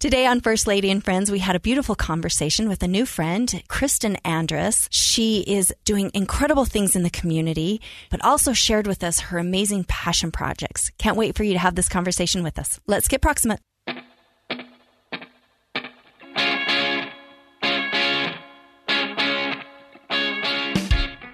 Today 0.00 0.24
on 0.24 0.40
First 0.40 0.66
Lady 0.66 0.90
and 0.90 1.04
Friends, 1.04 1.30
we 1.30 1.40
had 1.40 1.56
a 1.56 1.60
beautiful 1.60 1.94
conversation 1.94 2.70
with 2.70 2.82
a 2.82 2.88
new 2.88 3.04
friend, 3.04 3.46
Kristin 3.68 4.16
Andrus. 4.24 4.88
She 4.90 5.40
is 5.40 5.74
doing 5.84 6.10
incredible 6.14 6.64
things 6.64 6.96
in 6.96 7.02
the 7.02 7.10
community, 7.10 7.82
but 8.08 8.24
also 8.24 8.54
shared 8.54 8.86
with 8.86 9.04
us 9.04 9.20
her 9.20 9.36
amazing 9.36 9.84
passion 9.84 10.32
projects. 10.32 10.90
Can't 10.96 11.18
wait 11.18 11.36
for 11.36 11.44
you 11.44 11.52
to 11.52 11.58
have 11.58 11.74
this 11.74 11.90
conversation 11.90 12.42
with 12.42 12.58
us. 12.58 12.80
Let's 12.86 13.08
get 13.08 13.20
proximate. 13.20 13.60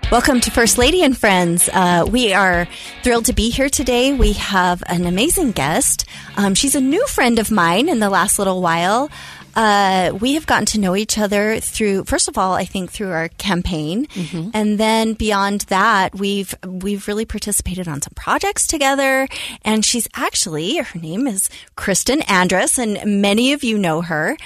Welcome 0.08 0.40
to 0.42 0.52
First 0.52 0.78
Lady 0.78 1.02
and 1.02 1.18
Friends. 1.18 1.68
Uh, 1.72 2.06
we 2.08 2.32
are 2.32 2.68
thrilled 3.02 3.24
to 3.24 3.32
be 3.32 3.50
here 3.50 3.68
today. 3.68 4.12
We 4.12 4.34
have 4.34 4.84
an 4.86 5.04
amazing 5.04 5.50
guest. 5.50 6.04
Um, 6.36 6.54
she's 6.54 6.76
a 6.76 6.80
new 6.80 7.04
friend 7.08 7.40
of 7.40 7.50
mine 7.50 7.88
in 7.88 7.98
the 7.98 8.08
last 8.08 8.38
little 8.38 8.62
while. 8.62 9.10
Uh, 9.56 10.12
we 10.20 10.34
have 10.34 10.46
gotten 10.46 10.66
to 10.66 10.78
know 10.78 10.94
each 10.94 11.18
other 11.18 11.58
through, 11.58 12.04
first 12.04 12.28
of 12.28 12.36
all, 12.36 12.52
I 12.52 12.66
think 12.66 12.92
through 12.92 13.10
our 13.10 13.28
campaign, 13.30 14.06
mm-hmm. 14.06 14.50
and 14.52 14.78
then 14.78 15.14
beyond 15.14 15.62
that, 15.62 16.14
we've 16.14 16.54
we've 16.64 17.08
really 17.08 17.24
participated 17.24 17.88
on 17.88 18.02
some 18.02 18.12
projects 18.14 18.66
together. 18.66 19.26
And 19.62 19.82
she's 19.82 20.06
actually 20.14 20.76
her 20.76 20.98
name 20.98 21.26
is 21.26 21.48
Kristin 21.74 22.22
Andrus, 22.30 22.78
and 22.78 23.22
many 23.22 23.54
of 23.54 23.64
you 23.64 23.78
know 23.78 24.02
her. 24.02 24.36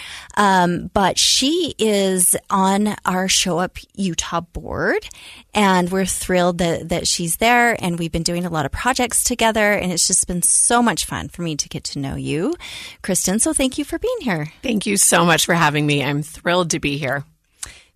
Um, 0.41 0.91
but 0.95 1.19
she 1.19 1.75
is 1.79 2.35
on 2.49 2.97
our 3.05 3.29
Show 3.29 3.59
Up 3.59 3.77
Utah 3.95 4.41
board, 4.41 5.07
and 5.53 5.91
we're 5.91 6.07
thrilled 6.07 6.57
that, 6.59 6.89
that 6.89 7.07
she's 7.07 7.37
there. 7.37 7.77
And 7.79 7.99
we've 7.99 8.11
been 8.11 8.23
doing 8.23 8.47
a 8.47 8.49
lot 8.49 8.65
of 8.65 8.73
projects 8.73 9.23
together, 9.23 9.73
and 9.75 9.93
it's 9.93 10.07
just 10.07 10.27
been 10.27 10.41
so 10.41 10.83
much 10.83 11.05
fun 11.05 11.29
for 11.29 11.43
me 11.43 11.57
to 11.57 11.69
get 11.69 11.85
to 11.85 11.99
know 11.99 12.15
you, 12.15 12.55
Kristin. 13.03 13.39
So 13.39 13.53
thank 13.53 13.77
you 13.77 13.85
for 13.85 13.99
being 13.99 14.17
here. 14.23 14.51
Thank 14.63 14.87
you 14.87 14.97
so 14.97 15.27
much 15.27 15.45
for 15.45 15.55
having 15.55 15.85
me. 15.87 16.03
I'm 16.03 16.23
thrilled 16.23 16.71
to 16.71 16.81
be 16.81 16.97
here. 16.97 17.23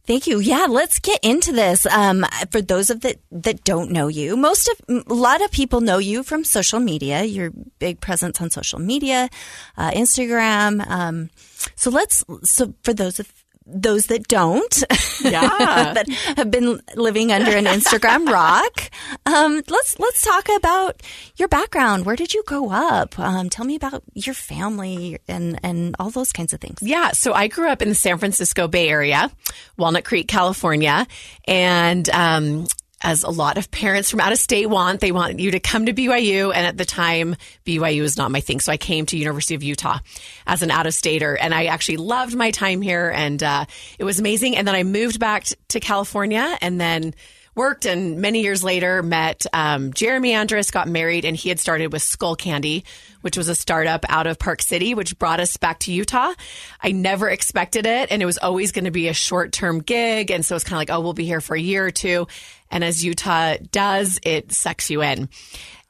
Thank 0.06 0.26
you. 0.26 0.38
Yeah, 0.38 0.66
let's 0.68 0.98
get 0.98 1.18
into 1.22 1.50
this. 1.50 1.86
Um, 1.86 2.26
for 2.50 2.60
those 2.60 2.90
of 2.90 3.00
that 3.00 3.16
that 3.32 3.64
don't 3.64 3.90
know 3.90 4.08
you, 4.08 4.36
most 4.36 4.68
of 4.68 5.06
a 5.08 5.14
lot 5.14 5.42
of 5.42 5.50
people 5.50 5.80
know 5.80 5.96
you 5.96 6.22
from 6.22 6.44
social 6.44 6.78
media. 6.78 7.24
Your 7.24 7.52
big 7.78 8.02
presence 8.02 8.38
on 8.42 8.50
social 8.50 8.80
media, 8.80 9.30
uh, 9.78 9.92
Instagram. 9.92 10.86
Um, 10.86 11.30
so 11.76 11.90
let's. 11.90 12.24
So 12.44 12.74
for 12.82 12.92
those 12.92 13.20
of 13.20 13.32
those 13.66 14.06
that 14.06 14.28
don't, 14.28 14.84
yeah, 15.22 15.94
that 15.94 16.06
have 16.36 16.50
been 16.50 16.80
living 16.96 17.32
under 17.32 17.56
an 17.56 17.64
Instagram 17.64 18.28
rock. 18.32 18.90
Um, 19.26 19.62
let's 19.68 19.98
let's 19.98 20.22
talk 20.22 20.48
about 20.56 21.02
your 21.36 21.48
background. 21.48 22.04
Where 22.04 22.16
did 22.16 22.34
you 22.34 22.42
grow 22.46 22.70
up? 22.70 23.18
Um, 23.18 23.48
tell 23.48 23.64
me 23.64 23.76
about 23.76 24.02
your 24.14 24.34
family 24.34 25.18
and 25.28 25.58
and 25.62 25.96
all 25.98 26.10
those 26.10 26.32
kinds 26.32 26.52
of 26.52 26.60
things. 26.60 26.78
Yeah, 26.82 27.12
so 27.12 27.32
I 27.32 27.48
grew 27.48 27.68
up 27.68 27.80
in 27.80 27.88
the 27.88 27.94
San 27.94 28.18
Francisco 28.18 28.68
Bay 28.68 28.88
Area, 28.88 29.30
Walnut 29.78 30.04
Creek, 30.04 30.28
California, 30.28 31.06
and 31.46 32.08
um, 32.10 32.66
as 33.04 33.22
a 33.22 33.30
lot 33.30 33.58
of 33.58 33.70
parents 33.70 34.10
from 34.10 34.20
out 34.20 34.32
of 34.32 34.38
state 34.38 34.66
want. 34.66 35.00
They 35.00 35.12
want 35.12 35.38
you 35.38 35.52
to 35.52 35.60
come 35.60 35.86
to 35.86 35.92
BYU. 35.92 36.52
And 36.54 36.66
at 36.66 36.76
the 36.76 36.86
time, 36.86 37.36
BYU 37.64 38.00
was 38.00 38.16
not 38.16 38.30
my 38.30 38.40
thing. 38.40 38.58
So 38.60 38.72
I 38.72 38.78
came 38.78 39.06
to 39.06 39.18
University 39.18 39.54
of 39.54 39.62
Utah 39.62 39.98
as 40.46 40.62
an 40.62 40.70
out 40.70 40.86
of 40.86 40.94
stater. 40.94 41.36
And 41.36 41.54
I 41.54 41.66
actually 41.66 41.98
loved 41.98 42.34
my 42.34 42.50
time 42.50 42.80
here 42.80 43.10
and 43.14 43.40
uh, 43.42 43.66
it 43.98 44.04
was 44.04 44.18
amazing. 44.18 44.56
And 44.56 44.66
then 44.66 44.74
I 44.74 44.82
moved 44.82 45.20
back 45.20 45.46
to 45.68 45.80
California 45.80 46.58
and 46.60 46.80
then 46.80 47.14
worked 47.54 47.86
and 47.86 48.20
many 48.20 48.42
years 48.42 48.64
later 48.64 49.02
met 49.02 49.46
um, 49.52 49.92
Jeremy 49.92 50.32
Andrus, 50.32 50.70
got 50.70 50.88
married, 50.88 51.24
and 51.24 51.36
he 51.36 51.48
had 51.48 51.58
started 51.60 51.92
with 51.92 52.02
Skullcandy, 52.02 52.84
which 53.20 53.36
was 53.36 53.48
a 53.48 53.54
startup 53.54 54.04
out 54.08 54.26
of 54.26 54.38
Park 54.38 54.62
City, 54.62 54.94
which 54.94 55.18
brought 55.18 55.40
us 55.40 55.56
back 55.56 55.78
to 55.80 55.92
Utah. 55.92 56.32
I 56.80 56.92
never 56.92 57.28
expected 57.28 57.86
it, 57.86 58.10
and 58.10 58.22
it 58.22 58.26
was 58.26 58.38
always 58.38 58.72
going 58.72 58.84
to 58.84 58.90
be 58.90 59.08
a 59.08 59.14
short 59.14 59.52
term 59.52 59.80
gig. 59.80 60.30
And 60.30 60.44
so 60.44 60.56
it's 60.56 60.64
kind 60.64 60.74
of 60.74 60.80
like, 60.80 60.90
oh, 60.90 61.00
we'll 61.00 61.12
be 61.12 61.24
here 61.24 61.40
for 61.40 61.56
a 61.56 61.60
year 61.60 61.86
or 61.86 61.90
two. 61.90 62.26
And 62.70 62.82
as 62.82 63.04
Utah 63.04 63.56
does, 63.70 64.18
it 64.22 64.52
sucks 64.52 64.90
you 64.90 65.02
in. 65.02 65.28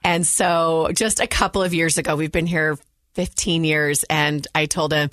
And 0.03 0.27
so 0.27 0.91
just 0.95 1.21
a 1.21 1.27
couple 1.27 1.63
of 1.63 1.73
years 1.73 1.97
ago, 1.97 2.15
we've 2.15 2.31
been 2.31 2.47
here 2.47 2.79
15 3.15 3.65
years 3.65 4.05
and 4.11 4.47
I 4.55 4.67
told 4.67 4.93
him, 4.93 5.11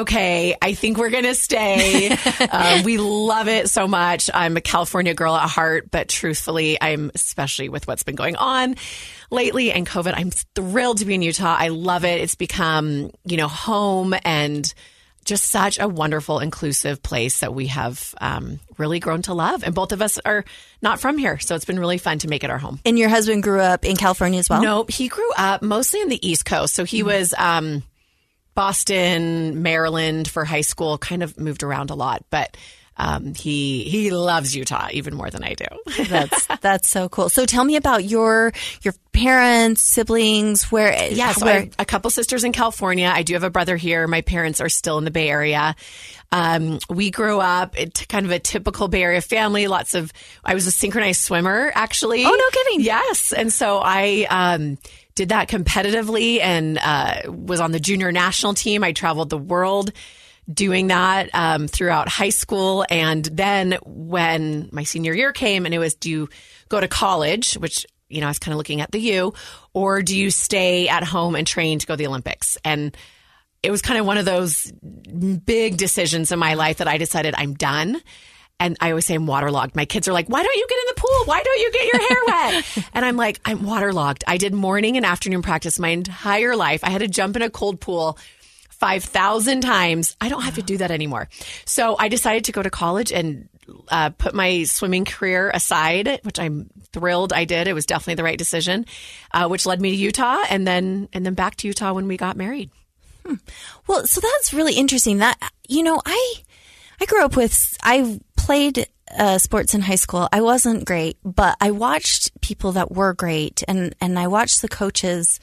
okay, 0.00 0.56
I 0.60 0.74
think 0.74 0.98
we're 0.98 1.10
going 1.10 1.24
to 1.24 1.34
stay. 1.34 2.10
um, 2.50 2.82
we 2.84 2.98
love 2.98 3.48
it 3.48 3.68
so 3.68 3.86
much. 3.86 4.30
I'm 4.32 4.56
a 4.56 4.60
California 4.60 5.14
girl 5.14 5.36
at 5.36 5.48
heart, 5.48 5.90
but 5.90 6.08
truthfully, 6.08 6.78
I'm 6.80 7.10
especially 7.14 7.68
with 7.68 7.86
what's 7.86 8.02
been 8.02 8.16
going 8.16 8.36
on 8.36 8.76
lately 9.32 9.72
and 9.72 9.86
COVID, 9.86 10.12
I'm 10.14 10.30
thrilled 10.30 10.98
to 10.98 11.04
be 11.04 11.14
in 11.14 11.22
Utah. 11.22 11.56
I 11.58 11.68
love 11.68 12.04
it. 12.04 12.20
It's 12.20 12.34
become, 12.36 13.10
you 13.24 13.36
know, 13.36 13.48
home 13.48 14.14
and 14.24 14.72
just 15.24 15.50
such 15.50 15.78
a 15.78 15.88
wonderful, 15.88 16.40
inclusive 16.40 17.02
place 17.02 17.40
that 17.40 17.54
we 17.54 17.68
have 17.68 18.14
um, 18.20 18.60
really 18.76 18.98
grown 19.00 19.22
to 19.22 19.34
love. 19.34 19.62
And 19.62 19.74
both 19.74 19.92
of 19.92 20.02
us 20.02 20.18
are 20.24 20.44
not 20.82 21.00
from 21.00 21.16
here. 21.16 21.38
So 21.38 21.54
it's 21.54 21.64
been 21.64 21.78
really 21.78 21.98
fun 21.98 22.18
to 22.18 22.28
make 22.28 22.44
it 22.44 22.50
our 22.50 22.58
home. 22.58 22.80
And 22.84 22.98
your 22.98 23.08
husband 23.08 23.42
grew 23.42 23.60
up 23.60 23.84
in 23.84 23.96
California 23.96 24.40
as 24.40 24.50
well? 24.50 24.62
No, 24.62 24.84
he 24.88 25.08
grew 25.08 25.30
up 25.36 25.62
mostly 25.62 26.00
in 26.00 26.08
the 26.08 26.28
East 26.28 26.44
Coast. 26.44 26.74
So 26.74 26.84
he 26.84 26.98
mm-hmm. 26.98 27.08
was 27.08 27.34
um, 27.38 27.84
Boston, 28.54 29.62
Maryland 29.62 30.28
for 30.28 30.44
high 30.44 30.60
school, 30.60 30.98
kind 30.98 31.22
of 31.22 31.38
moved 31.38 31.62
around 31.62 31.90
a 31.90 31.94
lot. 31.94 32.24
But 32.30 32.56
um, 32.96 33.34
he 33.34 33.84
he 33.84 34.10
loves 34.10 34.54
Utah 34.54 34.88
even 34.92 35.14
more 35.14 35.30
than 35.30 35.42
I 35.42 35.54
do. 35.54 35.64
that's 36.08 36.46
that's 36.60 36.88
so 36.88 37.08
cool. 37.08 37.28
So 37.28 37.46
tell 37.46 37.64
me 37.64 37.76
about 37.76 38.04
your 38.04 38.52
your 38.82 38.94
parents, 39.12 39.82
siblings. 39.82 40.70
Where 40.70 41.10
yeah, 41.10 41.32
so 41.32 41.46
where, 41.46 41.68
a 41.78 41.84
couple 41.84 42.10
sisters 42.10 42.44
in 42.44 42.52
California. 42.52 43.10
I 43.12 43.22
do 43.22 43.34
have 43.34 43.44
a 43.44 43.50
brother 43.50 43.76
here. 43.76 44.06
My 44.06 44.20
parents 44.20 44.60
are 44.60 44.68
still 44.68 44.98
in 44.98 45.04
the 45.04 45.10
Bay 45.10 45.30
Area. 45.30 45.74
Um, 46.30 46.78
we 46.88 47.10
grew 47.10 47.40
up 47.40 47.78
it, 47.78 48.06
kind 48.08 48.24
of 48.24 48.32
a 48.32 48.38
typical 48.38 48.88
Bay 48.88 49.02
Area 49.02 49.20
family. 49.20 49.68
Lots 49.68 49.94
of 49.94 50.12
I 50.44 50.54
was 50.54 50.66
a 50.66 50.70
synchronized 50.70 51.22
swimmer 51.22 51.72
actually. 51.74 52.24
Oh 52.26 52.30
no, 52.30 52.50
kidding. 52.50 52.82
Yes, 52.82 53.32
and 53.32 53.52
so 53.52 53.80
I. 53.82 54.26
Um, 54.28 54.78
did 55.14 55.30
that 55.30 55.48
competitively 55.48 56.40
and 56.40 56.78
uh, 56.82 57.22
was 57.26 57.60
on 57.60 57.72
the 57.72 57.80
junior 57.80 58.12
national 58.12 58.54
team. 58.54 58.82
I 58.84 58.92
traveled 58.92 59.30
the 59.30 59.38
world 59.38 59.92
doing 60.52 60.88
that 60.88 61.30
um, 61.34 61.68
throughout 61.68 62.08
high 62.08 62.30
school. 62.30 62.84
And 62.90 63.24
then 63.24 63.78
when 63.84 64.68
my 64.72 64.84
senior 64.84 65.14
year 65.14 65.32
came 65.32 65.66
and 65.66 65.74
it 65.74 65.78
was, 65.78 65.94
do 65.94 66.10
you 66.10 66.28
go 66.68 66.80
to 66.80 66.88
college, 66.88 67.54
which, 67.54 67.86
you 68.08 68.20
know, 68.20 68.26
I 68.26 68.30
was 68.30 68.38
kind 68.38 68.52
of 68.52 68.58
looking 68.58 68.80
at 68.80 68.90
the 68.90 69.00
U, 69.00 69.34
or 69.72 70.02
do 70.02 70.18
you 70.18 70.30
stay 70.30 70.88
at 70.88 71.04
home 71.04 71.36
and 71.36 71.46
train 71.46 71.78
to 71.78 71.86
go 71.86 71.94
to 71.94 71.98
the 71.98 72.06
Olympics? 72.06 72.58
And 72.64 72.96
it 73.62 73.70
was 73.70 73.82
kind 73.82 74.00
of 74.00 74.06
one 74.06 74.18
of 74.18 74.24
those 74.24 74.72
big 74.72 75.76
decisions 75.76 76.32
in 76.32 76.38
my 76.38 76.54
life 76.54 76.78
that 76.78 76.88
I 76.88 76.98
decided 76.98 77.34
I'm 77.36 77.54
done. 77.54 78.02
And 78.62 78.76
I 78.80 78.90
always 78.90 79.06
say 79.06 79.14
I'm 79.14 79.26
waterlogged. 79.26 79.74
My 79.74 79.84
kids 79.84 80.06
are 80.08 80.12
like, 80.12 80.28
why 80.28 80.42
don't 80.42 80.56
you 80.56 80.66
get 80.68 80.78
in 80.78 80.84
the 80.94 81.00
pool? 81.00 81.24
Why 81.24 81.42
don't 81.42 81.58
you 81.58 81.72
get 81.72 81.92
your 81.92 82.08
hair 82.08 82.18
wet? 82.26 82.88
and 82.94 83.04
I'm 83.04 83.16
like, 83.16 83.40
I'm 83.44 83.64
waterlogged. 83.64 84.24
I 84.26 84.36
did 84.36 84.54
morning 84.54 84.96
and 84.96 85.04
afternoon 85.04 85.42
practice 85.42 85.78
my 85.78 85.88
entire 85.88 86.54
life. 86.54 86.84
I 86.84 86.90
had 86.90 87.00
to 87.00 87.08
jump 87.08 87.36
in 87.36 87.42
a 87.42 87.50
cold 87.50 87.80
pool 87.80 88.18
5,000 88.70 89.60
times. 89.62 90.16
I 90.20 90.28
don't 90.28 90.42
have 90.42 90.56
to 90.56 90.62
do 90.62 90.76
that 90.78 90.90
anymore. 90.90 91.28
So 91.64 91.96
I 91.98 92.08
decided 92.08 92.44
to 92.44 92.52
go 92.52 92.62
to 92.62 92.70
college 92.70 93.12
and 93.12 93.48
uh, 93.88 94.10
put 94.10 94.34
my 94.34 94.64
swimming 94.64 95.04
career 95.04 95.50
aside, 95.52 96.20
which 96.22 96.38
I'm 96.38 96.70
thrilled 96.92 97.32
I 97.32 97.44
did. 97.44 97.68
It 97.68 97.74
was 97.74 97.86
definitely 97.86 98.16
the 98.16 98.24
right 98.24 98.38
decision, 98.38 98.86
uh, 99.32 99.48
which 99.48 99.66
led 99.66 99.80
me 99.80 99.90
to 99.90 99.96
Utah 99.96 100.42
and 100.50 100.66
then 100.66 101.08
and 101.12 101.24
then 101.24 101.34
back 101.34 101.56
to 101.56 101.68
Utah 101.68 101.92
when 101.92 102.08
we 102.08 102.16
got 102.16 102.36
married. 102.36 102.70
Hmm. 103.24 103.34
Well, 103.86 104.06
so 104.06 104.20
that's 104.20 104.52
really 104.52 104.74
interesting. 104.74 105.18
That 105.18 105.38
you 105.68 105.82
know, 105.82 106.00
I 106.04 106.34
I 107.00 107.06
grew 107.06 107.24
up 107.24 107.36
with 107.36 107.76
I 107.82 108.20
played 108.46 108.86
uh, 109.16 109.38
sports 109.38 109.74
in 109.74 109.82
high 109.82 109.96
school. 109.96 110.28
I 110.32 110.40
wasn't 110.40 110.84
great, 110.84 111.16
but 111.24 111.56
I 111.60 111.70
watched 111.70 112.40
people 112.40 112.72
that 112.72 112.92
were 112.92 113.14
great, 113.14 113.62
and 113.68 113.94
and 114.00 114.18
I 114.18 114.26
watched 114.28 114.62
the 114.62 114.68
coaches 114.68 115.40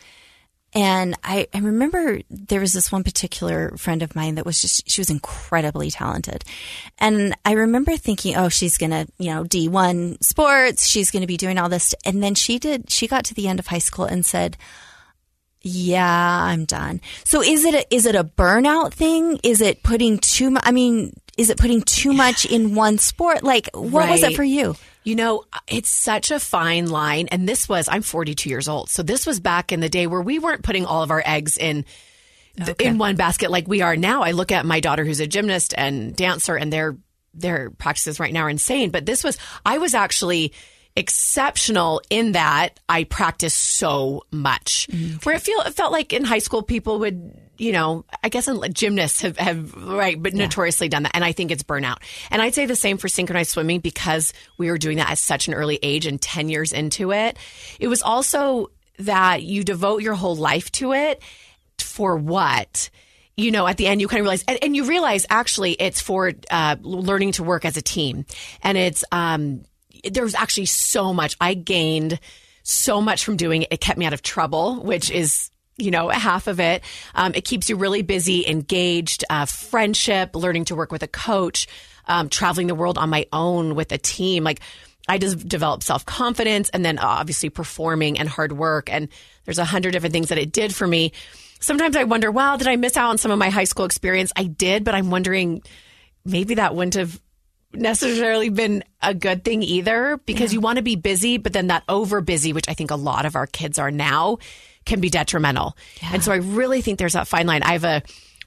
and 0.74 1.16
I, 1.24 1.48
I 1.54 1.60
remember 1.60 2.20
there 2.30 2.60
was 2.60 2.74
this 2.74 2.92
one 2.92 3.04
particular 3.04 3.76
friend 3.78 4.04
of 4.04 4.16
mine 4.16 4.36
that 4.36 4.46
was 4.46 4.62
just, 4.62 4.88
she 4.90 5.02
was 5.02 5.10
incredibly 5.10 5.90
talented. 5.90 6.44
And 7.00 7.36
I 7.44 7.54
remember 7.54 7.98
thinking, 7.98 8.36
oh, 8.36 8.50
she's 8.50 8.78
going 8.78 8.92
to, 8.92 9.08
you 9.18 9.34
know, 9.34 9.44
D1 9.44 10.24
sports. 10.24 10.86
She's 10.86 11.10
going 11.10 11.22
to 11.22 11.28
be 11.28 11.38
doing 11.38 11.58
all 11.58 11.70
this. 11.70 11.96
And 12.06 12.22
then 12.22 12.36
she 12.36 12.60
did, 12.60 12.92
she 12.92 13.08
got 13.08 13.26
to 13.26 13.34
the 13.34 13.48
end 13.48 13.60
of 13.60 13.68
high 13.68 13.80
school 13.80 14.06
and 14.06 14.24
said, 14.24 14.58
yeah, 15.62 16.44
I'm 16.44 16.66
done. 16.66 17.02
So 17.26 17.42
is 17.42 17.66
it 17.66 17.74
a, 17.74 17.94
is 17.94 18.06
it 18.06 18.16
a 18.16 18.24
burnout 18.24 18.94
thing? 18.94 19.40
Is 19.44 19.62
it 19.62 19.82
putting 19.82 20.20
too 20.20 20.52
much? 20.52 20.64
I 20.66 20.72
mean, 20.72 21.14
is 21.40 21.50
it 21.50 21.58
putting 21.58 21.82
too 21.82 22.12
much 22.12 22.46
in 22.46 22.76
one 22.76 22.98
sport? 22.98 23.44
Like, 23.44 23.70
what 23.74 24.02
right. 24.02 24.12
was 24.12 24.24
it 24.24 24.36
for 24.36 24.44
you? 24.44 24.76
You 25.06 25.16
know, 25.16 25.46
it's 25.70 25.90
such 25.90 26.32
a 26.32 26.40
fine 26.40 26.90
line. 26.90 27.30
And 27.32 27.48
this 27.48 27.70
was, 27.70 27.88
I'm 27.90 28.02
42 28.02 28.50
years 28.50 28.68
old. 28.68 28.90
So 28.90 29.04
this 29.04 29.26
was 29.26 29.40
back 29.40 29.72
in 29.72 29.80
the 29.80 29.88
day 29.88 30.06
where 30.06 30.22
we 30.22 30.38
weren't 30.38 30.64
putting 30.64 30.86
all 30.86 31.02
of 31.02 31.12
our 31.12 31.24
eggs 31.26 31.58
in. 31.58 31.86
Okay. 32.62 32.88
In 32.88 32.98
one 32.98 33.16
basket 33.16 33.52
like 33.52 33.70
we 33.70 33.82
are 33.82 33.96
now. 33.96 34.24
I 34.24 34.32
look 34.32 34.52
at 34.52 34.66
my 34.66 34.82
daughter 34.82 35.06
who's 35.06 35.22
a 35.22 35.28
gymnast 35.28 35.74
and 35.78 36.14
dancer 36.14 36.58
and 36.58 36.74
their 36.74 36.98
their 37.34 37.70
practices 37.70 38.20
right 38.20 38.34
now 38.34 38.42
are 38.42 38.50
insane. 38.50 38.90
But 38.90 39.06
this 39.06 39.24
was 39.24 39.38
I 39.66 39.78
was 39.78 39.94
actually 39.94 40.52
exceptional 40.98 42.02
in 42.10 42.34
that 42.34 42.82
I 42.90 43.06
practiced 43.06 43.58
so 43.78 44.24
much. 44.32 44.88
Okay. 44.90 44.98
Mm, 44.98 45.26
Where 45.26 45.36
it 45.36 45.42
feel 45.42 45.62
it 45.62 45.74
felt 45.74 45.94
like 45.94 46.12
in 46.12 46.26
high 46.26 46.40
school 46.40 46.62
people 46.62 47.00
would 47.00 47.32
you 47.60 47.74
know, 47.74 48.06
I 48.24 48.30
guess 48.30 48.50
gymnasts 48.72 49.22
have, 49.22 49.38
have 49.38 49.76
right, 49.76 50.22
but 50.22 50.34
yeah. 50.34 50.46
notoriously 50.46 50.88
done 50.88 51.04
that. 51.04 51.12
And 51.14 51.24
I 51.26 51.34
think 51.34 51.52
it's 51.52 51.62
burnout. 51.62 51.98
And 52.32 52.42
I'd 52.42 52.56
say 52.56 52.66
the 52.66 52.76
same 52.76 52.98
for 52.98 53.08
synchronized 53.08 53.52
swimming 53.52 53.82
because 53.82 54.34
we 54.58 54.72
were 54.72 54.78
doing 54.78 54.98
that 54.98 55.12
at 55.12 55.18
such 55.18 55.48
an 55.48 55.54
early 55.54 55.78
age 55.84 56.06
and 56.06 56.22
10 56.22 56.50
years 56.50 56.72
into 56.72 57.12
it. 57.12 57.38
It 57.80 57.90
was 57.90 58.02
also 58.02 58.72
that 59.00 59.44
you 59.44 59.64
devote 59.64 60.02
your 60.02 60.16
whole 60.16 60.36
life 60.36 60.72
to 60.74 60.94
it 60.94 61.22
for 61.78 62.16
what? 62.16 62.90
You 63.36 63.52
know, 63.52 63.68
at 63.68 63.78
the 63.78 63.88
end, 63.88 64.02
you 64.02 64.08
kind 64.08 64.22
of 64.22 64.26
realize, 64.26 64.44
and, 64.48 64.60
and 64.62 64.76
you 64.76 64.86
realize 64.86 65.26
actually 65.30 65.74
it's 65.74 66.02
for 66.02 66.32
uh, 66.50 66.78
learning 66.82 67.34
to 67.34 67.44
work 67.44 67.66
as 67.66 67.78
a 67.78 67.82
team. 67.82 68.26
And 68.64 68.78
it's, 68.78 69.04
um, 69.12 69.64
there's 70.10 70.36
actually 70.36 70.68
so 70.68 71.14
much. 71.14 71.36
I 71.42 71.56
gained 71.56 72.20
so 72.64 73.02
much 73.02 73.26
from 73.26 73.36
doing 73.36 73.64
it. 73.64 73.70
It 73.72 73.82
kept 73.82 73.98
me 73.98 74.06
out 74.06 74.14
of 74.14 74.22
trouble, 74.22 74.82
which 74.82 75.12
is 75.12 75.49
you 75.80 75.92
know, 75.92 76.10
half 76.10 76.48
of 76.48 76.60
it. 76.60 76.84
Um, 77.16 77.34
it 77.36 77.46
keeps 77.46 77.70
you 77.70 77.76
really 77.76 78.02
busy, 78.02 78.48
engaged, 78.48 79.24
uh, 79.30 79.46
friendship, 79.46 80.36
learning 80.36 80.66
to 80.66 80.76
work 80.76 80.92
with 80.92 81.04
a 81.04 81.08
coach, 81.08 81.68
um, 82.06 82.30
traveling 82.30 82.68
the 82.68 82.76
world 82.76 82.98
on 82.98 83.10
my 83.10 83.28
own 83.32 83.76
with 83.76 83.92
a 83.92 83.98
team. 83.98 84.44
Like 84.44 84.62
I 85.08 85.18
just 85.18 85.48
developed 85.48 85.84
self 85.84 86.06
confidence 86.06 86.70
and 86.70 86.86
then 86.86 87.00
obviously 87.00 87.50
performing 87.50 88.20
and 88.20 88.30
hard 88.30 88.52
work. 88.52 88.92
And 88.92 89.10
there's 89.46 89.60
a 89.60 89.66
hundred 89.66 89.92
different 89.92 90.14
things 90.14 90.30
that 90.30 90.38
it 90.38 90.52
did 90.52 90.74
for 90.74 90.88
me. 90.88 91.14
Sometimes 91.60 91.96
I 91.96 92.06
wonder, 92.06 92.32
wow, 92.32 92.56
did 92.56 92.68
I 92.68 92.76
miss 92.76 92.96
out 92.96 93.10
on 93.10 93.18
some 93.18 93.32
of 93.32 93.40
my 93.40 93.50
high 93.50 93.66
school 93.66 93.86
experience? 93.86 94.32
I 94.36 94.44
did, 94.44 94.84
but 94.84 94.96
I'm 94.96 95.10
wondering 95.10 95.62
maybe 96.24 96.56
that 96.56 96.76
wouldn't 96.76 96.96
have 96.96 97.20
necessarily 97.74 98.50
been 98.50 98.84
a 99.02 99.14
good 99.14 99.44
thing 99.44 99.62
either 99.64 100.18
because 100.26 100.52
yeah. 100.52 100.58
you 100.58 100.62
want 100.62 100.78
to 100.78 100.84
be 100.84 100.96
busy, 100.96 101.38
but 101.38 101.54
then 101.54 101.68
that 101.68 101.84
over 101.90 102.22
busy, 102.22 102.54
which 102.54 102.70
I 102.70 102.74
think 102.74 102.92
a 102.92 102.96
lot 102.96 103.26
of 103.26 103.36
our 103.36 103.48
kids 103.48 103.78
are 103.80 103.92
now, 103.92 104.38
can 104.90 105.00
be 105.00 105.10
detrimental. 105.10 105.78
Yeah. 106.02 106.10
And 106.14 106.24
so 106.24 106.32
I 106.32 106.38
really 106.38 106.82
think 106.82 107.00
there's 107.00 107.14
that 107.14 107.28
fine 107.28 107.48
line. 107.48 107.64
I 107.64 107.74
have 107.74 107.86
a 107.86 108.04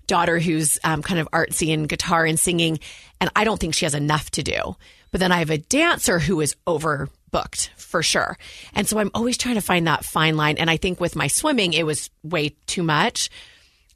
daughter 0.06 0.39
who's 0.39 0.79
um, 0.85 1.00
kind 1.00 1.21
of 1.21 1.31
artsy 1.31 1.73
and 1.73 1.89
guitar 1.89 2.27
and 2.27 2.39
singing, 2.39 2.81
and 3.21 3.31
I 3.35 3.44
don't 3.44 3.59
think 3.59 3.75
she 3.75 3.87
has 3.87 3.94
enough 3.94 4.31
to 4.33 4.43
do. 4.43 4.77
But 5.11 5.21
then 5.21 5.33
I 5.33 5.39
have 5.39 5.50
a 5.50 5.59
dancer 5.59 6.19
who 6.19 6.41
is 6.41 6.56
overbooked 6.67 7.69
for 7.77 8.03
sure. 8.03 8.37
And 8.75 8.87
so 8.89 8.99
I'm 8.99 9.11
always 9.15 9.39
trying 9.39 9.55
to 9.55 9.61
find 9.61 9.87
that 9.87 10.05
fine 10.05 10.37
line. 10.37 10.59
And 10.59 10.69
I 10.69 10.77
think 10.77 11.00
with 11.00 11.15
my 11.15 11.29
swimming, 11.29 11.73
it 11.73 11.87
was 11.87 12.11
way 12.23 12.50
too 12.67 12.83
much, 12.83 13.31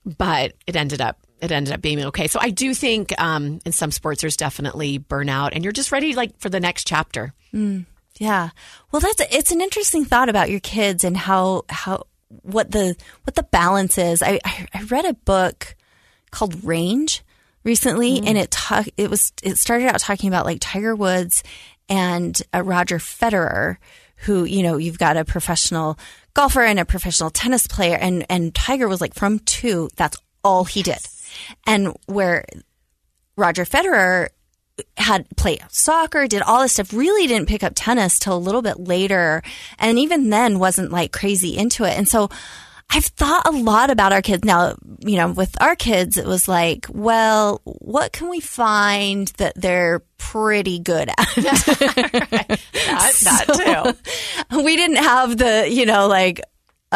but 0.05 0.55
it 0.67 0.77
ended 0.77 1.01
up 1.01 1.19
it 1.41 1.53
ended 1.53 1.75
up 1.75 1.83
being 1.83 2.03
okay. 2.03 2.29
So 2.29 2.39
I 2.41 2.49
do 2.49 2.73
think 2.73 3.13
um, 3.21 3.61
in 3.67 3.73
some 3.73 3.91
sports 3.91 4.23
there's 4.23 4.39
definitely 4.39 4.99
burnout, 4.99 5.51
and 5.53 5.63
you're 5.65 5.73
just 5.73 5.93
ready 5.93 6.15
like 6.15 6.39
for 6.39 6.49
the 6.49 6.61
next 6.61 6.87
chapter. 6.87 7.35
Mm, 7.53 7.85
yeah. 8.19 8.51
Well, 8.91 9.01
that's 9.01 9.21
it's 9.31 9.51
an 9.51 9.61
interesting 9.61 10.07
thought 10.07 10.31
about 10.31 10.51
your 10.51 10.61
kids 10.61 11.05
and 11.05 11.17
how 11.17 11.65
how 11.69 12.07
what 12.29 12.71
the 12.71 12.97
what 13.25 13.35
the 13.35 13.43
balance 13.45 13.99
is. 13.99 14.23
I 14.23 14.41
I 14.45 14.83
read 14.89 15.05
a 15.05 15.15
book 15.15 15.75
called 16.31 16.65
Range 16.65 17.23
recently, 17.65 18.21
mm. 18.21 18.27
and 18.27 18.39
it 18.39 18.51
talk 18.51 18.87
it 18.97 19.11
was 19.11 19.33
it 19.43 19.59
started 19.59 19.89
out 19.89 20.01
talking 20.01 20.29
about 20.29 20.47
like 20.47 20.59
Tiger 20.61 20.95
Woods 20.95 21.43
and 21.89 22.41
uh, 22.55 22.63
Roger 22.63 22.99
Federer, 22.99 23.77
who 24.17 24.45
you 24.45 24.63
know 24.63 24.77
you've 24.77 24.99
got 24.99 25.17
a 25.17 25.25
professional 25.25 25.99
golfer 26.35 26.63
and 26.63 26.79
a 26.79 26.85
professional 26.85 27.31
tennis 27.31 27.67
player, 27.67 27.97
and 27.97 28.27
and 28.31 28.55
Tiger 28.55 28.89
was 28.89 29.01
like 29.01 29.15
from 29.15 29.39
two. 29.41 29.91
That's 29.97 30.17
all 30.43 30.65
he 30.65 30.83
did, 30.83 30.99
and 31.67 31.97
where 32.07 32.45
Roger 33.37 33.65
Federer 33.65 34.29
had 34.97 35.27
played 35.37 35.63
soccer, 35.71 36.27
did 36.27 36.43
all 36.43 36.63
this 36.63 36.73
stuff, 36.73 36.93
really 36.93 37.27
didn't 37.27 37.49
pick 37.49 37.63
up 37.63 37.73
tennis 37.75 38.19
till 38.19 38.37
a 38.37 38.39
little 38.39 38.63
bit 38.63 38.79
later. 38.81 39.43
And 39.79 39.99
even 39.99 40.31
then 40.31 40.59
wasn't 40.59 40.93
like 40.93 41.13
crazy 41.13 41.57
into 41.57 41.85
it. 41.85 41.97
And 41.97 42.09
so 42.09 42.29
I've 42.91 43.05
thought 43.05 43.47
a 43.47 43.51
lot 43.51 43.91
about 43.91 44.13
our 44.13 44.23
kids. 44.23 44.45
Now, 44.45 44.77
you 45.01 45.17
know, 45.17 45.33
with 45.33 45.61
our 45.61 45.75
kids, 45.75 46.17
it 46.17 46.27
was 46.27 46.47
like, 46.47 46.87
well, 46.89 47.61
what 47.65 48.13
can 48.13 48.29
we 48.29 48.41
find 48.41 49.29
that 49.39 49.55
they're 49.57 50.03
pretty 50.19 50.79
good 50.79 51.09
at? 51.09 51.17
that, 51.37 52.61
that 53.23 53.97
too. 54.51 54.63
We 54.63 54.77
didn't 54.77 55.03
have 55.03 55.37
the, 55.37 55.69
you 55.69 55.85
know, 55.85 56.07
like, 56.07 56.41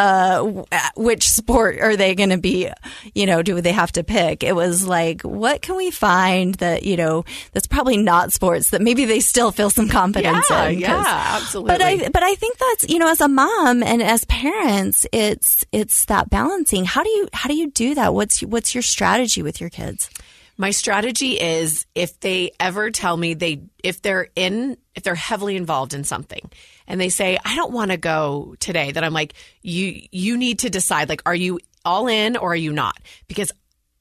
uh, 0.01 0.63
which 0.95 1.29
sport 1.29 1.79
are 1.79 1.95
they 1.95 2.15
going 2.15 2.31
to 2.31 2.39
be? 2.39 2.69
You 3.13 3.27
know, 3.27 3.43
do 3.43 3.61
they 3.61 3.71
have 3.71 3.91
to 3.93 4.03
pick? 4.03 4.43
It 4.43 4.55
was 4.55 4.87
like, 4.87 5.21
what 5.21 5.61
can 5.61 5.77
we 5.77 5.91
find 5.91 6.55
that 6.55 6.83
you 6.83 6.97
know 6.97 7.23
that's 7.51 7.67
probably 7.67 7.97
not 7.97 8.33
sports 8.33 8.71
that 8.71 8.81
maybe 8.81 9.05
they 9.05 9.19
still 9.19 9.51
feel 9.51 9.69
some 9.69 9.89
confidence 9.89 10.47
yeah, 10.49 10.67
in? 10.67 10.79
Yeah, 10.79 11.03
absolutely. 11.05 11.71
But 11.73 11.81
I, 11.81 12.09
but 12.09 12.23
I 12.23 12.33
think 12.35 12.57
that's 12.57 12.89
you 12.89 12.97
know, 12.97 13.09
as 13.09 13.21
a 13.21 13.27
mom 13.27 13.83
and 13.83 14.01
as 14.01 14.25
parents, 14.25 15.05
it's 15.11 15.65
it's 15.71 16.05
that 16.05 16.31
balancing. 16.31 16.85
How 16.85 17.03
do 17.03 17.09
you 17.09 17.27
how 17.33 17.47
do 17.47 17.55
you 17.55 17.69
do 17.69 17.93
that? 17.95 18.13
What's 18.15 18.41
what's 18.41 18.73
your 18.73 18.81
strategy 18.81 19.43
with 19.43 19.61
your 19.61 19.69
kids? 19.69 20.09
My 20.57 20.71
strategy 20.71 21.39
is 21.39 21.85
if 21.95 22.19
they 22.19 22.51
ever 22.59 22.91
tell 22.91 23.17
me 23.17 23.35
they 23.35 23.63
if 23.83 24.01
they're 24.01 24.29
in 24.35 24.77
if 24.95 25.03
they're 25.03 25.15
heavily 25.15 25.55
involved 25.55 25.93
in 25.93 26.03
something 26.03 26.49
and 26.91 26.99
they 26.99 27.09
say 27.09 27.39
I 27.43 27.55
don't 27.55 27.71
want 27.71 27.89
to 27.91 27.97
go 27.97 28.55
today 28.59 28.91
that 28.91 29.03
I'm 29.03 29.13
like 29.13 29.33
you 29.61 30.01
you 30.11 30.37
need 30.37 30.59
to 30.59 30.69
decide 30.69 31.09
like 31.09 31.21
are 31.25 31.33
you 31.33 31.59
all 31.85 32.07
in 32.07 32.35
or 32.37 32.51
are 32.51 32.55
you 32.55 32.73
not 32.73 32.99
because 33.27 33.51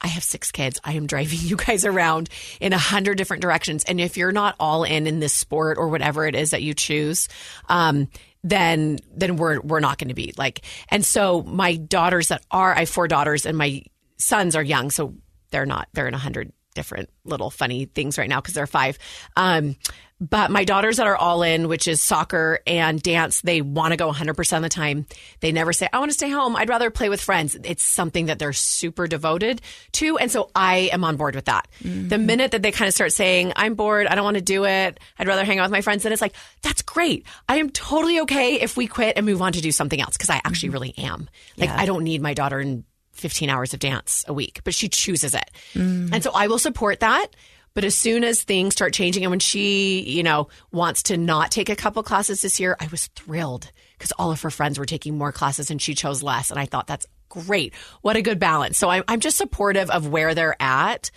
I 0.03 0.07
have 0.07 0.25
six 0.25 0.51
kids. 0.51 0.81
I 0.83 0.95
am 0.95 1.07
driving 1.07 1.39
you 1.43 1.57
guys 1.57 1.85
around 1.85 2.31
in 2.59 2.73
a 2.73 2.79
hundred 2.79 3.17
different 3.17 3.43
directions. 3.43 3.85
And 3.85 4.01
if 4.01 4.17
you're 4.17 4.33
not 4.33 4.57
all 4.59 4.85
in 4.85 5.07
in 5.07 5.21
this 5.21 5.35
sport 5.35 5.79
or 5.79 5.89
whatever 5.89 6.27
it 6.27 6.35
is 6.35 6.51
that 6.51 6.63
you 6.63 6.75
choose, 6.75 7.29
um, 7.69 8.09
then 8.43 8.99
then 9.15 9.37
we're 9.37 9.61
we're 9.61 9.81
not 9.81 9.99
going 9.99 10.09
to 10.09 10.15
be 10.15 10.33
like. 10.39 10.63
And 10.89 11.05
so 11.05 11.43
my 11.43 11.77
daughters 11.77 12.29
that 12.29 12.43
are 12.51 12.75
I 12.75 12.81
have 12.81 12.89
four 12.89 13.09
daughters 13.09 13.45
and 13.45 13.59
my 13.59 13.83
sons 14.17 14.57
are 14.57 14.63
young, 14.63 14.91
so 14.91 15.15
they're 15.51 15.67
not 15.67 15.89
they're 15.93 16.09
in 16.09 16.15
a 16.15 16.19
hundred 16.19 16.53
different 16.75 17.11
little 17.25 17.51
funny 17.51 17.85
things 17.85 18.17
right 18.17 18.29
now 18.29 18.41
because 18.41 18.55
they're 18.55 18.67
five. 18.67 18.99
Um, 19.37 19.77
but 20.21 20.51
my 20.51 20.65
daughters 20.65 20.99
that 20.99 21.07
are 21.07 21.17
all 21.17 21.43
in, 21.43 21.67
which 21.67 21.89
is 21.89 22.03
soccer 22.03 22.61
and 22.67 23.03
dance, 23.03 23.41
they 23.41 23.63
want 23.63 23.93
to 23.93 23.97
go 23.97 24.13
100% 24.13 24.57
of 24.57 24.63
the 24.63 24.69
time. 24.69 25.07
They 25.41 25.51
never 25.51 25.73
say, 25.73 25.89
I 25.93 25.99
want 25.99 26.11
to 26.11 26.15
stay 26.15 26.29
home. 26.29 26.57
I'd 26.57 26.69
rather 26.69 26.91
play 26.91 27.09
with 27.09 27.23
friends. 27.23 27.57
It's 27.65 27.83
something 27.83 28.27
that 28.27 28.39
they're 28.39 28.53
super 28.53 29.07
devoted 29.07 29.63
to. 29.93 30.19
And 30.19 30.31
so 30.31 30.51
I 30.55 30.91
am 30.93 31.05
on 31.05 31.17
board 31.17 31.35
with 31.35 31.47
that. 31.47 31.69
Mm-hmm. 31.83 32.09
The 32.09 32.19
minute 32.19 32.51
that 32.51 32.61
they 32.61 32.71
kind 32.71 32.89
of 32.89 32.95
start 32.95 33.13
saying, 33.13 33.55
I'm 33.57 33.75
bored, 33.75 34.07
I 34.07 34.15
don't 34.15 34.25
want 34.25 34.37
to 34.37 34.43
do 34.43 34.67
it, 34.67 35.01
I'd 35.19 35.27
rather 35.27 35.45
hang 35.45 35.59
out 35.59 35.65
with 35.65 35.73
my 35.73 35.81
friends, 35.81 36.03
then 36.03 36.13
it's 36.13 36.23
like, 36.23 36.35
that's 36.63 36.83
great. 36.83 37.25
I 37.49 37.57
am 37.57 37.71
totally 37.71 38.21
okay 38.21 38.61
if 38.61 38.77
we 38.77 38.87
quit 38.87 39.17
and 39.17 39.25
move 39.25 39.41
on 39.41 39.53
to 39.53 39.63
do 39.63 39.73
something 39.73 40.01
else 40.01 40.17
because 40.17 40.31
I 40.31 40.37
actually 40.45 40.69
mm-hmm. 40.69 40.75
really 40.75 40.99
am. 40.99 41.31
Like, 41.57 41.71
yeah. 41.71 41.81
I 41.81 41.87
don't 41.87 42.05
need 42.05 42.21
my 42.21 42.35
daughter 42.35 42.61
in 42.61 42.85
15 43.13 43.49
hours 43.49 43.73
of 43.75 43.81
dance 43.81 44.25
a 44.29 44.35
week, 44.35 44.61
but 44.65 44.75
she 44.75 44.89
chooses 44.89 45.35
it. 45.35 45.51
Mm. 45.75 46.13
And 46.13 46.23
so 46.23 46.31
I 46.35 46.49
will 46.49 46.59
support 46.59 47.01
that. 47.01 47.29
But 47.75 47.85
as 47.85 47.95
soon 47.95 48.25
as 48.25 48.43
things 48.43 48.75
start 48.75 48.93
changing 48.93 49.23
and 49.23 49.31
when 49.31 49.39
she, 49.39 50.03
you 50.03 50.23
know, 50.23 50.49
wants 50.73 51.05
to 51.05 51.17
not 51.17 51.51
take 51.51 51.69
a 51.69 51.77
couple 51.77 52.03
classes 52.03 52.43
this 52.43 52.59
year, 52.59 52.77
I 52.81 52.89
was 52.89 53.07
thrilled 53.09 53.71
because 53.97 54.13
all 54.13 54.33
of 54.33 54.43
her 54.43 54.51
friends 54.51 54.79
were 54.79 54.87
taking 54.87 55.17
more 55.17 55.33
classes 55.33 55.71
and 55.71 55.81
she 55.81 55.95
chose 55.95 56.23
less. 56.23 56.51
And 56.51 56.59
I 56.59 56.67
thought 56.67 56.87
that's 56.87 57.07
great. 57.29 57.75
What 58.03 58.17
a 58.17 58.23
good 58.23 58.39
balance. 58.39 58.77
So 58.77 58.89
I'm, 58.91 59.05
I'm 59.07 59.21
just 59.21 59.37
supportive 59.37 59.89
of 59.91 60.09
where 60.09 60.35
they're 60.35 60.61
at. 60.61 61.11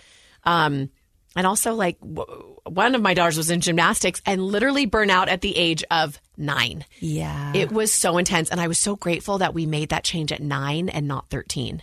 Um, 0.44 0.90
and 1.36 1.46
also, 1.46 1.74
like, 1.74 1.98
w- 2.00 2.56
one 2.64 2.94
of 2.94 3.02
my 3.02 3.12
daughters 3.14 3.36
was 3.36 3.50
in 3.50 3.60
gymnastics 3.60 4.22
and 4.24 4.40
literally 4.40 4.86
burned 4.86 5.10
out 5.10 5.28
at 5.28 5.40
the 5.40 5.56
age 5.56 5.82
of 5.90 6.20
nine. 6.36 6.84
Yeah. 7.00 7.52
It 7.54 7.72
was 7.72 7.92
so 7.92 8.18
intense. 8.18 8.50
And 8.50 8.60
I 8.60 8.68
was 8.68 8.78
so 8.78 8.94
grateful 8.94 9.38
that 9.38 9.52
we 9.54 9.66
made 9.66 9.88
that 9.88 10.04
change 10.04 10.30
at 10.30 10.40
nine 10.40 10.88
and 10.88 11.08
not 11.08 11.28
13. 11.30 11.82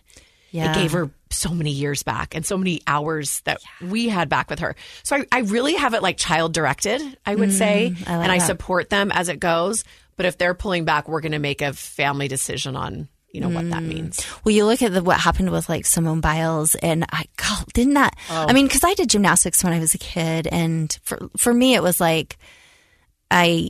Yeah. 0.51 0.71
It 0.71 0.75
gave 0.75 0.91
her 0.91 1.09
so 1.29 1.49
many 1.51 1.71
years 1.71 2.03
back 2.03 2.35
and 2.35 2.45
so 2.45 2.57
many 2.57 2.81
hours 2.85 3.41
that 3.41 3.61
yeah. 3.61 3.89
we 3.89 4.09
had 4.09 4.29
back 4.29 4.49
with 4.49 4.59
her. 4.59 4.75
So 5.03 5.15
I, 5.15 5.25
I, 5.31 5.39
really 5.39 5.75
have 5.75 5.93
it 5.93 6.01
like 6.01 6.17
child 6.17 6.53
directed, 6.53 7.01
I 7.25 7.35
would 7.35 7.49
mm, 7.49 7.57
say. 7.57 7.85
I 7.85 7.89
like 7.89 8.07
and 8.07 8.23
that. 8.23 8.29
I 8.29 8.37
support 8.39 8.89
them 8.89 9.11
as 9.13 9.29
it 9.29 9.39
goes. 9.39 9.85
But 10.17 10.25
if 10.25 10.37
they're 10.37 10.53
pulling 10.53 10.83
back, 10.83 11.07
we're 11.07 11.21
going 11.21 11.31
to 11.31 11.39
make 11.39 11.61
a 11.61 11.73
family 11.73 12.27
decision 12.27 12.75
on 12.75 13.07
you 13.31 13.39
know 13.39 13.47
mm. 13.47 13.55
what 13.55 13.69
that 13.69 13.81
mm. 13.81 13.87
means. 13.87 14.25
Well, 14.43 14.53
you 14.53 14.65
look 14.65 14.81
at 14.81 14.91
the, 14.91 15.01
what 15.01 15.19
happened 15.19 15.51
with 15.51 15.69
like 15.69 15.85
Simone 15.85 16.21
Biles, 16.21 16.75
and 16.75 17.05
I 17.11 17.25
God, 17.37 17.65
didn't 17.73 17.93
that? 17.93 18.15
Oh. 18.29 18.45
I 18.47 18.53
mean, 18.53 18.67
because 18.67 18.83
I 18.83 18.93
did 18.93 19.09
gymnastics 19.09 19.63
when 19.63 19.73
I 19.73 19.79
was 19.79 19.93
a 19.93 19.97
kid, 19.97 20.47
and 20.47 20.95
for 21.03 21.29
for 21.37 21.53
me, 21.53 21.75
it 21.75 21.81
was 21.81 22.01
like 22.01 22.37
I 23.29 23.69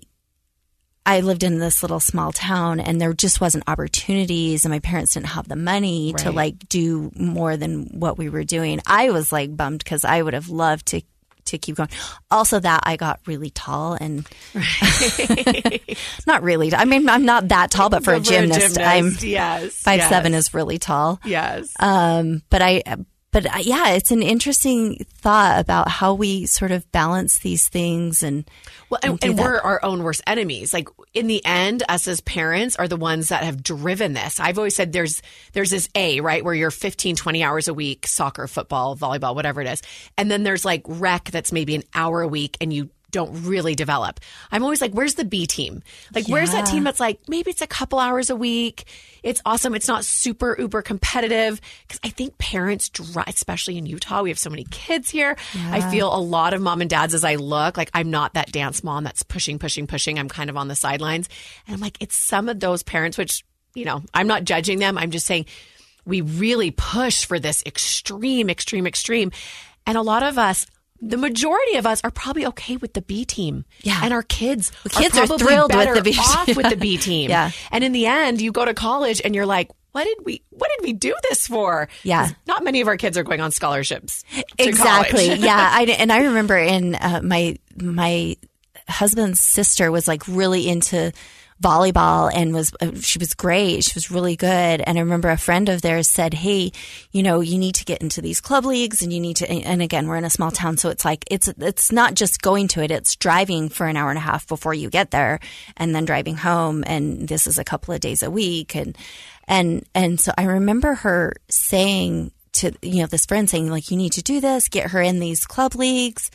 I 1.05 1.21
lived 1.21 1.43
in 1.43 1.57
this 1.57 1.81
little 1.81 1.99
small 1.99 2.31
town 2.31 2.79
and 2.79 3.01
there 3.01 3.13
just 3.13 3.41
wasn't 3.41 3.63
opportunities 3.67 4.65
and 4.65 4.71
my 4.71 4.79
parents 4.79 5.13
didn't 5.13 5.27
have 5.27 5.47
the 5.47 5.55
money 5.55 6.13
right. 6.13 6.23
to 6.23 6.31
like 6.31 6.69
do 6.69 7.11
more 7.15 7.57
than 7.57 7.85
what 7.99 8.17
we 8.17 8.29
were 8.29 8.43
doing. 8.43 8.79
I 8.85 9.09
was 9.09 9.31
like 9.31 9.55
bummed 9.55 9.83
because 9.83 10.05
I 10.05 10.21
would 10.21 10.33
have 10.33 10.49
loved 10.49 10.87
to 10.87 11.01
to 11.45 11.57
keep 11.57 11.75
going. 11.75 11.89
Also 12.29 12.59
that 12.59 12.81
I 12.83 12.97
got 12.97 13.19
really 13.25 13.49
tall 13.49 13.93
and 13.93 14.27
right. 14.53 15.99
not 16.27 16.43
really. 16.43 16.73
I 16.73 16.85
mean 16.85 17.09
I'm 17.09 17.25
not 17.25 17.47
that 17.47 17.71
tall 17.71 17.89
but 17.89 18.03
for, 18.03 18.13
a, 18.13 18.19
gymnast, 18.21 18.77
a 18.77 18.79
gymnast, 18.79 18.79
I'm 18.79 19.27
yes, 19.27 19.75
five 19.75 19.97
yes. 19.99 20.09
seven 20.09 20.35
is 20.35 20.53
really 20.53 20.77
tall. 20.77 21.19
Yes. 21.25 21.73
Um 21.79 22.43
but 22.51 22.61
I 22.61 22.83
but 23.31 23.45
uh, 23.45 23.59
yeah, 23.61 23.91
it's 23.91 24.11
an 24.11 24.21
interesting 24.21 25.05
thought 25.15 25.59
about 25.59 25.87
how 25.87 26.13
we 26.13 26.45
sort 26.45 26.71
of 26.71 26.89
balance 26.91 27.39
these 27.39 27.69
things 27.69 28.23
and 28.23 28.49
well, 28.89 28.99
and, 29.03 29.13
and, 29.23 29.31
and 29.31 29.39
we're 29.39 29.59
our 29.59 29.83
own 29.83 30.03
worst 30.03 30.21
enemies. 30.27 30.73
Like 30.73 30.89
in 31.13 31.27
the 31.27 31.43
end, 31.45 31.83
us 31.87 32.07
as 32.07 32.19
parents 32.21 32.75
are 32.75 32.89
the 32.89 32.97
ones 32.97 33.29
that 33.29 33.43
have 33.43 33.63
driven 33.63 34.13
this. 34.13 34.39
I've 34.39 34.57
always 34.57 34.75
said 34.75 34.91
there's 34.91 35.21
there's 35.53 35.69
this 35.69 35.87
A, 35.95 36.19
right, 36.19 36.43
where 36.43 36.53
you're 36.53 36.71
15, 36.71 37.15
20 37.15 37.43
hours 37.43 37.67
a 37.69 37.73
week, 37.73 38.05
soccer, 38.05 38.47
football, 38.47 38.97
volleyball, 38.97 39.33
whatever 39.33 39.61
it 39.61 39.67
is. 39.67 39.81
And 40.17 40.29
then 40.29 40.43
there's 40.43 40.65
like 40.65 40.83
rec 40.85 41.31
that's 41.31 41.53
maybe 41.53 41.75
an 41.75 41.83
hour 41.93 42.21
a 42.21 42.27
week 42.27 42.57
and 42.59 42.73
you 42.73 42.89
don't 43.11 43.43
really 43.43 43.75
develop. 43.75 44.19
I'm 44.51 44.63
always 44.63 44.81
like, 44.81 44.93
where's 44.93 45.15
the 45.15 45.25
B 45.25 45.45
team? 45.45 45.83
Like, 46.13 46.27
yeah. 46.27 46.33
where's 46.33 46.51
that 46.51 46.65
team 46.65 46.83
that's 46.83 46.99
like, 46.99 47.19
maybe 47.27 47.51
it's 47.51 47.61
a 47.61 47.67
couple 47.67 47.99
hours 47.99 48.29
a 48.29 48.35
week. 48.35 48.85
It's 49.23 49.41
awesome. 49.45 49.75
It's 49.75 49.87
not 49.87 50.03
super 50.05 50.55
uber 50.57 50.81
competitive. 50.81 51.61
Cause 51.89 51.99
I 52.03 52.09
think 52.09 52.37
parents, 52.37 52.89
especially 53.27 53.77
in 53.77 53.85
Utah, 53.85 54.23
we 54.23 54.29
have 54.29 54.39
so 54.39 54.49
many 54.49 54.65
kids 54.71 55.09
here. 55.09 55.35
Yeah. 55.53 55.71
I 55.73 55.91
feel 55.91 56.13
a 56.13 56.19
lot 56.19 56.53
of 56.53 56.61
mom 56.61 56.81
and 56.81 56.89
dads 56.89 57.13
as 57.13 57.23
I 57.23 57.35
look, 57.35 57.77
like 57.77 57.91
I'm 57.93 58.09
not 58.09 58.33
that 58.33 58.51
dance 58.51 58.83
mom 58.83 59.03
that's 59.03 59.23
pushing, 59.23 59.59
pushing, 59.59 59.87
pushing. 59.87 60.17
I'm 60.17 60.29
kind 60.29 60.49
of 60.49 60.57
on 60.57 60.67
the 60.67 60.75
sidelines. 60.75 61.29
And 61.67 61.75
I'm 61.75 61.81
like, 61.81 61.97
it's 61.99 62.15
some 62.15 62.49
of 62.49 62.59
those 62.59 62.83
parents, 62.83 63.17
which, 63.17 63.43
you 63.75 63.85
know, 63.85 64.01
I'm 64.13 64.27
not 64.27 64.43
judging 64.43 64.79
them. 64.79 64.97
I'm 64.97 65.11
just 65.11 65.25
saying 65.25 65.45
we 66.05 66.21
really 66.21 66.71
push 66.71 67.25
for 67.25 67.39
this 67.39 67.63
extreme, 67.65 68.49
extreme, 68.49 68.87
extreme. 68.87 69.31
And 69.85 69.97
a 69.97 70.01
lot 70.01 70.23
of 70.23 70.37
us, 70.37 70.65
the 71.01 71.17
majority 71.17 71.75
of 71.75 71.87
us 71.87 72.01
are 72.03 72.11
probably 72.11 72.45
okay 72.47 72.77
with 72.77 72.93
the 72.93 73.01
B 73.01 73.25
team. 73.25 73.65
Yeah. 73.81 73.99
And 74.03 74.13
our 74.13 74.23
kids, 74.23 74.71
the 74.83 74.89
kids 74.89 75.17
are, 75.17 75.23
are 75.23 75.39
thrilled 75.39 75.73
with 75.73 75.95
the 75.95 76.01
B 76.01 76.11
team. 76.11 76.21
off 76.21 76.55
with 76.55 76.69
the 76.69 76.77
B 76.77 76.97
team. 76.97 77.29
yeah. 77.29 77.51
And 77.71 77.83
in 77.83 77.91
the 77.91 78.05
end, 78.05 78.39
you 78.39 78.51
go 78.51 78.65
to 78.65 78.73
college 78.73 79.21
and 79.23 79.33
you're 79.33 79.45
like, 79.45 79.71
what 79.93 80.05
did 80.05 80.19
we 80.23 80.41
what 80.51 80.69
did 80.77 80.85
we 80.85 80.93
do 80.93 81.13
this 81.29 81.47
for? 81.47 81.89
Yeah. 82.03 82.29
Not 82.47 82.63
many 82.63 82.81
of 82.81 82.87
our 82.87 82.97
kids 82.97 83.17
are 83.17 83.23
going 83.23 83.41
on 83.41 83.51
scholarships. 83.51 84.23
Exactly. 84.57 85.33
yeah. 85.33 85.69
I, 85.71 85.83
and 85.83 86.13
I 86.13 86.25
remember 86.25 86.57
in 86.57 86.95
uh, 86.95 87.21
my 87.23 87.57
my 87.75 88.37
husband's 88.87 89.41
sister 89.41 89.91
was 89.91 90.07
like 90.07 90.27
really 90.27 90.67
into 90.69 91.11
volleyball 91.61 92.31
and 92.33 92.53
was 92.53 92.73
uh, 92.81 92.91
she 92.99 93.19
was 93.19 93.33
great. 93.33 93.83
She 93.83 93.93
was 93.95 94.11
really 94.11 94.35
good. 94.35 94.81
And 94.81 94.97
I 94.97 95.01
remember 95.01 95.29
a 95.29 95.37
friend 95.37 95.69
of 95.69 95.81
theirs 95.81 96.07
said, 96.07 96.33
"Hey, 96.33 96.71
you 97.11 97.23
know, 97.23 97.39
you 97.39 97.57
need 97.57 97.75
to 97.75 97.85
get 97.85 98.01
into 98.01 98.21
these 98.21 98.41
club 98.41 98.65
leagues, 98.65 99.01
and 99.01 99.13
you 99.13 99.19
need 99.19 99.37
to." 99.37 99.49
And 99.49 99.81
again, 99.81 100.07
we're 100.07 100.17
in 100.17 100.25
a 100.25 100.29
small 100.29 100.51
town, 100.51 100.77
so 100.77 100.89
it's 100.89 101.05
like 101.05 101.25
it's 101.29 101.47
it's 101.47 101.91
not 101.91 102.15
just 102.15 102.41
going 102.41 102.67
to 102.69 102.83
it; 102.83 102.91
it's 102.91 103.15
driving 103.15 103.69
for 103.69 103.87
an 103.87 103.97
hour 103.97 104.09
and 104.09 104.17
a 104.17 104.21
half 104.21 104.47
before 104.47 104.73
you 104.73 104.89
get 104.89 105.11
there, 105.11 105.39
and 105.77 105.95
then 105.95 106.05
driving 106.05 106.35
home. 106.35 106.83
And 106.87 107.27
this 107.27 107.47
is 107.47 107.57
a 107.57 107.63
couple 107.63 107.93
of 107.93 107.99
days 108.01 108.23
a 108.23 108.31
week, 108.31 108.75
and 108.75 108.97
and 109.47 109.85
and 109.93 110.19
so 110.19 110.31
I 110.37 110.43
remember 110.43 110.95
her 110.95 111.33
saying 111.49 112.31
to 112.53 112.73
you 112.81 113.01
know 113.01 113.07
this 113.07 113.25
friend 113.25 113.49
saying 113.49 113.69
like 113.69 113.91
you 113.91 113.97
need 113.97 114.11
to 114.11 114.21
do 114.21 114.41
this 114.41 114.67
get 114.67 114.91
her 114.91 115.01
in 115.01 115.19
these 115.19 115.45
club 115.45 115.73
leagues 115.73 116.29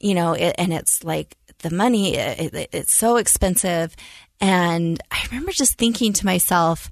you 0.00 0.14
know 0.14 0.32
it, 0.32 0.54
and 0.58 0.72
it's 0.72 1.04
like 1.04 1.36
the 1.62 1.70
money 1.70 2.16
it, 2.16 2.68
it's 2.72 2.92
so 2.92 3.16
expensive 3.16 3.94
and 4.40 5.00
I 5.10 5.22
remember 5.30 5.52
just 5.52 5.78
thinking 5.78 6.12
to 6.14 6.26
myself, 6.26 6.90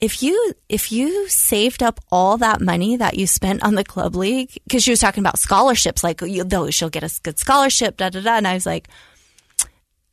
if 0.00 0.22
you 0.22 0.54
if 0.68 0.90
you 0.90 1.28
saved 1.28 1.82
up 1.82 2.00
all 2.10 2.38
that 2.38 2.60
money 2.60 2.96
that 2.96 3.16
you 3.16 3.26
spent 3.26 3.62
on 3.62 3.74
the 3.74 3.84
club 3.84 4.16
league, 4.16 4.52
because 4.66 4.82
she 4.82 4.90
was 4.90 5.00
talking 5.00 5.22
about 5.22 5.38
scholarships, 5.38 6.02
like 6.02 6.20
you, 6.22 6.42
though 6.42 6.70
she'll 6.70 6.90
get 6.90 7.04
a 7.04 7.20
good 7.22 7.38
scholarship, 7.38 7.96
da 7.98 8.08
da 8.08 8.20
da, 8.20 8.36
and 8.36 8.48
I 8.48 8.54
was 8.54 8.66
like, 8.66 8.88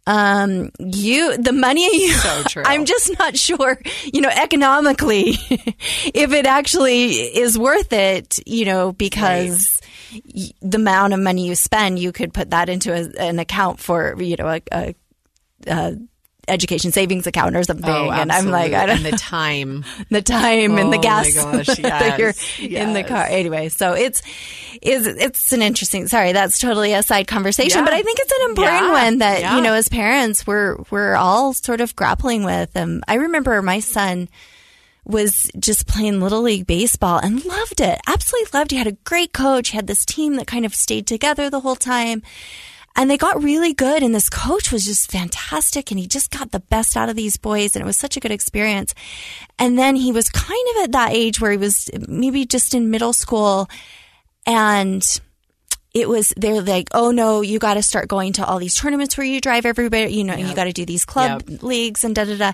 um, 0.06 0.72
you 0.80 1.38
the 1.38 1.54
money 1.54 1.84
you, 1.84 2.14
so 2.14 2.44
true. 2.44 2.64
I'm 2.66 2.86
just 2.86 3.18
not 3.18 3.38
sure, 3.38 3.82
you 4.14 4.22
know, 4.22 4.30
economically, 4.30 5.30
if 5.50 6.34
it 6.34 6.46
actually 6.46 7.12
is 7.12 7.58
worth 7.58 7.94
it, 7.94 8.40
you 8.46 8.66
know, 8.66 8.92
because. 8.92 9.80
Right. 9.82 9.84
The 10.62 10.78
amount 10.78 11.14
of 11.14 11.20
money 11.20 11.48
you 11.48 11.56
spend, 11.56 12.00
you 12.00 12.14
could 12.14 12.34
put 12.34 12.52
that 12.52 12.70
into 12.70 12.94
a, 12.94 13.22
an 13.22 13.40
account 13.40 13.82
for, 13.82 14.16
you 14.22 14.38
know, 14.38 14.48
a, 14.48 14.62
a, 14.72 14.96
a 15.68 15.98
education 16.48 16.92
savings 16.92 17.27
account 17.27 17.56
or 17.56 17.63
something. 17.63 17.89
Oh, 17.89 18.10
and 18.10 18.32
I'm 18.32 18.48
like, 18.48 18.74
I 18.74 18.86
don't 18.86 18.98
and 18.98 19.06
the 19.06 19.12
time, 19.18 19.86
the 20.10 20.22
time 20.22 20.74
oh, 20.74 20.77
and 20.77 20.94
the 20.94 20.98
gas 20.98 21.34
gosh, 21.34 21.68
yes, 21.68 21.77
that 21.82 22.20
you're 22.20 22.34
yes. 22.60 22.88
in 22.88 22.94
the 22.94 23.04
car. 23.04 23.25
Anyway, 23.25 23.70
so 23.70 23.94
it's 23.94 24.22
is 24.82 25.08
it's 25.08 25.51
an 25.51 25.62
interesting. 25.62 26.08
Sorry, 26.08 26.32
that's 26.32 26.60
totally 26.60 26.94
a 26.94 27.04
side 27.04 27.27
conversation, 27.27 27.80
yeah. 27.80 27.86
but 27.86 27.94
I 27.94 28.01
think 28.01 28.20
it's 28.20 28.32
an 28.32 28.50
important 28.50 28.82
yeah. 28.84 28.92
one 28.92 29.18
that 29.20 29.42
yeah. 29.42 29.56
you 29.56 29.62
know 29.62 29.74
as 29.74 29.89
parents 29.89 30.46
we're 30.46 30.77
we're 30.89 31.16
all 31.16 31.54
sort 31.54 31.82
of 31.82 31.96
grappling 31.96 32.44
with. 32.44 32.75
Um, 32.75 33.04
I 33.08 33.16
remember 33.16 33.62
my 33.62 33.80
son 33.80 34.30
was 35.08 35.50
just 35.58 35.88
playing 35.88 36.20
little 36.20 36.42
league 36.42 36.68
baseball 36.68 37.18
and 37.18 37.44
loved 37.46 37.80
it. 37.80 38.00
Absolutely 38.08 38.50
loved. 38.54 38.72
It. 38.72 38.75
He 38.75 38.77
had 38.77 38.88
a 38.88 38.98
great 39.06 39.32
coach. 39.32 39.70
He 39.70 39.77
had 39.77 39.88
this 39.88 40.06
team 40.06 40.36
that 40.36 40.48
kind 40.48 40.66
of 40.66 40.75
stayed 40.75 41.08
together 41.08 41.50
the 41.50 41.62
whole 41.62 41.77
time. 41.77 42.24
And 42.98 43.12
they 43.12 43.18
got 43.18 43.44
really 43.44 43.74
good. 43.74 44.01
And 44.01 44.13
this 44.13 44.27
coach 44.27 44.72
was 44.72 44.84
just 44.84 45.12
fantastic. 45.12 45.92
And 45.92 46.00
he 46.00 46.08
just 46.08 46.32
got 46.32 46.51
the 46.51 46.60
best 46.60 46.98
out 46.98 47.10
of 47.10 47.16
these 47.16 47.38
boys. 47.38 47.75
And 47.75 47.84
it 47.84 47.86
was 47.86 47.96
such 47.96 48.18
a 48.18 48.20
good 48.20 48.32
experience. 48.32 48.96
And 49.60 49.77
then 49.77 49.96
he 49.96 50.12
was 50.12 50.30
kind 50.30 50.68
of 50.72 50.84
at 50.86 50.92
that 50.94 51.12
age 51.12 51.39
where 51.39 51.51
he 51.51 51.58
was 51.58 51.92
maybe 52.08 52.46
just 52.46 52.74
in 52.74 52.89
middle 52.89 53.13
school. 53.13 53.70
And 54.48 55.06
it 55.94 56.10
was, 56.10 56.34
they're 56.36 56.62
like, 56.62 56.89
oh 56.94 57.12
no, 57.12 57.42
you 57.42 57.60
got 57.60 57.75
to 57.75 57.84
start 57.84 58.08
going 58.08 58.34
to 58.34 58.46
all 58.46 58.58
these 58.58 58.75
tournaments 58.75 59.16
where 59.16 59.27
you 59.27 59.39
drive 59.39 59.68
everybody. 59.68 60.13
You 60.13 60.24
know, 60.24 60.36
yep. 60.36 60.50
you 60.50 60.56
got 60.56 60.66
to 60.66 60.74
do 60.74 60.86
these 60.86 61.06
club 61.06 61.44
yep. 61.48 61.62
leagues 61.62 62.04
and 62.04 62.16
da 62.16 62.25
da 62.25 62.36
da. 62.36 62.51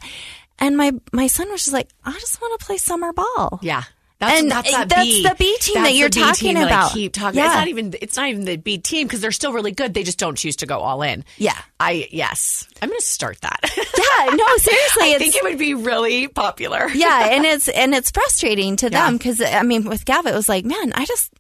And 0.60 0.76
my, 0.76 0.92
my 1.14 1.28
son 1.28 1.50
was 1.52 1.62
just 1.64 1.74
like, 1.74 1.90
I 2.04 2.12
just 2.20 2.42
want 2.42 2.60
to 2.60 2.66
play 2.66 2.78
summer 2.78 3.14
ball. 3.14 3.60
Yeah. 3.62 3.84
That's, 4.28 4.42
and 4.42 4.52
that's, 4.52 4.72
that 4.72 4.90
that's 4.90 5.04
B. 5.04 5.24
the 5.24 5.36
B 5.38 5.58
team 5.60 5.84
that 5.84 5.94
you're 5.94 6.10
talking 6.10 6.58
about. 6.58 6.94
keep 6.94 7.14
talking. 7.14 7.40
Yeah. 7.40 7.48
It's 7.48 7.56
not 7.56 7.68
even. 7.68 7.94
It's 8.02 8.18
not 8.18 8.30
even 8.30 8.46
the 8.46 8.58
B 8.58 8.78
team 8.78 9.08
because 9.08 9.22
they're 9.22 9.32
still 9.32 9.54
really 9.54 9.72
good. 9.72 9.94
They 9.94 10.04
just 10.04 10.18
don't 10.18 10.38
choose 10.38 10.58
to 10.58 10.66
go 10.66 10.80
all 10.80 11.02
in. 11.02 11.24
Yeah. 11.38 11.58
I 11.80 12.08
yes. 12.12 12.68
I'm 12.82 12.90
going 12.90 13.00
to 13.00 13.06
start 13.06 13.40
that. 13.42 13.60
yeah. 13.78 14.36
No. 14.36 14.46
Seriously. 14.58 15.16
I 15.16 15.18
think 15.18 15.36
it 15.36 15.44
would 15.44 15.58
be 15.58 15.74
really 15.74 16.28
popular. 16.28 16.90
yeah, 16.94 17.30
and 17.32 17.46
it's 17.46 17.68
and 17.68 17.94
it's 17.94 18.12
frustrating 18.12 18.76
to 18.78 18.90
them 18.90 19.18
because 19.18 19.42
I 19.42 19.64
mean, 19.64 19.86
with 19.86 20.06
Gav, 20.06 20.26
it 20.26 20.34
was 20.34 20.50
like, 20.50 20.66
man, 20.66 20.94
I 20.94 21.06
just 21.06 21.34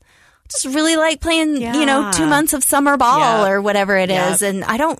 just 0.50 0.66
really 0.66 0.96
like 0.96 1.22
playing. 1.22 1.58
Yeah. 1.58 1.76
You 1.76 1.86
know, 1.86 2.12
two 2.14 2.26
months 2.26 2.54
of 2.54 2.64
summer 2.64 2.98
ball 2.98 3.46
or 3.46 3.62
whatever 3.62 3.98
it 3.98 4.10
is, 4.10 4.42
and 4.42 4.64
I 4.64 4.78
don't 4.78 5.00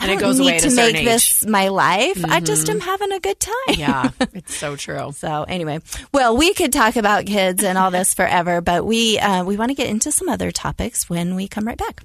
and 0.00 0.10
I 0.10 0.14
it 0.14 0.20
goes 0.20 0.38
need 0.38 0.46
away 0.46 0.58
to 0.58 0.74
make 0.74 1.04
this 1.04 1.46
my 1.46 1.68
life. 1.68 2.18
Mm-hmm. 2.18 2.32
I 2.32 2.40
just 2.40 2.68
am 2.68 2.80
having 2.80 3.12
a 3.12 3.20
good 3.20 3.40
time. 3.40 3.54
Yeah, 3.76 4.10
it's 4.32 4.56
so 4.56 4.76
true. 4.76 5.12
so 5.12 5.44
anyway, 5.44 5.80
well, 6.12 6.36
we 6.36 6.54
could 6.54 6.72
talk 6.72 6.96
about 6.96 7.26
kids 7.26 7.64
and 7.64 7.76
all 7.76 7.90
this 7.90 8.14
forever, 8.14 8.60
but 8.60 8.84
we 8.84 9.18
uh, 9.18 9.44
we 9.44 9.56
want 9.56 9.70
to 9.70 9.74
get 9.74 9.88
into 9.88 10.12
some 10.12 10.28
other 10.28 10.50
topics 10.50 11.08
when 11.10 11.34
we 11.34 11.48
come 11.48 11.66
right 11.66 11.78
back. 11.78 12.02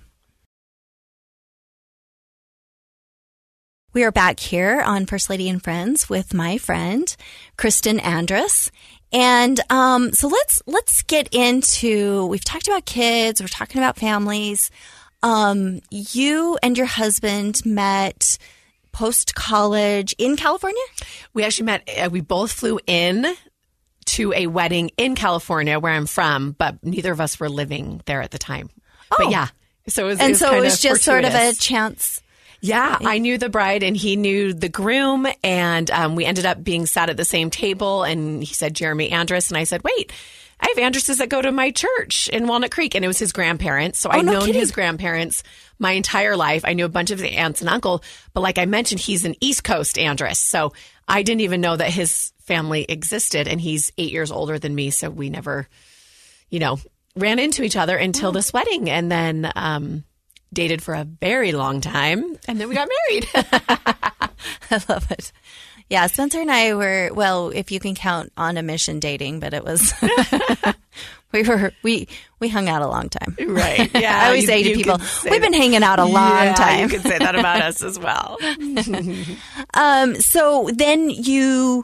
We 3.93 4.03
are 4.03 4.11
back 4.11 4.39
here 4.39 4.81
on 4.81 5.05
First 5.05 5.29
Lady 5.29 5.47
and 5.47 5.63
Friends 5.63 6.09
with 6.09 6.33
my 6.33 6.57
friend 6.57 7.15
Kristin 7.59 8.03
Andrus. 8.03 8.71
And 9.11 9.59
um, 9.69 10.11
so 10.13 10.27
let's 10.27 10.63
let's 10.65 11.03
get 11.03 11.31
into. 11.31 12.25
We've 12.25 12.43
talked 12.43 12.67
about 12.67 12.85
kids. 12.85 13.39
We're 13.39 13.47
talking 13.47 13.79
about 13.79 13.97
families. 13.97 14.71
Um, 15.23 15.81
you 15.89 16.57
and 16.61 16.77
your 16.77 16.85
husband 16.85 17.65
met 17.65 18.37
post 18.91 19.33
college 19.33 20.13
in 20.17 20.35
California? 20.35 20.81
We 21.33 21.43
actually 21.43 21.65
met, 21.65 21.89
uh, 21.97 22.09
we 22.11 22.21
both 22.21 22.51
flew 22.51 22.79
in 22.85 23.25
to 24.05 24.33
a 24.33 24.47
wedding 24.47 24.91
in 24.97 25.15
California 25.15 25.79
where 25.79 25.93
I'm 25.93 26.05
from, 26.05 26.51
but 26.51 26.83
neither 26.83 27.11
of 27.11 27.21
us 27.21 27.39
were 27.39 27.49
living 27.49 28.01
there 28.05 28.21
at 28.21 28.31
the 28.31 28.37
time. 28.37 28.69
Oh. 29.11 29.15
But 29.17 29.31
yeah. 29.31 29.47
So 29.87 30.05
it 30.05 30.09
was, 30.09 30.19
and 30.19 30.29
it 30.29 30.31
was 30.33 30.39
so 30.39 30.55
it 30.55 30.61
was 30.61 30.81
just 30.81 31.03
fortuitous. 31.03 31.33
sort 31.33 31.49
of 31.49 31.55
a 31.55 31.59
chance. 31.59 32.21
Yeah, 32.61 32.97
I 33.01 33.17
knew 33.17 33.37
the 33.37 33.49
bride 33.49 33.83
and 33.83 33.97
he 33.97 34.15
knew 34.15 34.53
the 34.53 34.69
groom, 34.69 35.27
and 35.43 35.91
um, 35.91 36.15
we 36.15 36.23
ended 36.23 36.45
up 36.45 36.63
being 36.63 36.85
sat 36.85 37.09
at 37.09 37.17
the 37.17 37.25
same 37.25 37.49
table. 37.49 38.03
And 38.03 38.41
he 38.41 38.53
said 38.53 38.73
Jeremy 38.73 39.11
Andrus, 39.11 39.49
and 39.49 39.57
I 39.57 39.65
said, 39.65 39.83
"Wait, 39.83 40.13
I 40.59 40.73
have 40.75 40.93
Andruses 40.93 41.17
that 41.17 41.29
go 41.29 41.41
to 41.41 41.51
my 41.51 41.71
church 41.71 42.29
in 42.29 42.47
Walnut 42.47 42.71
Creek, 42.71 42.95
and 42.95 43.03
it 43.03 43.07
was 43.07 43.19
his 43.19 43.31
grandparents. 43.33 43.99
So 43.99 44.09
oh, 44.09 44.13
I've 44.13 44.25
no 44.25 44.33
known 44.33 44.41
kidding. 44.45 44.61
his 44.61 44.71
grandparents 44.71 45.43
my 45.79 45.91
entire 45.91 46.35
life. 46.37 46.63
I 46.65 46.73
knew 46.73 46.85
a 46.85 46.89
bunch 46.89 47.11
of 47.11 47.19
the 47.19 47.31
aunts 47.37 47.61
and 47.61 47.69
uncle, 47.69 48.03
but 48.33 48.41
like 48.41 48.57
I 48.57 48.65
mentioned, 48.65 49.01
he's 49.01 49.25
an 49.25 49.35
East 49.41 49.63
Coast 49.63 49.97
Andrus. 49.97 50.39
so 50.39 50.73
I 51.07 51.23
didn't 51.23 51.41
even 51.41 51.59
know 51.61 51.75
that 51.75 51.89
his 51.89 52.31
family 52.43 52.85
existed, 52.87 53.47
and 53.47 53.59
he's 53.59 53.91
eight 53.97 54.11
years 54.11 54.31
older 54.31 54.57
than 54.59 54.73
me, 54.73 54.89
so 54.89 55.09
we 55.09 55.29
never, 55.29 55.67
you 56.49 56.59
know, 56.59 56.79
ran 57.15 57.39
into 57.39 57.63
each 57.63 57.75
other 57.75 57.97
until 57.97 58.29
Oh. 58.29 58.33
this 58.33 58.53
wedding, 58.53 58.89
and 58.89 59.11
then. 59.11 59.51
Um, 59.55 60.03
Dated 60.53 60.83
for 60.83 60.93
a 60.93 61.03
very 61.03 61.51
long 61.51 61.81
time, 61.81 62.37
and 62.47 62.61
then 62.61 62.69
we 62.69 62.75
got 62.75 62.87
married. 63.09 63.27
I 63.33 64.81
love 64.87 65.09
it. 65.09 65.31
Yeah, 65.93 66.07
Spencer 66.07 66.41
and 66.41 66.49
I 66.49 66.73
were 66.73 67.11
well, 67.13 67.49
if 67.49 67.71
you 67.71 67.79
can 67.79 67.93
count 67.93 68.33
on 68.35 68.57
a 68.57 68.63
mission 68.63 68.99
dating, 68.99 69.39
but 69.39 69.53
it 69.53 69.63
was 69.63 69.93
we 71.31 71.43
were 71.43 71.71
we 71.83 72.07
we 72.39 72.49
hung 72.49 72.67
out 72.67 72.81
a 72.81 72.87
long 72.87 73.09
time. 73.09 73.35
Right. 73.39 73.91
Yeah. 74.01 74.23
I 74.23 74.25
always 74.25 74.41
you- 74.41 74.47
say 74.47 74.63
to 74.63 74.73
people, 74.73 74.97
we've 75.29 75.39
been 75.39 75.53
hanging 75.53 75.83
out 75.83 75.99
a 75.99 76.05
long 76.05 76.45
yeah, 76.45 76.55
time. 76.55 76.79
You 76.79 76.89
could 76.89 77.03
say 77.03 77.19
that 77.19 77.35
about 77.35 77.61
us 77.61 77.83
as 77.83 77.99
well. 77.99 78.39
Um, 79.75 80.15
so 80.15 80.67
then 80.73 81.11
you 81.11 81.83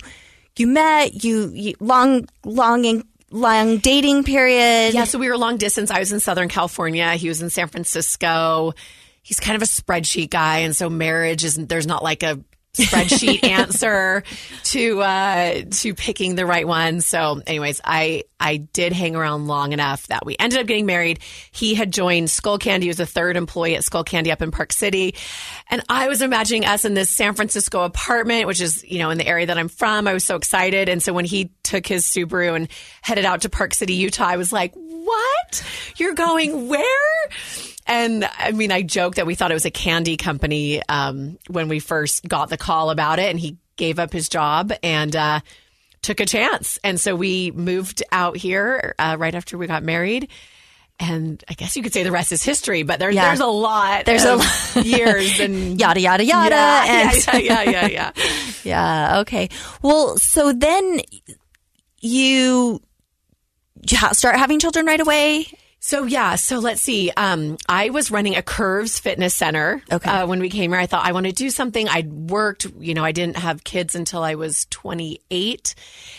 you 0.57 0.65
met 0.65 1.23
you, 1.23 1.51
you 1.53 1.75
long 1.79 2.27
long 2.43 2.85
en- 2.85 3.03
long 3.29 3.77
dating 3.77 4.23
period. 4.23 4.95
Yeah, 4.95 5.03
so 5.03 5.19
we 5.19 5.29
were 5.29 5.37
long 5.37 5.57
distance. 5.57 5.91
I 5.91 5.99
was 5.99 6.11
in 6.11 6.19
Southern 6.19 6.49
California. 6.49 7.13
He 7.13 7.27
was 7.27 7.43
in 7.43 7.51
San 7.51 7.67
Francisco. 7.67 8.73
He's 9.21 9.39
kind 9.39 9.55
of 9.55 9.61
a 9.61 9.65
spreadsheet 9.65 10.31
guy, 10.31 10.59
and 10.59 10.75
so 10.75 10.89
marriage 10.89 11.43
isn't. 11.43 11.69
there's 11.69 11.85
not 11.85 12.01
like 12.01 12.23
a 12.23 12.39
spreadsheet 12.73 13.43
answer 13.47 14.23
to 14.65 15.01
uh, 15.01 15.61
to 15.71 15.93
picking 15.93 16.35
the 16.35 16.45
right 16.45 16.67
one. 16.67 17.01
So, 17.01 17.41
anyways, 17.45 17.81
I 17.83 18.23
I 18.39 18.57
did 18.57 18.93
hang 18.93 19.15
around 19.15 19.47
long 19.47 19.73
enough 19.73 20.07
that 20.07 20.25
we 20.25 20.35
ended 20.39 20.59
up 20.59 20.67
getting 20.67 20.85
married. 20.85 21.19
He 21.51 21.75
had 21.75 21.91
joined 21.91 22.27
Skullcandy. 22.27 22.83
He 22.83 22.87
was 22.87 22.99
a 22.99 23.05
third 23.05 23.37
employee 23.37 23.75
at 23.75 23.83
Skullcandy 23.83 24.31
up 24.31 24.41
in 24.41 24.51
Park 24.51 24.73
City, 24.73 25.15
and 25.69 25.83
I 25.89 26.07
was 26.07 26.21
imagining 26.21 26.65
us 26.65 26.85
in 26.85 26.93
this 26.93 27.09
San 27.09 27.33
Francisco 27.33 27.83
apartment, 27.83 28.47
which 28.47 28.61
is 28.61 28.83
you 28.83 28.99
know 28.99 29.09
in 29.09 29.17
the 29.17 29.27
area 29.27 29.47
that 29.47 29.57
I'm 29.57 29.69
from. 29.69 30.07
I 30.07 30.13
was 30.13 30.23
so 30.23 30.35
excited, 30.35 30.89
and 30.89 31.01
so 31.01 31.13
when 31.13 31.25
he 31.25 31.51
took 31.63 31.85
his 31.85 32.05
Subaru 32.05 32.55
and 32.55 32.67
headed 33.01 33.25
out 33.25 33.41
to 33.41 33.49
Park 33.49 33.73
City, 33.73 33.93
Utah, 33.93 34.27
I 34.27 34.37
was 34.37 34.53
like, 34.53 34.73
"What? 34.75 35.63
You're 35.97 36.15
going 36.15 36.67
where?" 36.67 36.85
And 37.89 38.29
I 38.37 38.51
mean, 38.51 38.71
I 38.71 38.83
joked 38.83 39.17
that 39.17 39.25
we 39.25 39.33
thought 39.35 39.51
it 39.51 39.55
was 39.55 39.65
a 39.65 39.71
candy 39.71 40.15
company 40.15 40.81
um, 40.87 41.37
when 41.49 41.67
we 41.67 41.79
first 41.79 42.25
got 42.27 42.49
the 42.49 42.57
call 42.57 42.91
about 42.91 43.19
it, 43.19 43.29
and 43.31 43.39
he 43.39 43.57
gave 43.77 43.97
up 43.99 44.13
his 44.13 44.29
job 44.29 44.71
and 44.83 45.15
uh, 45.15 45.39
took 46.01 46.19
a 46.19 46.25
chance. 46.25 46.77
And 46.83 46.99
so 46.99 47.15
we 47.15 47.49
moved 47.51 48.03
out 48.11 48.37
here 48.37 48.93
uh, 48.99 49.15
right 49.19 49.33
after 49.33 49.57
we 49.57 49.65
got 49.67 49.83
married. 49.83 50.29
And 51.01 51.41
I 51.49 51.53
guess 51.53 51.77
you 51.77 51.81
could 51.81 51.93
say 51.93 52.03
the 52.03 52.11
rest 52.11 52.31
is 52.33 52.43
history, 52.43 52.83
but 52.83 52.99
there, 52.99 53.09
Yeah. 53.09 53.27
there's 53.29 53.39
a 53.39 53.47
lot. 53.47 54.05
There's 54.05 54.25
a 54.25 54.35
lot. 54.35 54.75
years 54.85 55.39
and 55.39 55.79
Yada 55.79 56.01
yada 56.01 56.25
yada. 56.25 56.49
yeah, 56.55 56.85
and 56.85 57.27
yeah, 57.27 57.37
yeah, 57.39 57.61
yeah, 57.63 57.87
yeah, 57.87 57.87
yeah. 57.87 58.11
Yeah. 58.65 59.19
Okay. 59.21 59.49
Well, 59.81 60.17
so 60.17 60.51
then 60.51 60.99
you 62.01 62.81
start 64.11 64.35
having 64.35 64.59
children 64.59 64.85
right 64.85 64.99
away. 64.99 65.47
So 65.89 66.03
yeah, 66.03 66.35
so 66.35 66.59
let's 66.59 66.83
see. 66.83 67.09
Um, 67.17 67.57
I 67.67 67.89
was 67.89 68.11
running 68.11 68.35
a 68.35 68.43
Curves 68.43 68.99
Fitness 68.99 69.33
Center. 69.33 69.81
Okay. 69.91 70.07
Uh, 70.07 70.27
when 70.27 70.39
we 70.39 70.47
came 70.47 70.69
here, 70.69 70.79
I 70.79 70.85
thought 70.85 71.03
I 71.03 71.13
want 71.13 71.25
to 71.25 71.31
do 71.31 71.49
something. 71.49 71.89
I'd 71.89 72.29
worked, 72.29 72.67
you 72.79 72.93
know, 72.93 73.03
I 73.03 73.11
didn't 73.11 73.37
have 73.37 73.63
kids 73.63 73.95
until 73.95 74.21
I 74.21 74.35
was 74.35 74.67
28, 74.69 75.73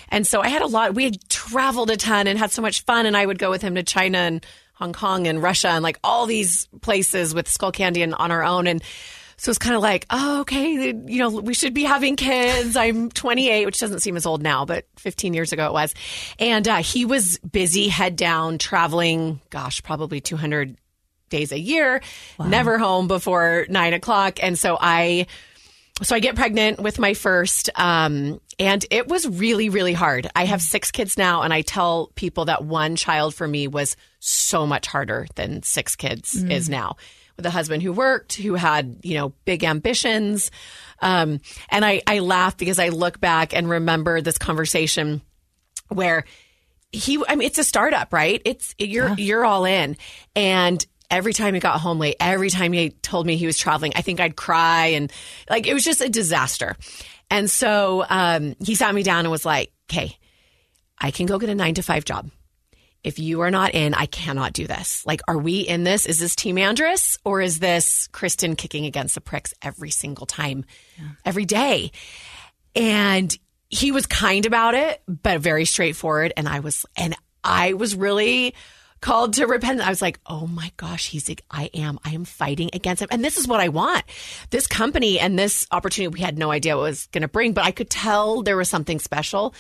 and 0.09 0.27
so 0.27 0.41
I 0.41 0.49
had 0.49 0.62
a 0.62 0.67
lot. 0.67 0.97
We 0.97 1.05
had 1.05 1.23
traveled 1.29 1.93
a 1.93 1.97
ton 1.97 2.27
and 2.27 2.37
had 2.37 2.50
so 2.50 2.62
much 2.62 2.81
fun, 2.81 3.07
and 3.07 3.17
I 3.17 3.25
would 3.25 3.39
go 3.39 3.49
with 3.49 3.62
him 3.62 3.77
to 3.77 3.85
China 3.85 4.19
and 4.19 4.45
Hong 4.75 4.93
Kong 4.93 5.29
and 5.29 5.41
Russia 5.41 5.69
and 5.69 5.85
like 5.85 6.00
all 6.03 6.27
these 6.27 6.67
places 6.81 7.33
with 7.33 7.47
Skullcandy 7.47 8.03
and 8.03 8.12
on 8.17 8.33
our 8.33 8.43
own 8.43 8.67
and. 8.67 8.83
So 9.40 9.49
it's 9.49 9.59
kind 9.59 9.75
of 9.75 9.80
like, 9.80 10.04
oh, 10.11 10.42
okay, 10.42 10.92
you 10.92 11.18
know, 11.18 11.30
we 11.30 11.54
should 11.54 11.73
be 11.73 11.85
having 11.85 12.14
kids. 12.16 12.76
I'm 12.76 13.09
28, 13.11 13.64
which 13.64 13.80
doesn't 13.80 14.00
seem 14.00 14.18
as 14.18 14.26
old 14.26 14.42
now, 14.42 14.66
but 14.66 14.85
15 14.99 15.32
years 15.32 15.54
ago 15.54 15.64
it 15.64 15.73
was. 15.73 15.94
And 16.38 16.68
uh, 16.68 16.76
he 16.82 17.06
was 17.06 17.38
busy, 17.38 17.88
head 17.88 18.16
down, 18.16 18.59
traveling, 18.59 19.40
gosh, 19.49 19.82
probably 19.82 20.20
200 20.20 20.76
days 21.30 21.52
a 21.52 21.59
year, 21.59 22.02
never 22.38 22.76
home 22.76 23.09
before 23.09 23.64
nine 23.70 23.94
o'clock. 23.94 24.42
And 24.42 24.59
so 24.59 24.76
I, 24.78 25.26
so 26.02 26.14
I 26.14 26.18
get 26.18 26.37
pregnant 26.37 26.78
with 26.78 26.99
my 26.99 27.14
first, 27.14 27.70
um, 27.76 28.42
and 28.59 28.85
it 28.90 29.09
was 29.09 29.26
really, 29.26 29.70
really 29.70 29.94
hard. 29.94 30.30
I 30.37 30.44
have 30.44 30.61
six 30.61 30.90
kids 30.90 31.16
now, 31.16 31.40
and 31.40 31.54
I 31.54 31.62
tell 31.62 32.11
people 32.14 32.44
that 32.47 32.62
one 32.62 32.94
child 32.94 33.35
for 33.35 33.49
me 33.49 33.68
was 33.68 33.97
so 34.18 34.66
much 34.66 34.87
harder 34.87 35.26
than 35.35 35.62
six 35.62 35.97
kids 35.97 36.44
is 36.44 36.68
now. 36.68 36.97
A 37.47 37.50
husband 37.50 37.82
who 37.82 37.92
worked, 37.92 38.35
who 38.35 38.54
had, 38.54 38.99
you 39.02 39.14
know, 39.14 39.30
big 39.44 39.64
ambitions. 39.64 40.50
Um, 41.00 41.40
and 41.68 41.85
I, 41.85 42.02
I 42.06 42.20
laugh 42.20 42.56
because 42.56 42.78
I 42.78 42.88
look 42.88 43.20
back 43.20 43.54
and 43.54 43.68
remember 43.68 44.20
this 44.20 44.38
conversation 44.38 45.23
where 45.88 46.25
he 46.92 47.23
I 47.28 47.37
mean 47.37 47.47
it's 47.47 47.59
a 47.59 47.64
startup, 47.64 48.12
right? 48.12 48.40
It's 48.44 48.75
you're 48.78 49.14
you're 49.14 49.44
all 49.44 49.64
in. 49.64 49.97
And 50.35 50.85
every 51.11 51.32
time 51.32 51.54
he 51.54 51.61
got 51.61 51.80
home 51.80 51.99
late, 51.99 52.16
every 52.20 52.50
time 52.50 52.73
he 52.73 52.90
told 52.90 53.26
me 53.26 53.37
he 53.37 53.47
was 53.47 53.59
traveling, 53.59 53.92
I 53.97 54.02
think 54.02 54.20
I'd 54.20 54.37
cry 54.37 54.87
and 54.88 55.12
like 55.49 55.66
it 55.66 55.75
was 55.75 55.85
just 55.85 56.00
a 56.00 56.09
disaster. 56.09 56.76
And 57.30 57.50
so 57.50 58.04
um, 58.09 58.56
he 58.64 58.75
sat 58.75 58.94
me 58.94 59.02
down 59.02 59.20
and 59.20 59.30
was 59.30 59.44
like, 59.44 59.73
"Okay, 59.90 60.18
I 60.99 61.11
can 61.11 61.26
go 61.26 61.38
get 61.38 61.49
a 61.49 61.54
9 61.54 61.75
to 61.75 61.82
5 61.82 62.04
job. 62.04 62.30
If 63.02 63.19
you 63.19 63.40
are 63.40 63.50
not 63.50 63.75
in, 63.75 63.95
I 63.95 64.07
cannot 64.07 64.52
do 64.52 64.66
this. 64.66 65.07
Like, 65.07 65.23
are 65.26 65.38
we 65.38 65.61
in 65.61 65.85
this? 65.85 66.04
Is 66.04 66.19
this 66.19 66.37
Team 66.37 66.59
Andrus 66.59 67.16
or 67.25 67.40
is 67.40 67.59
this 67.59 68.09
Kristin 68.12 68.58
kicking 68.58 68.84
against 68.84 69.15
the 69.15 69.21
pricks 69.23 69.54
every 69.63 69.91
single 69.91 70.26
time, 70.26 70.67
every 71.25 71.47
day? 71.47 71.93
And 72.76 73.34
he 73.71 73.91
was 73.91 74.04
kind 74.06 74.45
about 74.45 74.75
it, 74.75 75.02
but 75.06 75.41
very 75.41 75.65
straightforward. 75.65 76.32
And 76.36 76.49
I 76.49 76.60
was, 76.60 76.84
and 76.97 77.17
I 77.43 77.73
was 77.73 77.95
really 77.95 78.54
called 79.00 79.32
to 79.34 79.47
repent. 79.47 79.80
I 79.80 79.89
was 79.89 80.02
like, 80.02 80.21
oh 80.26 80.47
my 80.47 80.71
gosh, 80.76 81.08
he's, 81.08 81.26
like, 81.26 81.43
I 81.50 81.71
am, 81.73 81.99
I 82.04 82.10
am 82.10 82.26
fighting 82.26 82.69
against 82.75 83.00
him. 83.00 83.08
And 83.10 83.25
this 83.25 83.39
is 83.39 83.49
what 83.49 83.60
I 83.60 83.69
want. 83.69 84.04
This 84.50 84.67
company 84.67 85.19
and 85.19 85.39
this 85.39 85.67
opportunity, 85.71 86.13
we 86.13 86.21
had 86.21 86.36
no 86.36 86.50
idea 86.50 86.76
what 86.76 86.82
it 86.82 86.91
was 86.91 87.06
going 87.06 87.23
to 87.23 87.28
bring, 87.28 87.54
but 87.54 87.65
I 87.65 87.71
could 87.71 87.89
tell 87.89 88.43
there 88.43 88.58
was 88.58 88.69
something 88.69 88.99
special. 88.99 89.54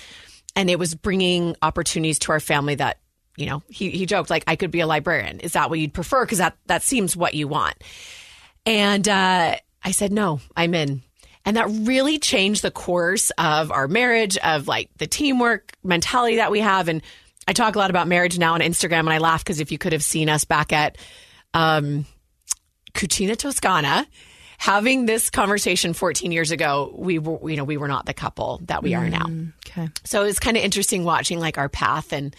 And 0.54 0.68
it 0.68 0.78
was 0.78 0.94
bringing 0.94 1.56
opportunities 1.62 2.18
to 2.20 2.32
our 2.32 2.40
family 2.40 2.74
that, 2.74 2.98
you 3.40 3.46
know, 3.46 3.62
he, 3.68 3.90
he 3.90 4.06
joked, 4.06 4.30
like, 4.30 4.44
I 4.46 4.56
could 4.56 4.70
be 4.70 4.80
a 4.80 4.86
librarian. 4.86 5.40
Is 5.40 5.52
that 5.52 5.70
what 5.70 5.78
you'd 5.78 5.94
prefer? 5.94 6.24
Because 6.24 6.38
that, 6.38 6.56
that 6.66 6.82
seems 6.82 7.16
what 7.16 7.34
you 7.34 7.48
want. 7.48 7.76
And 8.66 9.08
uh, 9.08 9.56
I 9.82 9.90
said, 9.90 10.12
no, 10.12 10.40
I'm 10.54 10.74
in. 10.74 11.02
And 11.44 11.56
that 11.56 11.68
really 11.70 12.18
changed 12.18 12.62
the 12.62 12.70
course 12.70 13.30
of 13.38 13.72
our 13.72 13.88
marriage, 13.88 14.36
of 14.38 14.68
like 14.68 14.90
the 14.98 15.06
teamwork 15.06 15.72
mentality 15.82 16.36
that 16.36 16.50
we 16.50 16.60
have. 16.60 16.88
And 16.88 17.02
I 17.48 17.52
talk 17.52 17.74
a 17.74 17.78
lot 17.78 17.90
about 17.90 18.06
marriage 18.06 18.38
now 18.38 18.54
on 18.54 18.60
Instagram, 18.60 19.00
and 19.00 19.10
I 19.10 19.18
laugh 19.18 19.42
because 19.42 19.60
if 19.60 19.72
you 19.72 19.78
could 19.78 19.92
have 19.92 20.04
seen 20.04 20.28
us 20.28 20.44
back 20.44 20.72
at 20.72 20.98
um, 21.54 22.04
Cucina 22.92 23.36
Toscana, 23.36 24.06
having 24.58 25.06
this 25.06 25.30
conversation 25.30 25.94
14 25.94 26.32
years 26.32 26.50
ago, 26.50 26.94
we 26.94 27.18
were, 27.18 27.50
you 27.50 27.56
know, 27.56 27.64
we 27.64 27.78
were 27.78 27.88
not 27.88 28.04
the 28.04 28.12
couple 28.12 28.60
that 28.64 28.82
we 28.82 28.94
are 28.94 29.08
now. 29.08 29.24
Okay. 29.66 29.88
So 30.04 30.24
it's 30.24 30.38
kind 30.38 30.58
of 30.58 30.62
interesting 30.62 31.02
watching 31.02 31.40
like 31.40 31.56
our 31.56 31.70
path 31.70 32.12
and 32.12 32.36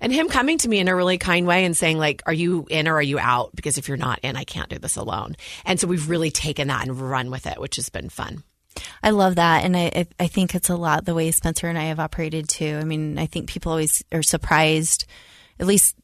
and 0.00 0.12
him 0.12 0.28
coming 0.28 0.58
to 0.58 0.68
me 0.68 0.78
in 0.78 0.88
a 0.88 0.96
really 0.96 1.18
kind 1.18 1.46
way 1.46 1.64
and 1.64 1.76
saying 1.76 1.98
like, 1.98 2.22
"Are 2.26 2.32
you 2.32 2.66
in 2.70 2.88
or 2.88 2.94
are 2.94 3.02
you 3.02 3.18
out? 3.18 3.54
Because 3.54 3.78
if 3.78 3.88
you're 3.88 3.96
not 3.96 4.20
in, 4.22 4.36
I 4.36 4.44
can't 4.44 4.68
do 4.68 4.78
this 4.78 4.96
alone." 4.96 5.36
And 5.64 5.78
so 5.78 5.86
we've 5.86 6.08
really 6.08 6.30
taken 6.30 6.68
that 6.68 6.86
and 6.86 7.00
run 7.00 7.30
with 7.30 7.46
it, 7.46 7.60
which 7.60 7.76
has 7.76 7.88
been 7.88 8.08
fun. 8.08 8.42
I 9.02 9.10
love 9.10 9.36
that, 9.36 9.64
and 9.64 9.76
I 9.76 10.06
I- 10.18 10.26
think 10.26 10.54
it's 10.54 10.68
a 10.68 10.76
lot 10.76 11.04
the 11.04 11.14
way 11.14 11.30
Spencer 11.30 11.68
and 11.68 11.78
I 11.78 11.84
have 11.84 12.00
operated 12.00 12.48
too. 12.48 12.78
I 12.80 12.84
mean, 12.84 13.18
I 13.18 13.26
think 13.26 13.48
people 13.48 13.70
always 13.70 14.02
are 14.12 14.22
surprised, 14.22 15.06
at 15.60 15.66
least 15.66 15.94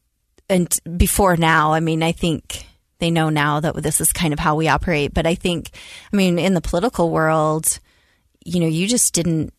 and 0.49 0.73
before 0.97 1.35
now. 1.37 1.73
I 1.73 1.79
mean, 1.79 2.01
I 2.03 2.11
think 2.11 2.67
they 2.99 3.11
know 3.11 3.29
now 3.29 3.59
that 3.59 3.75
this 3.75 3.99
is 3.99 4.13
kind 4.13 4.31
of 4.31 4.39
how 4.39 4.55
we 4.55 4.67
operate. 4.67 5.13
But 5.13 5.25
I 5.25 5.35
think, 5.35 5.71
I 6.11 6.15
mean, 6.15 6.39
in 6.39 6.53
the 6.53 6.61
political 6.61 7.09
world, 7.09 7.79
you 8.45 8.59
know, 8.59 8.67
you 8.67 8.87
just 8.87 9.13
didn't. 9.13 9.53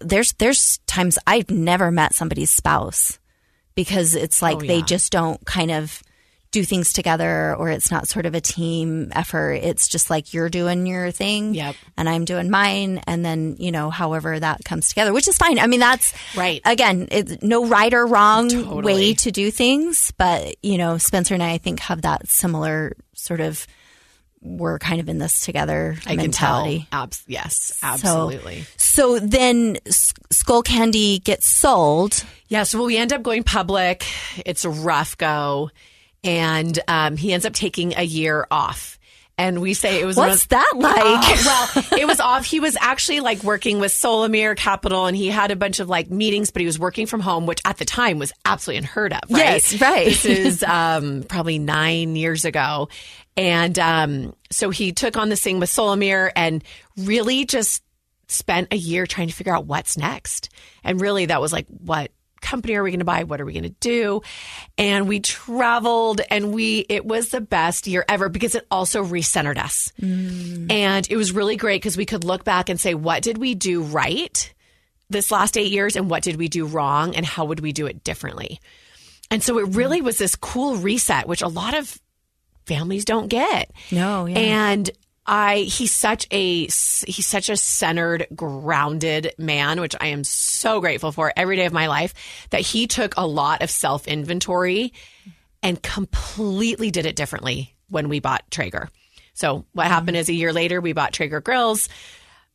There's 0.00 0.32
there's 0.34 0.78
times 0.86 1.18
I've 1.26 1.50
never 1.50 1.90
met 1.90 2.14
somebody's 2.14 2.50
spouse 2.50 3.17
because 3.78 4.16
it's 4.16 4.42
oh, 4.42 4.46
like 4.46 4.56
Oh, 4.56 4.66
they 4.66 4.82
just 4.82 5.12
don't 5.12 5.44
kind 5.46 5.70
of 5.70 6.02
do 6.50 6.64
things 6.64 6.92
together 6.92 7.54
or 7.54 7.70
it's 7.70 7.92
not 7.92 8.08
sort 8.08 8.26
of 8.26 8.34
a 8.34 8.40
team 8.40 9.12
effort. 9.14 9.52
It's 9.52 9.86
just 9.86 10.10
like 10.10 10.34
you're 10.34 10.48
doing 10.48 10.84
your 10.84 11.12
thing 11.12 11.54
Yep. 11.54 11.76
and 11.96 12.08
I'm 12.08 12.24
doing 12.24 12.50
mine. 12.50 13.00
And 13.06 13.24
then, 13.24 13.54
you 13.60 13.70
know, 13.70 13.88
however 13.90 14.40
that 14.40 14.64
comes 14.64 14.88
together, 14.88 15.12
which 15.12 15.28
is 15.28 15.36
fine. 15.36 15.60
I 15.60 15.68
mean, 15.68 15.78
that's 15.78 16.12
Right. 16.36 16.60
Again, 16.64 17.06
no 17.40 17.66
right 17.66 17.94
or 17.94 18.04
wrong 18.04 18.48
Totally. 18.48 18.82
way 18.82 19.14
to 19.14 19.30
do 19.30 19.52
things. 19.52 20.12
But, 20.18 20.56
you 20.60 20.76
know, 20.76 20.98
Spencer 20.98 21.34
and 21.34 21.42
I, 21.42 21.52
I 21.52 21.58
think, 21.58 21.78
have 21.80 22.02
that 22.02 22.26
similar 22.28 22.96
sort 23.14 23.40
of, 23.40 23.64
we're 24.40 24.78
kind 24.78 25.00
of 25.00 25.08
in 25.08 25.18
this 25.18 25.40
together 25.40 25.96
I 26.06 26.16
mentality. 26.16 26.78
can 26.80 26.86
tell. 26.90 27.02
Abs- 27.04 27.24
yes, 27.26 27.78
absolutely. 27.82 28.64
So 28.76 29.18
then 29.18 29.78
S- 29.86 30.12
Skullcandy 30.32 31.22
gets 31.22 31.48
sold. 31.48 32.24
Yeah, 32.48 32.62
so 32.62 32.82
we 32.84 32.96
end 32.96 33.12
up 33.12 33.22
going 33.22 33.42
public. 33.42 34.04
It's 34.46 34.64
a 34.64 34.70
rough 34.70 35.18
go, 35.18 35.70
and 36.24 36.78
um, 36.88 37.16
he 37.16 37.32
ends 37.32 37.46
up 37.46 37.52
taking 37.52 37.94
a 37.96 38.02
year 38.02 38.46
off. 38.50 38.94
And 39.40 39.60
we 39.60 39.72
say 39.72 40.00
it 40.00 40.04
was 40.04 40.16
What's 40.16 40.42
of- 40.44 40.48
that 40.48 40.72
like? 40.74 40.94
Oh, 40.98 41.72
well, 41.92 42.00
it 42.00 42.06
was 42.08 42.18
off. 42.18 42.44
He 42.44 42.58
was 42.58 42.76
actually 42.80 43.20
like 43.20 43.44
working 43.44 43.78
with 43.78 43.92
Solomir 43.92 44.56
Capital, 44.56 45.06
and 45.06 45.16
he 45.16 45.28
had 45.28 45.52
a 45.52 45.56
bunch 45.56 45.78
of 45.78 45.88
like 45.88 46.10
meetings, 46.10 46.50
but 46.50 46.58
he 46.60 46.66
was 46.66 46.76
working 46.76 47.06
from 47.06 47.20
home, 47.20 47.46
which 47.46 47.60
at 47.64 47.76
the 47.76 47.84
time 47.84 48.18
was 48.18 48.32
absolutely 48.44 48.78
unheard 48.78 49.12
of. 49.12 49.20
Right? 49.30 49.38
Yes, 49.38 49.80
right. 49.80 50.06
This 50.06 50.24
is 50.24 50.62
um, 50.64 51.22
probably 51.22 51.60
nine 51.60 52.16
years 52.16 52.44
ago, 52.44 52.88
and 53.38 53.78
um, 53.78 54.34
so 54.50 54.70
he 54.70 54.92
took 54.92 55.16
on 55.16 55.28
this 55.28 55.40
thing 55.40 55.60
with 55.60 55.70
Solomir 55.70 56.30
and 56.36 56.62
really 56.96 57.44
just 57.44 57.82
spent 58.26 58.72
a 58.72 58.76
year 58.76 59.06
trying 59.06 59.28
to 59.28 59.34
figure 59.34 59.54
out 59.54 59.64
what's 59.64 59.96
next. 59.96 60.50
And 60.84 61.00
really, 61.00 61.26
that 61.26 61.40
was 61.40 61.52
like, 61.52 61.66
what 61.68 62.10
company 62.42 62.74
are 62.74 62.82
we 62.82 62.90
going 62.90 62.98
to 62.98 63.04
buy? 63.04 63.24
What 63.24 63.40
are 63.40 63.46
we 63.46 63.54
going 63.54 63.62
to 63.62 63.70
do? 63.70 64.20
And 64.76 65.08
we 65.08 65.20
traveled 65.20 66.20
and 66.30 66.52
we, 66.52 66.84
it 66.88 67.06
was 67.06 67.30
the 67.30 67.40
best 67.40 67.86
year 67.86 68.04
ever 68.08 68.28
because 68.28 68.54
it 68.54 68.66
also 68.70 69.02
recentered 69.02 69.58
us. 69.58 69.92
And 70.70 71.10
it 71.10 71.16
was 71.16 71.32
really 71.32 71.56
great 71.56 71.80
because 71.80 71.96
we 71.96 72.06
could 72.06 72.24
look 72.24 72.44
back 72.44 72.68
and 72.68 72.78
say, 72.78 72.94
what 72.94 73.22
did 73.22 73.38
we 73.38 73.54
do 73.54 73.82
right? 73.82 74.52
this 75.10 75.30
last 75.30 75.56
eight 75.56 75.72
years 75.72 75.96
and 75.96 76.10
what 76.10 76.22
did 76.22 76.36
we 76.36 76.48
do 76.48 76.66
wrong 76.66 77.16
and 77.16 77.24
how 77.24 77.46
would 77.46 77.60
we 77.60 77.72
do 77.72 77.86
it 77.86 78.04
differently? 78.04 78.60
And 79.30 79.42
so 79.42 79.58
it 79.58 79.74
really 79.74 80.00
was 80.00 80.18
this 80.18 80.36
cool 80.36 80.76
reset, 80.76 81.28
which 81.28 81.42
a 81.42 81.48
lot 81.48 81.76
of 81.76 82.00
families 82.68 83.04
don't 83.04 83.28
get. 83.28 83.72
No, 83.90 84.26
yeah. 84.26 84.38
And 84.38 84.90
I 85.28 85.58
he's 85.58 85.92
such 85.92 86.26
a 86.30 86.62
he's 86.62 87.26
such 87.26 87.50
a 87.50 87.56
centered, 87.56 88.26
grounded 88.34 89.34
man, 89.36 89.80
which 89.80 89.94
I 90.00 90.08
am 90.08 90.24
so 90.24 90.80
grateful 90.80 91.12
for 91.12 91.32
every 91.36 91.56
day 91.56 91.66
of 91.66 91.72
my 91.72 91.86
life. 91.86 92.14
That 92.50 92.62
he 92.62 92.86
took 92.86 93.14
a 93.16 93.26
lot 93.26 93.62
of 93.62 93.70
self 93.70 94.08
inventory 94.08 94.94
and 95.62 95.82
completely 95.82 96.90
did 96.90 97.04
it 97.04 97.16
differently 97.16 97.74
when 97.88 98.08
we 98.08 98.20
bought 98.20 98.50
Traeger. 98.50 98.88
So 99.34 99.66
what 99.72 99.86
happened 99.86 100.16
is 100.16 100.28
a 100.28 100.34
year 100.34 100.52
later 100.52 100.80
we 100.80 100.94
bought 100.94 101.12
Traeger 101.12 101.40
grills. 101.40 101.88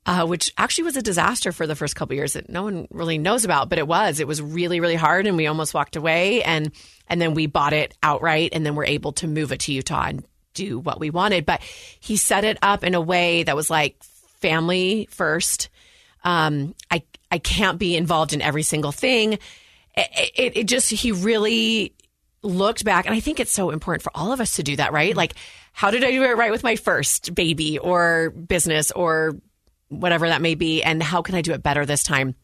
Uh, 0.05 0.25
which 0.25 0.51
actually 0.57 0.83
was 0.83 0.97
a 0.97 1.01
disaster 1.01 1.53
for 1.53 1.65
the 1.65 1.77
first 1.77 1.95
couple 1.95 2.13
years 2.13 2.33
that 2.33 2.49
no 2.49 2.63
one 2.63 2.89
really 2.91 3.17
knows 3.17 3.45
about, 3.45 3.69
but 3.69 3.79
it 3.79 3.87
was. 3.87 4.19
It 4.19 4.27
was 4.27 4.41
really, 4.41 4.81
really 4.81 4.95
hard, 4.95 5.27
and 5.27 5.37
we 5.37 5.47
almost 5.47 5.73
walked 5.73 5.95
away. 5.95 6.43
and 6.43 6.73
And 7.07 7.21
then 7.21 7.33
we 7.33 7.47
bought 7.47 7.73
it 7.73 7.95
outright, 8.01 8.51
and 8.53 8.65
then 8.65 8.75
we're 8.75 8.85
able 8.85 9.11
to 9.13 9.27
move 9.27 9.51
it 9.51 9.61
to 9.61 9.73
Utah 9.73 10.05
and 10.07 10.23
do 10.53 10.79
what 10.79 10.99
we 10.99 11.09
wanted. 11.09 11.45
But 11.45 11.61
he 11.61 12.17
set 12.17 12.43
it 12.43 12.57
up 12.61 12.83
in 12.83 12.95
a 12.95 13.01
way 13.01 13.43
that 13.43 13.55
was 13.55 13.69
like 13.69 14.01
family 14.39 15.07
first. 15.11 15.69
Um, 16.23 16.75
I 16.89 17.03
I 17.31 17.39
can't 17.39 17.79
be 17.79 17.95
involved 17.95 18.33
in 18.33 18.41
every 18.41 18.63
single 18.63 18.91
thing. 18.91 19.33
It, 19.95 20.31
it, 20.35 20.57
it 20.57 20.67
just 20.67 20.89
he 20.91 21.11
really 21.11 21.93
looked 22.41 22.83
back, 22.83 23.05
and 23.05 23.15
I 23.15 23.19
think 23.19 23.39
it's 23.39 23.51
so 23.51 23.69
important 23.69 24.03
for 24.03 24.11
all 24.15 24.31
of 24.31 24.41
us 24.41 24.57
to 24.57 24.63
do 24.63 24.75
that, 24.75 24.93
right? 24.93 25.15
Like, 25.15 25.35
how 25.71 25.91
did 25.91 26.03
I 26.03 26.11
do 26.11 26.23
it 26.23 26.37
right 26.37 26.51
with 26.51 26.63
my 26.63 26.75
first 26.75 27.33
baby 27.33 27.79
or 27.79 28.29
business 28.31 28.91
or 28.91 29.37
whatever 29.89 30.27
that 30.27 30.41
may 30.41 30.55
be, 30.55 30.83
and 30.83 31.01
how 31.01 31.21
can 31.21 31.35
I 31.35 31.41
do 31.41 31.53
it 31.53 31.63
better 31.63 31.85
this 31.85 32.03
time? 32.03 32.35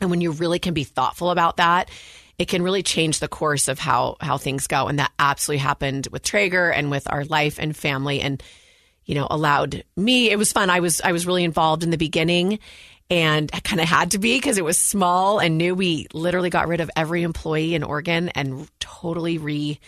And 0.00 0.10
when 0.10 0.20
you 0.20 0.30
really 0.30 0.58
can 0.58 0.74
be 0.74 0.84
thoughtful 0.84 1.30
about 1.30 1.56
that, 1.56 1.90
it 2.38 2.48
can 2.48 2.62
really 2.62 2.82
change 2.82 3.18
the 3.18 3.28
course 3.28 3.68
of 3.68 3.78
how 3.78 4.16
how 4.20 4.38
things 4.38 4.66
go. 4.66 4.86
And 4.86 4.98
that 4.98 5.12
absolutely 5.18 5.58
happened 5.58 6.08
with 6.10 6.22
Traeger 6.22 6.70
and 6.70 6.90
with 6.90 7.10
our 7.10 7.24
life 7.24 7.58
and 7.58 7.76
family, 7.76 8.20
and 8.20 8.42
you 9.04 9.14
know, 9.14 9.26
allowed 9.30 9.84
me. 9.96 10.30
It 10.30 10.38
was 10.38 10.52
fun. 10.52 10.70
I 10.70 10.80
was 10.80 11.00
I 11.00 11.12
was 11.12 11.26
really 11.26 11.44
involved 11.44 11.82
in 11.82 11.90
the 11.90 11.98
beginning. 11.98 12.58
And 13.10 13.50
I 13.54 13.60
kind 13.60 13.80
of 13.80 13.88
had 13.88 14.10
to 14.10 14.18
be 14.18 14.36
because 14.36 14.58
it 14.58 14.64
was 14.64 14.76
small 14.76 15.38
and 15.38 15.56
new. 15.56 15.74
We 15.74 16.08
literally 16.12 16.50
got 16.50 16.68
rid 16.68 16.82
of 16.82 16.90
every 16.94 17.22
employee 17.22 17.74
in 17.74 17.82
Oregon 17.82 18.28
and 18.28 18.68
totally 18.80 19.38
re 19.38 19.80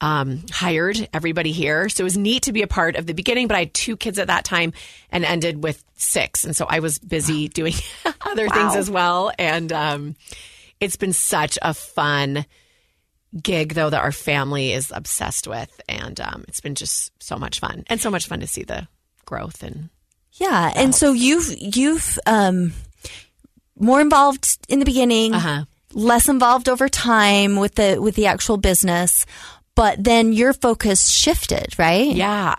um, 0.00 0.42
hired 0.50 1.08
everybody 1.12 1.52
here. 1.52 1.88
So 1.88 2.02
it 2.02 2.04
was 2.04 2.16
neat 2.16 2.44
to 2.44 2.52
be 2.52 2.62
a 2.62 2.66
part 2.66 2.96
of 2.96 3.06
the 3.06 3.14
beginning, 3.14 3.46
but 3.46 3.56
I 3.56 3.60
had 3.60 3.74
two 3.74 3.96
kids 3.96 4.18
at 4.18 4.26
that 4.28 4.44
time 4.44 4.72
and 5.10 5.24
ended 5.24 5.62
with 5.62 5.82
six. 5.96 6.44
And 6.44 6.54
so 6.54 6.66
I 6.68 6.80
was 6.80 6.98
busy 6.98 7.48
doing 7.48 7.74
other 8.20 8.46
wow. 8.46 8.54
things 8.54 8.76
as 8.76 8.90
well. 8.90 9.32
And 9.38 9.72
um, 9.72 10.16
it's 10.80 10.96
been 10.96 11.12
such 11.12 11.58
a 11.62 11.74
fun 11.74 12.46
gig, 13.42 13.74
though, 13.74 13.90
that 13.90 14.02
our 14.02 14.12
family 14.12 14.72
is 14.72 14.92
obsessed 14.94 15.46
with. 15.46 15.80
And 15.88 16.20
um, 16.20 16.44
it's 16.48 16.60
been 16.60 16.74
just 16.74 17.10
so 17.22 17.36
much 17.36 17.60
fun 17.60 17.84
and 17.88 18.00
so 18.00 18.10
much 18.10 18.26
fun 18.26 18.40
to 18.40 18.46
see 18.46 18.62
the 18.62 18.88
growth 19.24 19.62
and. 19.62 19.90
Yeah. 20.32 20.70
And 20.76 20.94
so 20.94 21.12
you've, 21.12 21.50
you've, 21.58 22.18
um, 22.26 22.74
more 23.78 24.02
involved 24.02 24.58
in 24.68 24.80
the 24.80 24.84
beginning, 24.84 25.32
uh-huh. 25.32 25.64
less 25.94 26.28
involved 26.28 26.68
over 26.68 26.90
time 26.90 27.56
with 27.56 27.76
the, 27.76 27.98
with 28.00 28.16
the 28.16 28.26
actual 28.26 28.58
business 28.58 29.24
but 29.76 30.02
then 30.02 30.32
your 30.32 30.52
focus 30.54 31.08
shifted, 31.08 31.78
right? 31.78 32.10
Yeah. 32.16 32.56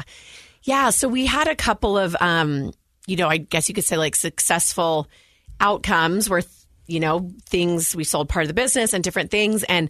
Yeah. 0.63 0.91
So 0.91 1.10
we 1.10 1.25
had 1.25 1.49
a 1.49 1.56
couple 1.56 1.97
of, 1.97 2.15
um, 2.21 2.71
you 3.08 3.17
know, 3.17 3.27
I 3.27 3.38
guess 3.38 3.67
you 3.67 3.75
could 3.75 3.84
say 3.84 3.97
like 3.97 4.15
successful 4.15 5.08
outcomes 5.60 6.30
where, 6.30 6.43
you 6.88 7.00
know, 7.00 7.32
things 7.45 7.95
we 7.95 8.04
sold 8.04 8.30
part 8.30 8.43
of 8.43 8.47
the 8.47 8.54
business 8.54 8.93
and 8.93 9.04
different 9.04 9.32
things. 9.32 9.63
And, 9.63 9.89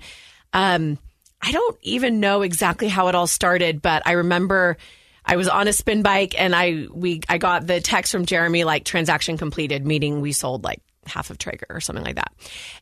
um, 0.54 0.98
I 1.42 1.52
don't 1.52 1.78
even 1.84 2.20
know 2.20 2.42
exactly 2.42 2.88
how 2.88 3.08
it 3.08 3.16
all 3.16 3.28
started, 3.28 3.82
but 3.82 4.04
I 4.06 4.14
remember 4.14 4.78
I 5.26 5.36
was 5.36 5.48
on 5.48 5.68
a 5.68 5.74
spin 5.74 6.02
bike 6.02 6.40
and 6.40 6.56
I 6.56 6.88
we 6.92 7.22
I 7.30 7.38
got 7.38 7.68
the 7.68 7.82
text 7.82 8.12
from 8.12 8.26
Jeremy 8.26 8.64
like 8.64 8.86
transaction 8.86 9.38
completed, 9.38 9.86
meaning 9.86 10.22
we 10.22 10.32
sold 10.32 10.64
like 10.64 10.82
half 11.06 11.30
of 11.30 11.38
Traeger 11.38 11.68
or 11.70 11.80
something 11.80 12.04
like 12.04 12.16
that. 12.16 12.34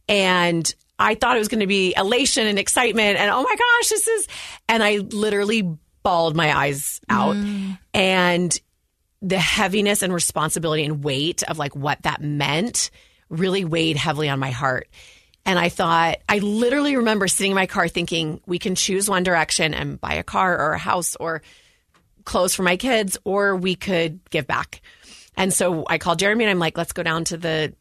And 0.08 0.74
I 0.98 1.16
thought 1.16 1.36
it 1.36 1.40
was 1.40 1.48
going 1.48 1.60
to 1.60 1.68
be 1.68 1.94
elation 1.98 2.48
and 2.48 2.58
excitement 2.58 3.18
and 3.20 3.30
oh 3.30 3.44
my 3.44 3.56
gosh, 3.56 3.90
this 3.90 4.08
is, 4.08 4.28
and 4.70 4.82
I 4.82 4.98
literally 4.98 5.78
bawled 6.04 6.36
my 6.36 6.56
eyes 6.56 7.02
out. 7.10 7.36
Mm. 7.36 7.78
And 7.94 8.62
the 9.22 9.40
heaviness 9.40 10.04
and 10.04 10.14
responsibility 10.14 10.86
and 10.86 11.04
weight 11.04 11.44
of 11.44 11.58
like 11.58 11.76
what 11.76 12.02
that 12.04 12.22
meant 12.22 12.92
really 13.30 13.66
weighed 13.66 13.98
heavily 13.98 14.30
on 14.30 14.40
my 14.40 14.52
heart. 14.52 14.88
And 15.46 15.60
I 15.60 15.70
thought, 15.70 16.18
I 16.28 16.40
literally 16.40 16.98
remember 16.98 17.28
sitting 17.28 17.52
in 17.52 17.56
my 17.56 17.68
car 17.68 17.88
thinking, 17.88 18.42
we 18.46 18.58
can 18.58 18.76
choose 18.76 19.10
one 19.10 19.24
direction 19.24 19.74
and 19.74 20.02
buy 20.02 20.16
a 20.16 20.24
car 20.24 20.58
or 20.58 20.72
a 20.72 20.80
house 20.80 21.16
or 21.16 21.44
clothes 22.24 22.56
for 22.56 22.64
my 22.64 22.78
kids, 22.78 23.18
or 23.24 23.56
we 23.56 23.76
could 23.76 24.28
give 24.32 24.48
back. 24.48 24.82
And 25.38 25.54
so 25.54 25.86
I 25.88 26.00
called 26.00 26.20
Jeremy 26.20 26.46
and 26.46 26.52
I'm 26.52 26.60
like, 26.60 26.78
let's 26.78 26.94
go 26.94 27.04
down 27.04 27.26
to 27.26 27.38
the 27.38 27.76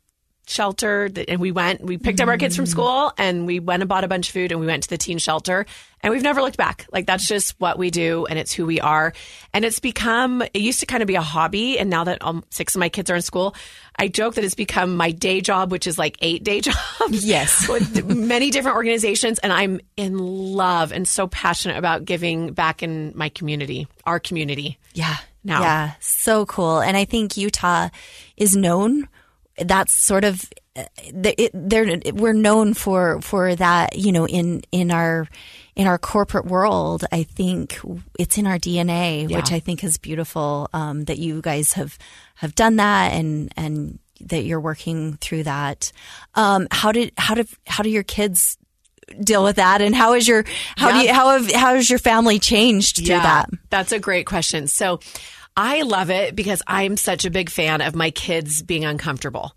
shelter 0.46 1.11
and 1.28 1.40
we 1.40 1.52
went 1.52 1.80
we 1.83 1.98
picked 1.98 2.20
up 2.20 2.28
our 2.28 2.37
kids 2.37 2.57
from 2.57 2.66
school 2.66 3.12
and 3.18 3.46
we 3.46 3.61
went 3.61 3.83
and 3.83 3.88
bought 3.88 4.04
a 4.04 4.09
bunch 4.09 4.28
of 4.28 4.33
food 4.33 4.52
and 4.52 4.61
we 4.61 4.66
went 4.66 4.83
to 4.83 4.88
the 4.88 4.98
teen 4.98 5.18
shelter 5.18 5.66
and 6.00 6.12
we've 6.12 6.22
never 6.22 6.42
looked 6.42 6.59
back. 6.59 6.87
Like 6.92 7.07
that's 7.07 7.26
just 7.26 7.59
what 7.59 7.78
we 7.78 7.90
do 7.90 8.26
and 8.26 8.38
it's 8.38 8.52
who 8.52 8.66
we 8.66 8.78
are. 8.78 9.14
And 9.54 9.64
it's 9.64 9.78
become 9.78 10.42
it 10.42 10.61
used 10.61 10.80
to 10.80 10.87
kind 10.87 11.02
of 11.02 11.07
be 11.07 11.14
a 11.14 11.22
hobby 11.22 11.78
and 11.78 11.88
now 11.90 12.04
that 12.04 12.18
um, 12.22 12.44
six 12.50 12.74
of 12.74 12.80
my 12.80 12.88
kids 12.88 13.11
are 13.11 13.16
in 13.16 13.22
school 13.22 13.54
i 13.96 14.09
joke 14.09 14.35
that 14.35 14.44
it's 14.44 14.54
become 14.54 14.96
my 14.96 15.11
day 15.11 15.40
job 15.40 15.70
which 15.70 15.87
is 15.87 15.98
like 15.98 16.16
eight 16.20 16.42
day 16.42 16.61
job 16.62 16.74
yes. 17.11 17.68
with 17.68 18.04
many 18.07 18.50
different 18.50 18.76
organizations 18.76 19.38
and 19.40 19.52
i'm 19.52 19.80
in 19.96 20.18
love 20.18 20.92
and 20.92 21.07
so 21.07 21.26
passionate 21.28 21.76
about 21.76 22.04
giving 22.04 22.52
back 22.52 22.83
in 22.83 23.12
my 23.14 23.28
community 23.28 23.87
our 24.07 24.20
community. 24.20 24.78
Yeah. 24.92 25.16
Now. 25.42 25.61
Yeah. 25.61 25.92
So 26.00 26.46
cool. 26.46 26.80
And 26.80 26.96
i 26.96 27.04
think 27.04 27.37
utah 27.37 27.88
is 28.37 28.57
known 28.57 29.09
that's 29.58 29.92
sort 29.92 30.24
of 30.24 30.44
it, 30.76 31.50
they're 31.54 32.00
we're 32.12 32.32
known 32.32 32.74
for 32.74 33.20
for 33.20 33.54
that 33.54 33.96
you 33.96 34.10
know 34.10 34.26
in 34.26 34.62
in 34.72 34.90
our 34.90 35.28
in 35.76 35.86
our 35.86 35.98
corporate 35.98 36.46
world 36.46 37.04
i 37.12 37.22
think 37.22 37.78
it's 38.18 38.38
in 38.38 38.46
our 38.46 38.58
dna 38.58 39.28
yeah. 39.28 39.36
which 39.36 39.52
i 39.52 39.60
think 39.60 39.84
is 39.84 39.98
beautiful 39.98 40.68
um, 40.72 41.04
that 41.04 41.18
you 41.18 41.40
guys 41.40 41.74
have 41.74 41.96
have 42.34 42.56
done 42.56 42.76
that 42.76 43.12
and 43.12 43.52
and 43.56 44.00
that 44.20 44.44
you're 44.44 44.60
working 44.60 45.14
through 45.14 45.44
that. 45.44 45.92
Um, 46.34 46.68
how 46.70 46.92
did 46.92 47.12
how 47.16 47.34
did 47.34 47.48
how 47.66 47.82
do 47.82 47.90
your 47.90 48.02
kids 48.02 48.58
deal 49.22 49.44
with 49.44 49.56
that? 49.56 49.82
And 49.82 49.94
how 49.94 50.14
is 50.14 50.26
your 50.26 50.44
how 50.76 50.88
yeah. 50.88 50.94
do 50.94 51.06
you 51.06 51.12
how 51.12 51.30
have 51.30 51.52
how 51.52 51.74
has 51.74 51.88
your 51.88 51.98
family 51.98 52.38
changed 52.38 52.98
through 52.98 53.06
yeah, 53.16 53.22
that? 53.22 53.50
That's 53.70 53.92
a 53.92 53.98
great 53.98 54.26
question. 54.26 54.66
So 54.66 55.00
I 55.56 55.82
love 55.82 56.10
it 56.10 56.34
because 56.34 56.62
I'm 56.66 56.96
such 56.96 57.24
a 57.24 57.30
big 57.30 57.48
fan 57.48 57.80
of 57.80 57.94
my 57.94 58.10
kids 58.10 58.62
being 58.62 58.84
uncomfortable. 58.84 59.54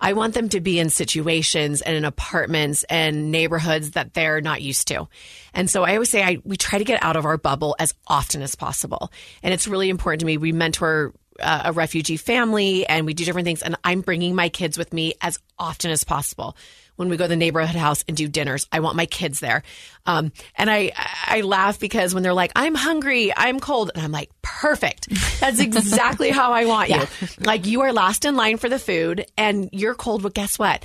I 0.00 0.12
want 0.12 0.34
them 0.34 0.48
to 0.50 0.60
be 0.60 0.78
in 0.78 0.90
situations 0.90 1.80
and 1.80 1.96
in 1.96 2.04
apartments 2.04 2.84
and 2.84 3.32
neighborhoods 3.32 3.92
that 3.92 4.14
they're 4.14 4.40
not 4.40 4.62
used 4.62 4.88
to. 4.88 5.08
And 5.54 5.68
so 5.68 5.82
I 5.82 5.94
always 5.94 6.10
say 6.10 6.22
I, 6.22 6.38
we 6.44 6.56
try 6.56 6.78
to 6.78 6.84
get 6.84 7.02
out 7.02 7.16
of 7.16 7.24
our 7.24 7.36
bubble 7.36 7.74
as 7.78 7.94
often 8.06 8.42
as 8.42 8.54
possible. 8.54 9.10
And 9.42 9.52
it's 9.52 9.66
really 9.66 9.88
important 9.88 10.20
to 10.20 10.26
me. 10.26 10.36
We 10.36 10.52
mentor 10.52 11.14
uh, 11.40 11.62
a 11.66 11.72
refugee 11.72 12.16
family 12.16 12.86
and 12.86 13.06
we 13.06 13.14
do 13.14 13.24
different 13.24 13.46
things. 13.46 13.62
And 13.62 13.76
I'm 13.84 14.00
bringing 14.00 14.34
my 14.34 14.48
kids 14.48 14.78
with 14.78 14.92
me 14.92 15.14
as 15.20 15.38
often 15.58 15.90
as 15.90 16.04
possible 16.04 16.56
when 16.98 17.08
we 17.08 17.16
go 17.16 17.24
to 17.24 17.28
the 17.28 17.36
neighborhood 17.36 17.76
house 17.76 18.04
and 18.08 18.16
do 18.16 18.26
dinners. 18.26 18.66
I 18.72 18.80
want 18.80 18.96
my 18.96 19.06
kids 19.06 19.38
there. 19.38 19.62
Um, 20.04 20.32
and 20.56 20.68
I, 20.68 20.92
I 21.26 21.42
laugh 21.42 21.78
because 21.78 22.12
when 22.12 22.24
they're 22.24 22.34
like, 22.34 22.50
I'm 22.56 22.74
hungry, 22.74 23.32
I'm 23.36 23.60
cold. 23.60 23.92
And 23.94 24.02
I'm 24.02 24.10
like, 24.10 24.30
perfect. 24.42 25.08
That's 25.38 25.60
exactly 25.60 26.30
how 26.30 26.52
I 26.52 26.64
want 26.64 26.88
yeah. 26.88 27.02
you. 27.02 27.28
Like 27.38 27.66
you 27.66 27.82
are 27.82 27.92
last 27.92 28.24
in 28.24 28.34
line 28.34 28.56
for 28.56 28.68
the 28.68 28.80
food 28.80 29.26
and 29.36 29.68
you're 29.72 29.94
cold. 29.94 30.24
But 30.24 30.34
guess 30.34 30.58
what? 30.58 30.84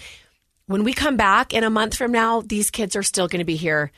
When 0.67 0.83
we 0.83 0.93
come 0.93 1.17
back 1.17 1.53
in 1.53 1.63
a 1.63 1.69
month 1.71 1.95
from 1.95 2.11
now, 2.11 2.41
these 2.41 2.69
kids 2.69 2.95
are 2.95 3.03
still 3.03 3.27
going 3.27 3.39
to 3.39 3.45
be 3.45 3.55
here 3.55 3.91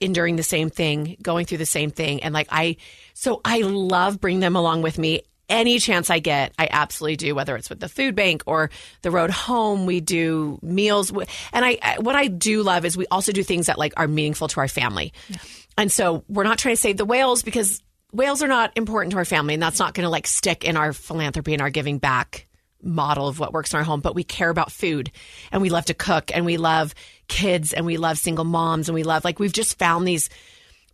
enduring 0.00 0.36
the 0.36 0.42
same 0.42 0.68
thing, 0.68 1.16
going 1.22 1.46
through 1.46 1.58
the 1.58 1.66
same 1.66 1.90
thing. 1.90 2.24
And 2.24 2.34
like 2.34 2.48
I, 2.50 2.76
so 3.14 3.40
I 3.44 3.60
love 3.60 4.20
bringing 4.20 4.40
them 4.40 4.56
along 4.56 4.82
with 4.82 4.98
me 4.98 5.22
any 5.48 5.78
chance 5.78 6.10
I 6.10 6.18
get, 6.18 6.52
I 6.58 6.68
absolutely 6.70 7.16
do, 7.16 7.34
whether 7.34 7.56
it's 7.56 7.70
with 7.70 7.80
the 7.80 7.88
food 7.88 8.14
bank 8.14 8.42
or 8.46 8.70
the 9.02 9.10
road 9.10 9.30
home. 9.30 9.86
We 9.86 10.00
do 10.00 10.58
meals. 10.62 11.12
And 11.52 11.64
I, 11.64 11.96
what 12.00 12.16
I 12.16 12.26
do 12.26 12.62
love 12.62 12.84
is 12.84 12.96
we 12.96 13.06
also 13.10 13.32
do 13.32 13.42
things 13.42 13.66
that 13.66 13.78
like 13.78 13.92
are 13.96 14.08
meaningful 14.08 14.48
to 14.48 14.60
our 14.60 14.68
family. 14.68 15.12
Yeah. 15.28 15.36
And 15.78 15.92
so 15.92 16.24
we're 16.28 16.44
not 16.44 16.58
trying 16.58 16.74
to 16.74 16.80
save 16.80 16.96
the 16.96 17.04
whales 17.04 17.42
because 17.42 17.82
whales 18.12 18.42
are 18.42 18.48
not 18.48 18.72
important 18.76 19.12
to 19.12 19.18
our 19.18 19.24
family 19.24 19.54
and 19.54 19.62
that's 19.62 19.78
not 19.78 19.94
going 19.94 20.04
to 20.04 20.10
like 20.10 20.26
stick 20.26 20.64
in 20.64 20.76
our 20.76 20.92
philanthropy 20.92 21.52
and 21.52 21.62
our 21.62 21.70
giving 21.70 21.98
back 21.98 22.46
model 22.82 23.28
of 23.28 23.38
what 23.38 23.52
works 23.52 23.72
in 23.72 23.78
our 23.78 23.84
home, 23.84 24.00
but 24.00 24.14
we 24.14 24.24
care 24.24 24.50
about 24.50 24.70
food 24.72 25.10
and 25.52 25.60
we 25.60 25.70
love 25.70 25.86
to 25.86 25.94
cook 25.94 26.30
and 26.34 26.46
we 26.46 26.56
love 26.56 26.94
kids 27.28 27.72
and 27.72 27.84
we 27.84 27.96
love 27.96 28.18
single 28.18 28.44
moms 28.44 28.88
and 28.88 28.94
we 28.94 29.02
love 29.02 29.24
like 29.24 29.38
we've 29.38 29.52
just 29.52 29.78
found 29.78 30.06
these 30.06 30.30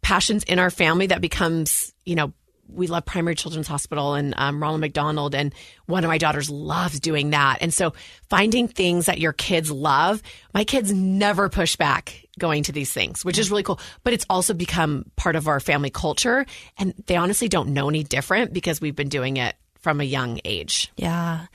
passions 0.00 0.42
in 0.44 0.58
our 0.58 0.70
family 0.70 1.06
that 1.06 1.20
becomes, 1.20 1.92
you 2.04 2.16
know, 2.16 2.32
we 2.68 2.86
love 2.86 3.04
Primary 3.04 3.34
Children's 3.34 3.68
Hospital 3.68 4.14
and 4.14 4.34
um, 4.36 4.62
Ronald 4.62 4.80
McDonald, 4.80 5.34
and 5.34 5.54
one 5.86 6.04
of 6.04 6.08
my 6.08 6.18
daughters 6.18 6.50
loves 6.50 7.00
doing 7.00 7.30
that. 7.30 7.58
And 7.60 7.72
so 7.72 7.92
finding 8.28 8.68
things 8.68 9.06
that 9.06 9.18
your 9.18 9.32
kids 9.32 9.70
love, 9.70 10.22
my 10.54 10.64
kids 10.64 10.92
never 10.92 11.48
push 11.48 11.76
back 11.76 12.26
going 12.38 12.62
to 12.64 12.72
these 12.72 12.92
things, 12.92 13.24
which 13.24 13.38
is 13.38 13.50
really 13.50 13.62
cool. 13.62 13.80
But 14.04 14.12
it's 14.12 14.26
also 14.30 14.54
become 14.54 15.04
part 15.16 15.36
of 15.36 15.48
our 15.48 15.60
family 15.60 15.90
culture, 15.90 16.46
and 16.78 16.94
they 17.06 17.16
honestly 17.16 17.48
don't 17.48 17.70
know 17.70 17.88
any 17.88 18.04
different 18.04 18.52
because 18.52 18.80
we've 18.80 18.96
been 18.96 19.08
doing 19.08 19.36
it 19.36 19.54
from 19.80 20.00
a 20.00 20.04
young 20.04 20.40
age. 20.44 20.90
Yeah. 20.96 21.46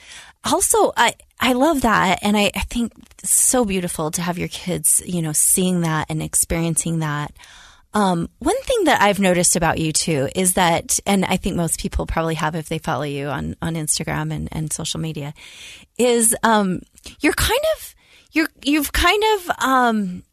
Also, 0.44 0.94
I 0.96 1.16
I 1.40 1.54
love 1.54 1.82
that, 1.82 2.20
and 2.22 2.38
I, 2.38 2.52
I 2.56 2.62
think 2.62 2.94
so 3.24 3.66
beautiful 3.66 4.12
to 4.12 4.22
have 4.22 4.38
your 4.38 4.48
kids, 4.48 5.02
you 5.06 5.22
know, 5.22 5.34
seeing 5.34 5.82
that 5.82 6.08
and 6.10 6.22
experiencing 6.22 7.00
that. 7.00 7.34
Um, 7.98 8.30
one 8.38 8.62
thing 8.62 8.84
that 8.84 9.02
I've 9.02 9.20
noticed 9.20 9.56
about 9.56 9.80
you 9.80 9.92
too 9.92 10.30
is 10.36 10.54
that, 10.54 11.00
and 11.08 11.26
I 11.26 11.38
think 11.38 11.56
most 11.56 11.80
people 11.80 12.06
probably 12.06 12.36
have 12.36 12.54
if 12.54 12.70
they 12.70 12.78
follow 12.78 13.04
you 13.06 13.28
on, 13.28 13.56
on 13.60 13.74
Instagram 13.74 14.32
and, 14.32 14.48
and 14.52 14.72
social 14.72 15.00
media, 15.00 15.34
is 15.98 16.36
um, 16.44 16.82
you're 17.22 17.34
kind 17.34 17.64
of 17.76 17.96
you're 18.34 18.50
you've 18.64 18.92
kind 18.92 19.24
of 19.36 19.50
um, 19.66 20.24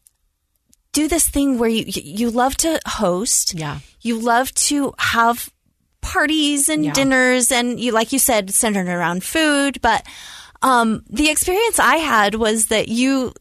do 0.91 1.07
this 1.07 1.27
thing 1.27 1.57
where 1.57 1.69
you 1.69 1.85
you 1.87 2.29
love 2.29 2.55
to 2.57 2.79
host, 2.85 3.55
Yeah. 3.55 3.79
you 4.01 4.19
love 4.19 4.53
to 4.69 4.93
have 4.99 5.49
parties 6.01 6.69
and 6.69 6.85
Yeah. 6.85 6.93
dinners, 6.93 7.51
and 7.51 7.79
you 7.79 7.91
like 7.93 8.11
you 8.13 8.19
said 8.19 8.51
centered 8.51 8.87
around 8.87 9.23
food, 9.23 9.81
but 9.81 10.05
um, 10.61 11.03
the 11.09 11.29
experience 11.31 11.79
I 11.79 11.95
had 11.95 12.35
was 12.35 12.67
that 12.67 12.89
you 12.89 13.33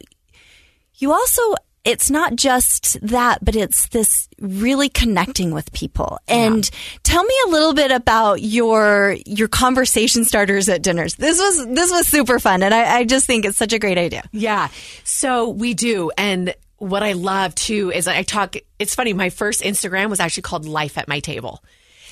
you 0.97 1.13
also 1.13 1.43
it's 1.85 2.11
not 2.11 2.35
just 2.37 2.99
that 3.07 3.45
but 3.45 3.55
it's 3.55 3.89
this 3.89 4.29
really 4.41 4.89
connecting 4.89 5.53
with 5.53 5.73
people 5.73 6.19
and 6.29 6.71
tell 7.03 7.23
me 7.23 7.35
a 7.47 7.51
little 7.51 7.75
bit 7.75 7.91
about 7.91 8.41
your 8.41 9.17
your 9.27 9.49
conversation 9.49 10.25
starters 10.25 10.69
at 10.69 10.83
dinners 10.83 11.15
this 11.17 11.39
was 11.39 11.67
this 11.75 11.91
was 11.91 12.07
super 12.07 12.39
fun 12.39 12.63
and 12.63 12.73
I, 12.75 12.99
I 12.99 13.05
just 13.05 13.27
think 13.27 13.45
it's 13.45 13.59
such 13.59 13.73
a 13.73 13.79
great 13.79 13.99
idea 13.99 14.23
Yeah. 14.33 14.69
So 15.05 15.49
we 15.49 15.75
do. 15.75 16.11
And 16.19 16.55
what 16.79 17.03
I 17.03 17.13
love 17.13 17.55
too 17.55 17.91
is 17.93 18.07
I 18.09 18.23
talk, 18.23 18.57
it's 18.79 18.95
funny, 18.95 19.13
my 19.13 19.31
first 19.31 19.63
Instagram 19.63 20.11
was 20.11 20.21
actually 20.21 20.43
called 20.43 20.67
Life 20.67 20.99
at 20.99 21.09
My 21.09 21.21
Table. 21.21 21.63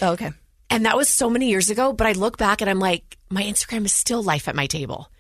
oh, 0.01 0.13
okay 0.13 0.31
And 0.71 0.87
that 0.87 0.97
was 0.97 1.09
so 1.09 1.29
many 1.29 1.51
years 1.51 1.69
ago, 1.69 1.93
but 1.93 2.07
I 2.07 2.13
look 2.13 2.39
back 2.39 2.61
and 2.61 2.71
I'm 2.71 2.79
like, 2.79 3.19
my 3.29 3.43
Instagram 3.43 3.85
is 3.85 3.93
still 3.93 4.23
Life 4.23 4.49
at 4.49 4.55
My 4.55 4.67
Table. 4.67 5.11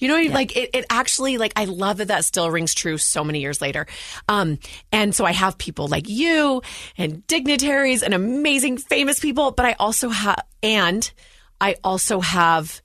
You 0.00 0.08
know, 0.08 0.32
like 0.32 0.56
it, 0.56 0.70
it 0.74 0.86
actually, 0.90 1.38
like, 1.38 1.52
I 1.54 1.66
love 1.66 1.98
that 1.98 2.08
that 2.08 2.24
still 2.24 2.50
rings 2.50 2.74
true 2.74 2.98
so 2.98 3.22
many 3.22 3.40
years 3.40 3.60
later. 3.60 3.86
Um, 4.28 4.58
and 4.90 5.14
so 5.14 5.24
I 5.24 5.32
have 5.32 5.58
people 5.58 5.86
like 5.86 6.08
you 6.08 6.62
and 6.98 7.24
dignitaries 7.28 8.02
and 8.02 8.14
amazing 8.14 8.78
famous 8.78 9.20
people, 9.20 9.52
but 9.52 9.66
I 9.66 9.76
also 9.78 10.08
have, 10.08 10.40
and 10.62 11.08
I 11.60 11.76
also 11.84 12.20
have 12.20 12.80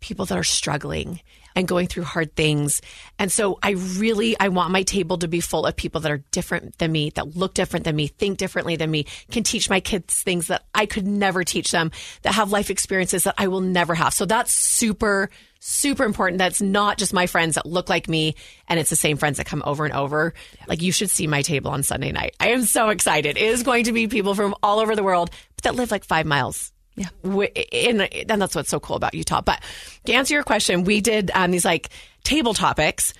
people 0.00 0.26
that 0.26 0.38
are 0.38 0.44
struggling 0.44 1.20
and 1.54 1.68
going 1.68 1.86
through 1.86 2.04
hard 2.04 2.34
things. 2.34 2.80
And 3.18 3.30
so 3.30 3.58
I 3.62 3.70
really 3.70 4.38
I 4.38 4.48
want 4.48 4.70
my 4.70 4.82
table 4.82 5.18
to 5.18 5.28
be 5.28 5.40
full 5.40 5.66
of 5.66 5.76
people 5.76 6.00
that 6.02 6.12
are 6.12 6.24
different 6.30 6.78
than 6.78 6.92
me, 6.92 7.10
that 7.10 7.36
look 7.36 7.54
different 7.54 7.84
than 7.84 7.96
me, 7.96 8.08
think 8.08 8.38
differently 8.38 8.76
than 8.76 8.90
me, 8.90 9.06
can 9.30 9.42
teach 9.42 9.70
my 9.70 9.80
kids 9.80 10.22
things 10.22 10.48
that 10.48 10.64
I 10.74 10.86
could 10.86 11.06
never 11.06 11.44
teach 11.44 11.70
them, 11.70 11.90
that 12.22 12.34
have 12.34 12.52
life 12.52 12.70
experiences 12.70 13.24
that 13.24 13.34
I 13.38 13.48
will 13.48 13.60
never 13.60 13.94
have. 13.94 14.14
So 14.14 14.24
that's 14.24 14.52
super 14.52 15.30
super 15.64 16.04
important. 16.04 16.38
That's 16.38 16.60
not 16.60 16.98
just 16.98 17.12
my 17.12 17.28
friends 17.28 17.54
that 17.54 17.64
look 17.64 17.88
like 17.88 18.08
me 18.08 18.34
and 18.66 18.80
it's 18.80 18.90
the 18.90 18.96
same 18.96 19.16
friends 19.16 19.36
that 19.36 19.46
come 19.46 19.62
over 19.64 19.84
and 19.84 19.94
over. 19.94 20.34
Like 20.66 20.82
you 20.82 20.90
should 20.90 21.08
see 21.08 21.28
my 21.28 21.42
table 21.42 21.70
on 21.70 21.84
Sunday 21.84 22.10
night. 22.10 22.34
I 22.40 22.48
am 22.48 22.64
so 22.64 22.88
excited. 22.88 23.36
It 23.36 23.42
is 23.42 23.62
going 23.62 23.84
to 23.84 23.92
be 23.92 24.08
people 24.08 24.34
from 24.34 24.56
all 24.60 24.80
over 24.80 24.96
the 24.96 25.04
world 25.04 25.30
but 25.54 25.62
that 25.62 25.74
live 25.76 25.92
like 25.92 26.04
5 26.04 26.26
miles 26.26 26.71
Yeah. 26.94 27.08
And, 27.24 28.02
and 28.02 28.42
that's 28.42 28.54
what's 28.54 28.68
so 28.68 28.78
cool 28.78 28.96
about 28.96 29.14
Utah. 29.14 29.40
But 29.40 29.62
to 30.04 30.12
answer 30.12 30.34
your 30.34 30.42
question, 30.42 30.84
we 30.84 31.00
did 31.00 31.30
um, 31.34 31.50
these 31.50 31.64
like 31.64 31.88
table 32.22 32.52
topics. 32.54 33.14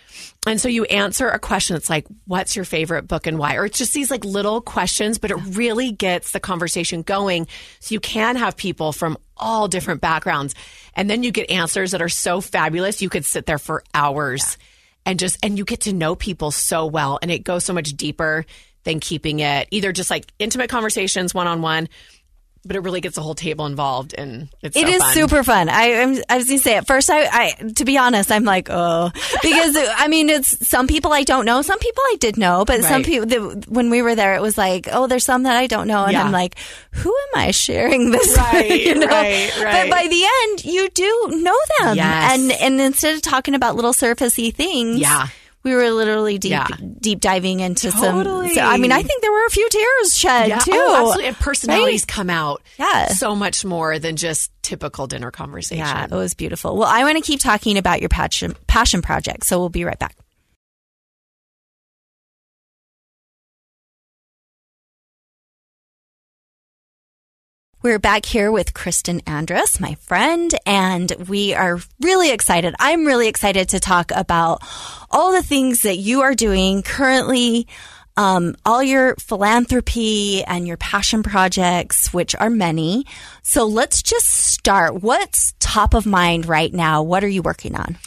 And 0.46 0.60
so 0.60 0.68
you 0.68 0.84
answer 0.84 1.28
a 1.28 1.38
question 1.38 1.76
It's 1.76 1.88
like, 1.88 2.06
what's 2.26 2.54
your 2.54 2.64
favorite 2.64 3.08
book 3.08 3.26
and 3.26 3.38
why? 3.38 3.56
Or 3.56 3.64
it's 3.64 3.78
just 3.78 3.94
these 3.94 4.10
like 4.10 4.24
little 4.24 4.60
questions, 4.60 5.18
but 5.18 5.30
it 5.30 5.36
really 5.36 5.90
gets 5.90 6.32
the 6.32 6.40
conversation 6.40 7.02
going. 7.02 7.46
So 7.80 7.94
you 7.94 8.00
can 8.00 8.36
have 8.36 8.56
people 8.56 8.92
from 8.92 9.16
all 9.36 9.68
different 9.68 10.00
backgrounds. 10.00 10.54
And 10.94 11.08
then 11.08 11.22
you 11.22 11.32
get 11.32 11.50
answers 11.50 11.92
that 11.92 12.02
are 12.02 12.08
so 12.08 12.40
fabulous. 12.40 13.00
You 13.00 13.08
could 13.08 13.24
sit 13.24 13.46
there 13.46 13.58
for 13.58 13.82
hours 13.94 14.58
and 15.06 15.18
just, 15.18 15.38
and 15.42 15.56
you 15.56 15.64
get 15.64 15.82
to 15.82 15.92
know 15.92 16.14
people 16.14 16.50
so 16.50 16.86
well. 16.86 17.18
And 17.22 17.30
it 17.30 17.42
goes 17.42 17.64
so 17.64 17.72
much 17.72 17.90
deeper 17.90 18.44
than 18.84 19.00
keeping 19.00 19.40
it 19.40 19.68
either 19.70 19.92
just 19.92 20.10
like 20.10 20.32
intimate 20.38 20.68
conversations 20.68 21.32
one 21.32 21.46
on 21.46 21.62
one 21.62 21.88
but 22.64 22.76
it 22.76 22.80
really 22.80 23.00
gets 23.00 23.16
the 23.16 23.22
whole 23.22 23.34
table 23.34 23.66
involved 23.66 24.14
and 24.16 24.48
it's 24.62 24.76
It 24.76 24.86
so 24.86 24.92
is 24.94 25.02
fun. 25.02 25.14
super 25.14 25.42
fun. 25.42 25.68
I, 25.68 26.00
I'm, 26.02 26.22
I 26.28 26.36
was 26.36 26.46
gonna 26.46 26.58
say 26.58 26.76
at 26.76 26.86
first, 26.86 27.10
I, 27.10 27.26
I, 27.26 27.50
to 27.76 27.84
be 27.84 27.98
honest, 27.98 28.30
I'm 28.30 28.44
like, 28.44 28.68
oh, 28.70 29.10
because 29.42 29.76
I 29.96 30.06
mean, 30.08 30.28
it's 30.30 30.66
some 30.68 30.86
people 30.86 31.12
I 31.12 31.22
don't 31.24 31.44
know, 31.44 31.62
some 31.62 31.78
people 31.80 32.02
I 32.06 32.16
did 32.20 32.36
know, 32.38 32.64
but 32.64 32.82
some 32.82 33.02
people, 33.02 33.26
the, 33.26 33.64
when 33.68 33.90
we 33.90 34.00
were 34.02 34.14
there, 34.14 34.34
it 34.36 34.42
was 34.42 34.56
like, 34.56 34.88
oh, 34.92 35.06
there's 35.08 35.24
some 35.24 35.42
that 35.42 35.56
I 35.56 35.66
don't 35.66 35.88
know, 35.88 36.04
and 36.04 36.12
Yeah. 36.12 36.22
I'm 36.24 36.32
like, 36.32 36.56
who 36.92 37.10
am 37.34 37.40
I 37.40 37.50
sharing 37.50 38.10
this? 38.10 38.28
with? 38.28 38.36
Right, 38.52 38.80
you 38.80 38.94
know? 38.94 39.06
right, 39.06 39.50
But 39.56 39.90
by 39.90 40.06
the 40.08 40.24
end, 40.42 40.64
you 40.64 40.88
do 40.90 41.28
know 41.42 41.58
them, 41.80 41.96
Yes. 41.96 42.32
and 42.32 42.52
and 42.52 42.80
instead 42.80 43.14
of 43.16 43.22
talking 43.22 43.54
about 43.54 43.74
little 43.76 43.92
surfacey 43.92 44.54
things, 44.54 44.98
Yeah. 45.00 45.26
We 45.64 45.74
were 45.74 45.90
literally 45.90 46.38
deep, 46.38 46.50
Yeah. 46.50 46.66
deep 47.00 47.20
diving 47.20 47.60
into 47.60 47.90
Totally. 47.92 48.48
some. 48.48 48.54
So, 48.56 48.60
I 48.62 48.78
mean, 48.78 48.90
I 48.90 49.02
think 49.02 49.22
there 49.22 49.30
were 49.30 49.46
a 49.46 49.50
few 49.50 49.68
tears 49.68 50.16
shed 50.16 50.48
yeah, 50.48 50.58
too. 50.58 50.72
oh, 50.74 50.96
absolutely. 50.96 51.26
And 51.26 51.36
personalities 51.38 52.02
Right? 52.02 52.08
come 52.08 52.30
out 52.30 52.62
Yeah. 52.78 53.08
so 53.08 53.36
much 53.36 53.64
more 53.64 53.98
than 54.00 54.16
just 54.16 54.50
typical 54.62 55.06
dinner 55.06 55.30
conversation. 55.30 55.84
Yeah, 55.84 56.04
it 56.04 56.10
was 56.10 56.34
beautiful. 56.34 56.76
Well, 56.76 56.88
I 56.88 57.04
want 57.04 57.16
to 57.16 57.22
keep 57.22 57.38
talking 57.40 57.78
about 57.78 58.00
your 58.00 58.08
passion 58.08 58.54
passion 58.66 59.02
project, 59.02 59.44
so 59.46 59.58
we'll 59.60 59.68
be 59.68 59.84
right 59.84 59.98
back. 59.98 60.16
We're 67.82 67.98
back 67.98 68.24
here 68.24 68.52
with 68.52 68.74
Kristin 68.74 69.22
Andrus, 69.26 69.80
my 69.80 69.96
friend, 69.96 70.54
and 70.64 71.12
we 71.28 71.52
are 71.52 71.80
really 72.00 72.30
excited. 72.30 72.76
I'm 72.78 73.04
really 73.04 73.26
excited 73.26 73.70
to 73.70 73.80
talk 73.80 74.12
about 74.14 74.62
all 75.10 75.32
the 75.32 75.42
things 75.42 75.82
that 75.82 75.96
you 75.96 76.20
are 76.20 76.36
doing 76.36 76.84
currently, 76.84 77.66
um, 78.16 78.54
all 78.64 78.84
your 78.84 79.16
philanthropy 79.16 80.44
and 80.44 80.64
your 80.64 80.76
passion 80.76 81.24
projects, 81.24 82.14
which 82.14 82.36
are 82.36 82.50
many. 82.50 83.04
So 83.42 83.66
let's 83.66 84.00
just 84.00 84.28
start. 84.28 85.02
What's 85.02 85.52
top 85.58 85.94
of 85.94 86.06
mind 86.06 86.46
right 86.46 86.72
now? 86.72 87.02
What 87.02 87.24
are 87.24 87.28
you 87.28 87.42
working 87.42 87.74
on? 87.74 87.98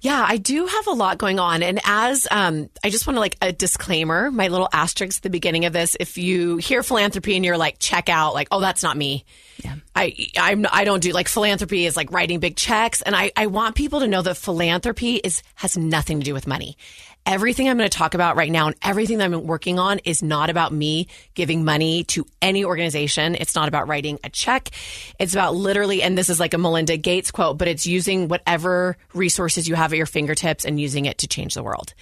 Yeah, 0.00 0.24
I 0.26 0.38
do 0.38 0.64
have 0.64 0.86
a 0.86 0.92
lot 0.92 1.18
going 1.18 1.38
on. 1.38 1.62
And 1.62 1.78
as 1.84 2.26
um, 2.30 2.70
I 2.82 2.88
just 2.88 3.06
want 3.06 3.16
to 3.16 3.20
like 3.20 3.36
a 3.42 3.52
disclaimer, 3.52 4.30
my 4.30 4.48
little 4.48 4.68
asterisk 4.72 5.18
at 5.18 5.22
the 5.22 5.30
beginning 5.30 5.66
of 5.66 5.74
this. 5.74 5.94
If 6.00 6.16
you 6.16 6.56
hear 6.56 6.82
philanthropy 6.82 7.36
and 7.36 7.44
you're 7.44 7.58
like, 7.58 7.76
check 7.78 8.08
out, 8.08 8.32
like, 8.32 8.48
oh, 8.50 8.60
that's 8.60 8.82
not 8.82 8.96
me. 8.96 9.26
Yeah. 9.62 9.74
I 9.94 10.16
I'm 10.38 10.64
I 10.72 10.84
don't 10.84 11.02
do 11.02 11.12
like 11.12 11.28
philanthropy 11.28 11.84
is 11.84 11.96
like 11.96 12.12
writing 12.12 12.40
big 12.40 12.56
checks, 12.56 13.02
and 13.02 13.14
I 13.14 13.30
I 13.36 13.46
want 13.46 13.74
people 13.74 14.00
to 14.00 14.08
know 14.08 14.22
that 14.22 14.38
philanthropy 14.38 15.16
is 15.16 15.42
has 15.56 15.76
nothing 15.76 16.20
to 16.20 16.24
do 16.24 16.32
with 16.32 16.46
money. 16.46 16.78
Everything 17.26 17.68
I'm 17.68 17.76
going 17.76 17.88
to 17.88 17.96
talk 17.96 18.14
about 18.14 18.36
right 18.36 18.50
now 18.50 18.66
and 18.66 18.76
everything 18.82 19.18
that 19.18 19.24
I'm 19.24 19.46
working 19.46 19.78
on 19.78 19.98
is 20.00 20.22
not 20.22 20.50
about 20.50 20.72
me 20.72 21.06
giving 21.34 21.64
money 21.64 22.04
to 22.04 22.26
any 22.42 22.64
organization. 22.64 23.34
It's 23.34 23.54
not 23.54 23.68
about 23.68 23.88
writing 23.88 24.18
a 24.24 24.30
check. 24.30 24.70
It's 25.18 25.32
about 25.32 25.54
literally, 25.54 26.02
and 26.02 26.16
this 26.16 26.28
is 26.28 26.40
like 26.40 26.54
a 26.54 26.58
Melinda 26.58 26.96
Gates 26.96 27.30
quote, 27.30 27.58
but 27.58 27.68
it's 27.68 27.86
using 27.86 28.28
whatever 28.28 28.96
resources 29.14 29.68
you 29.68 29.74
have 29.74 29.92
at 29.92 29.96
your 29.96 30.06
fingertips 30.06 30.64
and 30.64 30.80
using 30.80 31.04
it 31.04 31.18
to 31.18 31.28
change 31.28 31.54
the 31.54 31.62
world. 31.62 31.94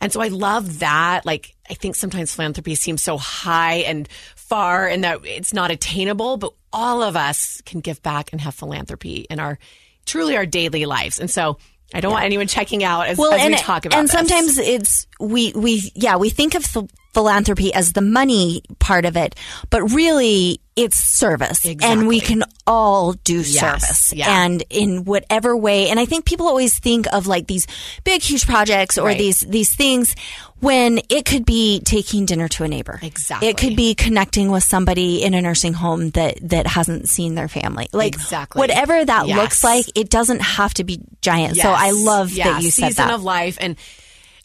And 0.00 0.12
so 0.12 0.20
I 0.20 0.28
love 0.28 0.80
that. 0.80 1.24
Like, 1.24 1.54
I 1.70 1.74
think 1.74 1.94
sometimes 1.94 2.34
philanthropy 2.34 2.74
seems 2.74 3.02
so 3.02 3.16
high 3.16 3.76
and 3.76 4.08
far 4.34 4.88
and 4.88 5.04
that 5.04 5.20
it's 5.24 5.54
not 5.54 5.70
attainable, 5.70 6.36
but 6.36 6.52
all 6.72 7.02
of 7.02 7.16
us 7.16 7.60
can 7.62 7.80
give 7.80 8.02
back 8.02 8.32
and 8.32 8.40
have 8.40 8.54
philanthropy 8.54 9.26
in 9.30 9.38
our 9.38 9.58
truly 10.04 10.36
our 10.36 10.46
daily 10.46 10.84
lives. 10.84 11.18
And 11.18 11.30
so 11.30 11.58
I 11.94 12.00
don't 12.00 12.12
want 12.12 12.24
anyone 12.24 12.48
checking 12.48 12.82
out 12.82 13.06
as, 13.06 13.16
well, 13.16 13.32
as 13.32 13.40
and, 13.40 13.54
we 13.54 13.58
talk 13.58 13.86
about 13.86 14.02
this. 14.02 14.14
and 14.14 14.26
this. 14.28 14.30
sometimes 14.56 14.58
it's 14.58 15.06
we 15.20 15.52
we 15.54 15.92
yeah 15.94 16.16
we 16.16 16.28
think 16.28 16.54
of 16.54 16.64
ph- 16.64 16.90
philanthropy 17.14 17.72
as 17.72 17.92
the 17.92 18.00
money 18.02 18.62
part 18.78 19.04
of 19.04 19.16
it, 19.16 19.34
but 19.70 19.82
really 19.92 20.60
it's 20.76 20.96
service, 20.96 21.64
and 21.82 22.08
we 22.08 22.18
can 22.18 22.42
all 22.66 23.12
do 23.12 23.36
Yes, 23.36 23.60
service, 23.60 24.12
yeah. 24.12 24.42
and 24.44 24.64
in 24.70 25.04
whatever 25.04 25.56
way. 25.56 25.88
And 25.88 26.00
I 26.00 26.04
think 26.04 26.24
people 26.24 26.48
always 26.48 26.76
think 26.80 27.06
of 27.12 27.28
like 27.28 27.46
these 27.46 27.68
big, 28.02 28.22
huge 28.22 28.44
projects 28.44 28.98
or 28.98 29.06
Right. 29.06 29.18
these 29.18 29.40
these 29.40 29.72
things 29.72 30.16
when 30.58 30.98
it 31.10 31.26
could 31.26 31.46
be 31.46 31.78
taking 31.84 32.26
dinner 32.26 32.48
to 32.48 32.64
a 32.64 32.68
neighbor. 32.68 32.98
Exactly. 33.02 33.48
it 33.48 33.56
could 33.56 33.76
be 33.76 33.94
connecting 33.94 34.50
with 34.50 34.64
somebody 34.64 35.22
in 35.22 35.32
a 35.34 35.40
nursing 35.42 35.74
home 35.74 36.10
that 36.10 36.38
that 36.42 36.66
hasn't 36.66 37.08
seen 37.08 37.36
their 37.36 37.46
family. 37.48 37.86
Like 37.92 38.14
Exactly. 38.14 38.58
whatever 38.58 39.04
that 39.04 39.28
Yes. 39.28 39.36
looks 39.36 39.62
like, 39.62 39.86
it 39.94 40.10
doesn't 40.10 40.40
have 40.42 40.74
to 40.74 40.82
be 40.84 40.98
giant. 41.22 41.56
So 41.56 41.70
I 41.70 41.92
love 41.92 42.34
that 42.34 42.62
you 42.64 42.70
said 42.72 42.88
season 42.88 43.06
that. 43.08 43.14
of 43.14 43.22
life 43.22 43.58
and 43.60 43.76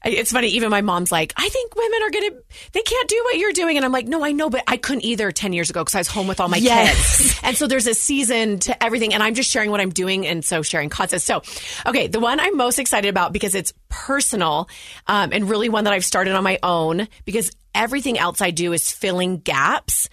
it's 0.05 0.31
funny. 0.31 0.47
Even 0.49 0.69
my 0.69 0.81
mom's 0.81 1.11
like, 1.11 1.33
I 1.37 1.49
think 1.49 1.75
women 1.75 2.01
are 2.03 2.09
gonna, 2.09 2.41
they 2.71 2.81
can't 2.81 3.09
do 3.09 3.21
what 3.25 3.37
you're 3.37 3.51
doing, 3.53 3.75
and 3.77 3.85
I'm 3.85 3.91
like, 3.91 4.07
no, 4.07 4.23
I 4.23 4.31
know, 4.31 4.49
but 4.49 4.63
I 4.67 4.77
couldn't 4.77 5.03
either 5.05 5.31
ten 5.31 5.53
years 5.53 5.69
ago 5.69 5.81
because 5.81 5.95
I 5.95 5.99
was 5.99 6.07
home 6.07 6.27
with 6.27 6.39
all 6.39 6.47
my 6.47 6.57
Yes. 6.57 7.17
kids, 7.17 7.39
and 7.43 7.57
so 7.57 7.67
there's 7.67 7.87
a 7.87 7.93
season 7.93 8.59
to 8.59 8.83
everything, 8.83 9.13
and 9.13 9.21
I'm 9.21 9.33
just 9.33 9.49
sharing 9.51 9.71
what 9.71 9.81
I'm 9.81 9.89
doing, 9.91 10.25
and 10.25 10.43
so 10.43 10.61
sharing 10.61 10.89
concepts. 10.89 11.23
So, 11.25 11.41
okay, 11.85 12.07
the 12.07 12.19
one 12.19 12.39
I'm 12.39 12.55
most 12.57 12.79
excited 12.79 13.09
about 13.09 13.33
because 13.33 13.55
it's 13.55 13.73
personal, 13.89 14.69
um, 15.07 15.31
and 15.33 15.49
really 15.49 15.69
one 15.69 15.83
that 15.83 15.93
I've 15.93 16.05
started 16.05 16.33
on 16.35 16.43
my 16.43 16.59
own 16.63 17.07
because 17.25 17.51
everything 17.75 18.17
else 18.17 18.41
I 18.41 18.51
do 18.51 18.73
is 18.73 18.91
filling 18.91 19.37
gaps 19.39 20.09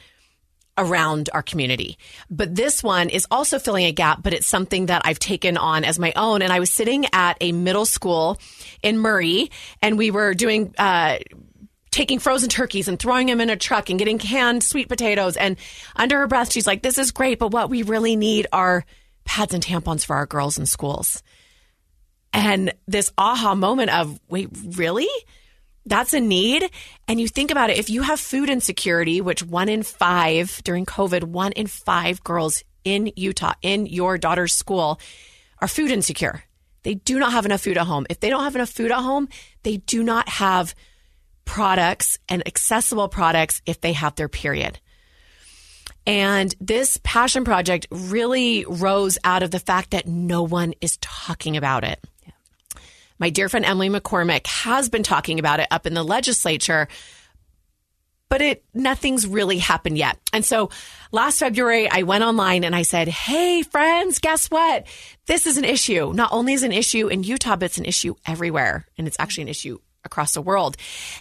around 0.79 1.31
our 1.33 1.43
community. 1.43 1.97
But 2.29 2.55
this 2.55 2.83
one 2.83 3.09
is 3.09 3.27
also 3.31 3.59
filling 3.59 3.87
a 3.87 3.93
gap, 3.93 4.23
but 4.23 4.35
it's 4.35 4.47
something 4.47 4.87
that 4.87 5.03
I've 5.07 5.19
taken 5.19 5.57
on 5.57 5.85
as 5.85 5.99
my 5.99 6.13
own. 6.17 6.43
And 6.43 6.53
I 6.53 6.59
was 6.59 6.71
sitting 6.71 7.07
at 7.15 7.39
a 7.41 7.53
middle 7.53 7.87
school 7.87 8.39
in 8.83 8.99
Murray 8.99 9.51
and 9.83 9.99
we 9.99 10.11
were 10.11 10.35
doing, 10.35 10.75
uh, 10.79 11.19
taking 11.91 12.19
frozen 12.19 12.51
turkeys 12.51 12.89
and 12.89 12.99
throwing 12.99 13.27
them 13.27 13.41
in 13.41 13.49
a 13.49 13.57
truck 13.57 13.89
and 13.89 13.99
getting 13.99 14.19
canned 14.19 14.63
sweet 14.63 14.87
potatoes. 14.89 15.37
And 15.37 15.57
under 15.97 16.19
her 16.19 16.27
breath, 16.27 16.53
she's 16.53 16.67
like, 16.67 16.83
this 16.83 16.99
is 16.99 17.11
great, 17.11 17.39
but 17.39 17.53
what 17.53 17.71
we 17.71 17.83
really 17.83 18.17
need 18.17 18.47
are 18.53 18.85
pads 19.25 19.55
and 19.55 19.65
tampons 19.65 20.05
for 20.05 20.15
our 20.17 20.27
girls 20.27 20.59
in 20.59 20.67
schools. 20.67 21.23
And 22.35 22.75
this 22.87 23.11
aha 23.17 23.55
moment 23.55 23.91
of, 23.91 24.21
wait, 24.29 24.51
really? 24.77 25.09
That's 25.87 26.13
a 26.13 26.21
need. 26.21 26.69
And 27.09 27.19
you 27.19 27.29
think 27.29 27.51
about 27.51 27.71
it, 27.71 27.79
if 27.79 27.89
you 27.89 28.03
have 28.03 28.21
food 28.21 28.51
insecurity, 28.51 29.23
which 29.23 29.43
one 29.43 29.71
in 29.71 29.83
five 29.83 30.61
during 30.65 30.85
COVID, 30.85 31.25
one 31.25 31.53
in 31.53 31.67
five 31.67 32.23
girls 32.23 32.63
in 32.85 33.11
Utah, 33.17 33.55
in 33.63 33.87
your 33.87 34.19
daughter's 34.19 34.53
school, 34.53 35.01
are 35.61 35.69
food 35.69 35.91
insecure. 35.91 36.43
They 36.87 36.95
do 36.95 37.19
not 37.19 37.33
have 37.33 37.45
enough 37.45 37.63
food 37.63 37.79
at 37.79 37.87
home. 37.89 38.07
If 38.09 38.21
they 38.21 38.31
don't 38.31 38.45
have 38.45 38.55
enough 38.55 38.71
food 38.71 38.93
at 38.93 39.01
home, 39.01 39.29
they 39.65 39.79
do 39.79 40.05
not 40.05 40.29
have 40.29 40.73
products 41.45 42.21
and 42.29 42.47
accessible 42.47 43.09
products 43.09 43.61
if 43.67 43.81
they 43.81 43.93
have 43.93 44.15
their 44.15 44.29
period. 44.29 44.79
And 46.07 46.55
this 46.61 47.01
passion 47.03 47.43
project 47.43 47.89
really 47.91 48.65
rose 48.69 49.19
out 49.25 49.43
of 49.43 49.51
the 49.51 49.59
fact 49.59 49.91
that 49.91 50.07
no 50.07 50.45
one 50.45 50.75
is 50.81 50.97
talking 50.99 51.57
about 51.57 51.83
it. 51.83 51.99
My 53.19 53.31
dear 53.31 53.49
friend 53.49 53.65
Emily 53.65 53.89
McCormick 53.89 54.47
has 54.47 54.89
been 54.89 55.03
talking 55.03 55.41
about 55.41 55.59
it 55.59 55.67
up 55.73 55.89
in 55.89 55.95
the 55.95 56.05
legislature, 56.05 56.87
but 58.29 58.43
it 58.43 58.65
nothing's 58.75 59.27
really 59.27 59.59
happened 59.59 59.99
yet. 59.99 60.19
And 60.33 60.45
so 60.45 60.71
last 61.13 61.39
February 61.39 61.89
I 61.91 62.03
went 62.03 62.25
online 62.25 62.65
and 62.65 62.75
I 62.75 62.83
said, 62.83 63.09
"Hey 63.09 63.63
friends, 63.63 64.19
guess 64.19 64.49
what? 64.49 64.87
This 65.27 65.47
is 65.47 65.59
an 65.59 65.65
issue. 65.65 66.13
Not 66.13 66.33
only 66.33 66.53
is 66.53 66.63
an 66.63 66.73
issue 66.73 67.09
in 67.09 67.23
Utah, 67.23 67.57
but 67.57 67.67
it's 67.67 67.79
an 67.79 67.85
issue 67.85 68.15
everywhere, 68.27 68.87
and 68.99 69.07
it's 69.07 69.17
actually 69.19 69.43
an 69.43 69.49
issue 69.49 69.79
across 70.05 70.35
the 70.35 70.43
world." 70.43 70.77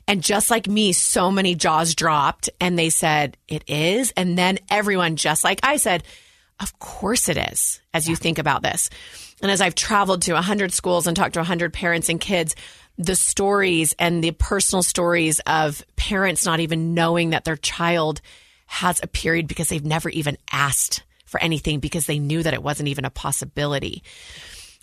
And 0.07 0.23
just 0.23 0.49
like 0.49 0.67
me, 0.67 0.93
so 0.93 1.31
many 1.31 1.55
jaws 1.55 1.95
dropped 1.95 2.49
and 2.59 2.77
they 2.77 2.89
said, 2.89 3.37
"It 3.47 3.63
is." 3.67 4.11
And 4.17 4.37
then 4.37 4.59
everyone 4.69 5.15
just 5.15 5.43
like 5.43 5.59
I 5.63 5.77
said, 5.77 6.03
"Of 6.59 6.77
course 6.79 7.29
it 7.29 7.37
is." 7.37 7.81
As 7.93 8.09
you 8.09 8.15
think 8.15 8.39
about 8.39 8.61
this. 8.63 8.89
And 9.41 9.51
as 9.51 9.61
I've 9.61 9.75
traveled 9.75 10.23
to 10.23 10.33
100 10.33 10.73
schools 10.73 11.07
and 11.07 11.15
talked 11.15 11.33
to 11.33 11.39
100 11.39 11.73
parents 11.73 12.09
and 12.09 12.19
kids, 12.19 12.55
the 12.97 13.15
stories 13.15 13.93
and 13.99 14.23
the 14.23 14.31
personal 14.31 14.83
stories 14.83 15.39
of 15.41 15.85
parents 15.95 16.45
not 16.45 16.59
even 16.59 16.93
knowing 16.93 17.31
that 17.31 17.43
their 17.43 17.57
child 17.57 18.21
has 18.67 19.01
a 19.03 19.07
period 19.07 19.47
because 19.47 19.69
they've 19.69 19.85
never 19.85 20.09
even 20.09 20.37
asked 20.51 21.03
for 21.25 21.41
anything 21.41 21.79
because 21.79 22.05
they 22.05 22.19
knew 22.19 22.41
that 22.41 22.53
it 22.53 22.63
wasn't 22.63 22.89
even 22.89 23.05
a 23.05 23.09
possibility. 23.09 24.03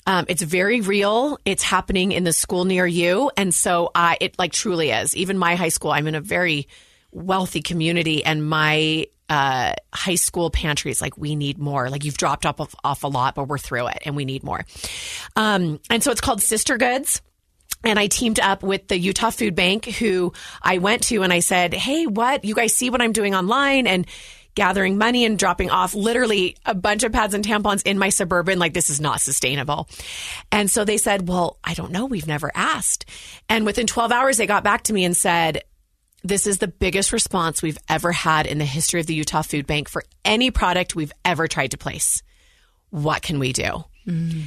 Um, 0.06 0.26
it's 0.28 0.42
very 0.42 0.80
real. 0.80 1.38
It's 1.44 1.62
happening 1.62 2.12
in 2.12 2.24
the 2.24 2.32
school 2.32 2.64
near 2.64 2.86
you. 2.86 3.30
And 3.36 3.54
so 3.54 3.90
I, 3.94 4.18
it 4.20 4.38
like 4.38 4.52
truly 4.52 4.90
is. 4.90 5.16
Even 5.16 5.38
my 5.38 5.54
high 5.54 5.68
school, 5.68 5.92
I'm 5.92 6.06
in 6.06 6.14
a 6.14 6.20
very 6.20 6.68
wealthy 7.12 7.62
community 7.62 8.24
and 8.24 8.48
my 8.48 9.06
uh, 9.28 9.72
high 9.94 10.16
school 10.16 10.50
pantry 10.50 10.90
is 10.90 11.00
like 11.00 11.16
we 11.16 11.36
need 11.36 11.58
more 11.58 11.88
like 11.88 12.04
you've 12.04 12.18
dropped 12.18 12.44
off, 12.44 12.74
off 12.84 13.04
a 13.04 13.06
lot 13.06 13.34
but 13.34 13.48
we're 13.48 13.58
through 13.58 13.86
it 13.86 13.98
and 14.04 14.16
we 14.16 14.24
need 14.24 14.42
more 14.42 14.64
um, 15.36 15.80
and 15.88 16.02
so 16.02 16.10
it's 16.10 16.20
called 16.20 16.40
SisterGoods 16.40 17.20
and 17.84 17.98
I 17.98 18.06
teamed 18.06 18.40
up 18.40 18.62
with 18.62 18.88
the 18.88 18.98
Utah 18.98 19.30
Food 19.30 19.54
Bank, 19.54 19.86
who 19.86 20.32
I 20.62 20.78
went 20.78 21.04
to 21.04 21.22
and 21.22 21.32
I 21.32 21.40
said, 21.40 21.74
Hey, 21.74 22.06
what? 22.06 22.44
You 22.44 22.54
guys 22.54 22.74
see 22.74 22.90
what 22.90 23.02
I'm 23.02 23.12
doing 23.12 23.34
online 23.34 23.86
and 23.86 24.06
gathering 24.54 24.98
money 24.98 25.24
and 25.24 25.38
dropping 25.38 25.70
off 25.70 25.94
literally 25.94 26.56
a 26.66 26.74
bunch 26.74 27.04
of 27.04 27.12
pads 27.12 27.32
and 27.32 27.44
tampons 27.44 27.86
in 27.86 27.98
my 27.98 28.10
suburban. 28.10 28.58
Like, 28.58 28.74
this 28.74 28.90
is 28.90 29.00
not 29.00 29.20
sustainable. 29.20 29.88
And 30.50 30.70
so 30.70 30.84
they 30.84 30.98
said, 30.98 31.28
Well, 31.28 31.58
I 31.64 31.74
don't 31.74 31.92
know. 31.92 32.06
We've 32.06 32.26
never 32.26 32.50
asked. 32.54 33.06
And 33.48 33.64
within 33.66 33.86
12 33.86 34.12
hours, 34.12 34.36
they 34.36 34.46
got 34.46 34.64
back 34.64 34.84
to 34.84 34.92
me 34.92 35.04
and 35.04 35.16
said, 35.16 35.62
this 36.24 36.46
is 36.46 36.58
the 36.58 36.68
biggest 36.68 37.12
response 37.12 37.62
we've 37.62 37.78
ever 37.88 38.12
had 38.12 38.46
in 38.46 38.58
the 38.58 38.64
history 38.64 39.00
of 39.00 39.06
the 39.06 39.14
Utah 39.14 39.42
Food 39.42 39.66
Bank 39.66 39.88
for 39.88 40.04
any 40.24 40.50
product 40.50 40.94
we've 40.94 41.12
ever 41.24 41.48
tried 41.48 41.72
to 41.72 41.78
place. 41.78 42.22
What 42.90 43.22
can 43.22 43.38
we 43.38 43.52
do? 43.52 43.84
Mm. 44.06 44.42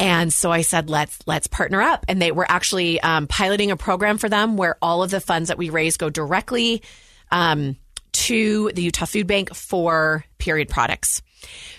And 0.00 0.32
so 0.32 0.50
I 0.50 0.62
said, 0.62 0.88
let's 0.88 1.18
let's 1.26 1.46
partner 1.46 1.82
up. 1.82 2.06
And 2.08 2.20
they 2.20 2.32
were 2.32 2.50
actually 2.50 3.00
um, 3.00 3.26
piloting 3.26 3.70
a 3.70 3.76
program 3.76 4.16
for 4.16 4.30
them 4.30 4.56
where 4.56 4.76
all 4.80 5.02
of 5.02 5.10
the 5.10 5.20
funds 5.20 5.48
that 5.48 5.58
we 5.58 5.68
raise 5.68 5.98
go 5.98 6.08
directly 6.08 6.82
um, 7.30 7.76
to 8.12 8.72
the 8.74 8.82
Utah 8.82 9.04
Food 9.04 9.26
Bank 9.26 9.54
for 9.54 10.24
period 10.38 10.70
products. 10.70 11.20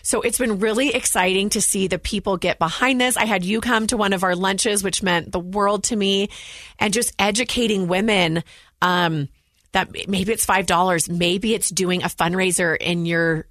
So 0.03 0.21
it's 0.21 0.37
been 0.37 0.59
really 0.59 0.89
exciting 0.93 1.49
to 1.49 1.61
see 1.61 1.87
the 1.87 1.97
people 1.97 2.37
get 2.37 2.59
behind 2.59 3.01
this. 3.01 3.17
I 3.17 3.25
had 3.25 3.43
you 3.43 3.59
come 3.59 3.87
to 3.87 3.97
one 3.97 4.13
of 4.13 4.23
our 4.23 4.35
lunches, 4.35 4.83
which 4.83 5.01
meant 5.01 5.31
the 5.31 5.39
world 5.39 5.85
to 5.85 5.95
me, 5.95 6.29
and 6.77 6.93
just 6.93 7.13
educating 7.17 7.87
women. 7.87 8.43
Um, 8.83 9.29
that 9.71 9.89
maybe 10.07 10.31
it's 10.31 10.45
five 10.45 10.67
dollars, 10.67 11.09
maybe 11.09 11.55
it's 11.55 11.69
doing 11.69 12.03
a 12.03 12.07
fundraiser 12.07 12.77
in 12.77 13.05
your 13.05 13.45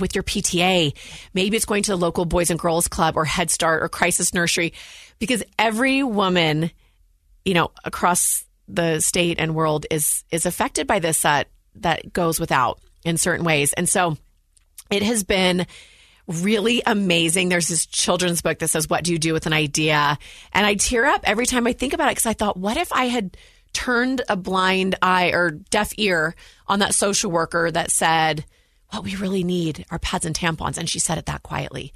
with 0.00 0.14
your 0.14 0.24
PTA. 0.24 0.94
Maybe 1.34 1.56
it's 1.56 1.66
going 1.66 1.82
to 1.84 1.92
the 1.92 1.96
local 1.96 2.24
Boys 2.24 2.50
and 2.50 2.58
Girls 2.58 2.88
Club 2.88 3.16
or 3.16 3.24
Head 3.24 3.50
Start 3.50 3.82
or 3.82 3.88
Crisis 3.88 4.34
Nursery 4.34 4.72
because 5.18 5.42
every 5.58 6.02
woman, 6.02 6.70
you 7.44 7.54
know, 7.54 7.70
across 7.84 8.44
the 8.68 9.00
state 9.00 9.38
and 9.38 9.54
world 9.54 9.86
is 9.90 10.24
is 10.30 10.46
affected 10.46 10.86
by 10.86 10.98
this 10.98 11.22
that 11.22 11.48
that 11.76 12.12
goes 12.12 12.38
without 12.38 12.80
in 13.04 13.16
certain 13.16 13.44
ways. 13.44 13.72
And 13.72 13.88
so 13.88 14.16
it 14.90 15.02
has 15.02 15.24
been 15.24 15.66
really 16.26 16.82
amazing. 16.84 17.48
There's 17.48 17.68
this 17.68 17.86
children's 17.86 18.42
book 18.42 18.58
that 18.58 18.68
says 18.68 18.88
what 18.88 19.04
do 19.04 19.12
you 19.12 19.18
do 19.18 19.32
with 19.32 19.46
an 19.46 19.52
idea? 19.52 20.18
And 20.52 20.66
I 20.66 20.74
tear 20.74 21.06
up 21.06 21.22
every 21.24 21.46
time 21.46 21.66
I 21.66 21.72
think 21.72 21.92
about 21.92 22.10
it 22.10 22.16
cuz 22.16 22.26
I 22.26 22.34
thought 22.34 22.56
what 22.56 22.76
if 22.76 22.92
I 22.92 23.06
had 23.06 23.36
turned 23.72 24.22
a 24.28 24.36
blind 24.36 24.96
eye 25.02 25.28
or 25.28 25.50
deaf 25.50 25.92
ear 25.96 26.34
on 26.66 26.80
that 26.80 26.94
social 26.94 27.30
worker 27.30 27.70
that 27.70 27.90
said, 27.90 28.44
what 28.90 29.04
we 29.04 29.16
really 29.16 29.44
need 29.44 29.84
are 29.90 29.98
pads 29.98 30.24
and 30.24 30.36
tampons. 30.36 30.78
And 30.78 30.88
she 30.88 30.98
said 30.98 31.18
it 31.18 31.26
that 31.26 31.42
quietly. 31.42 31.92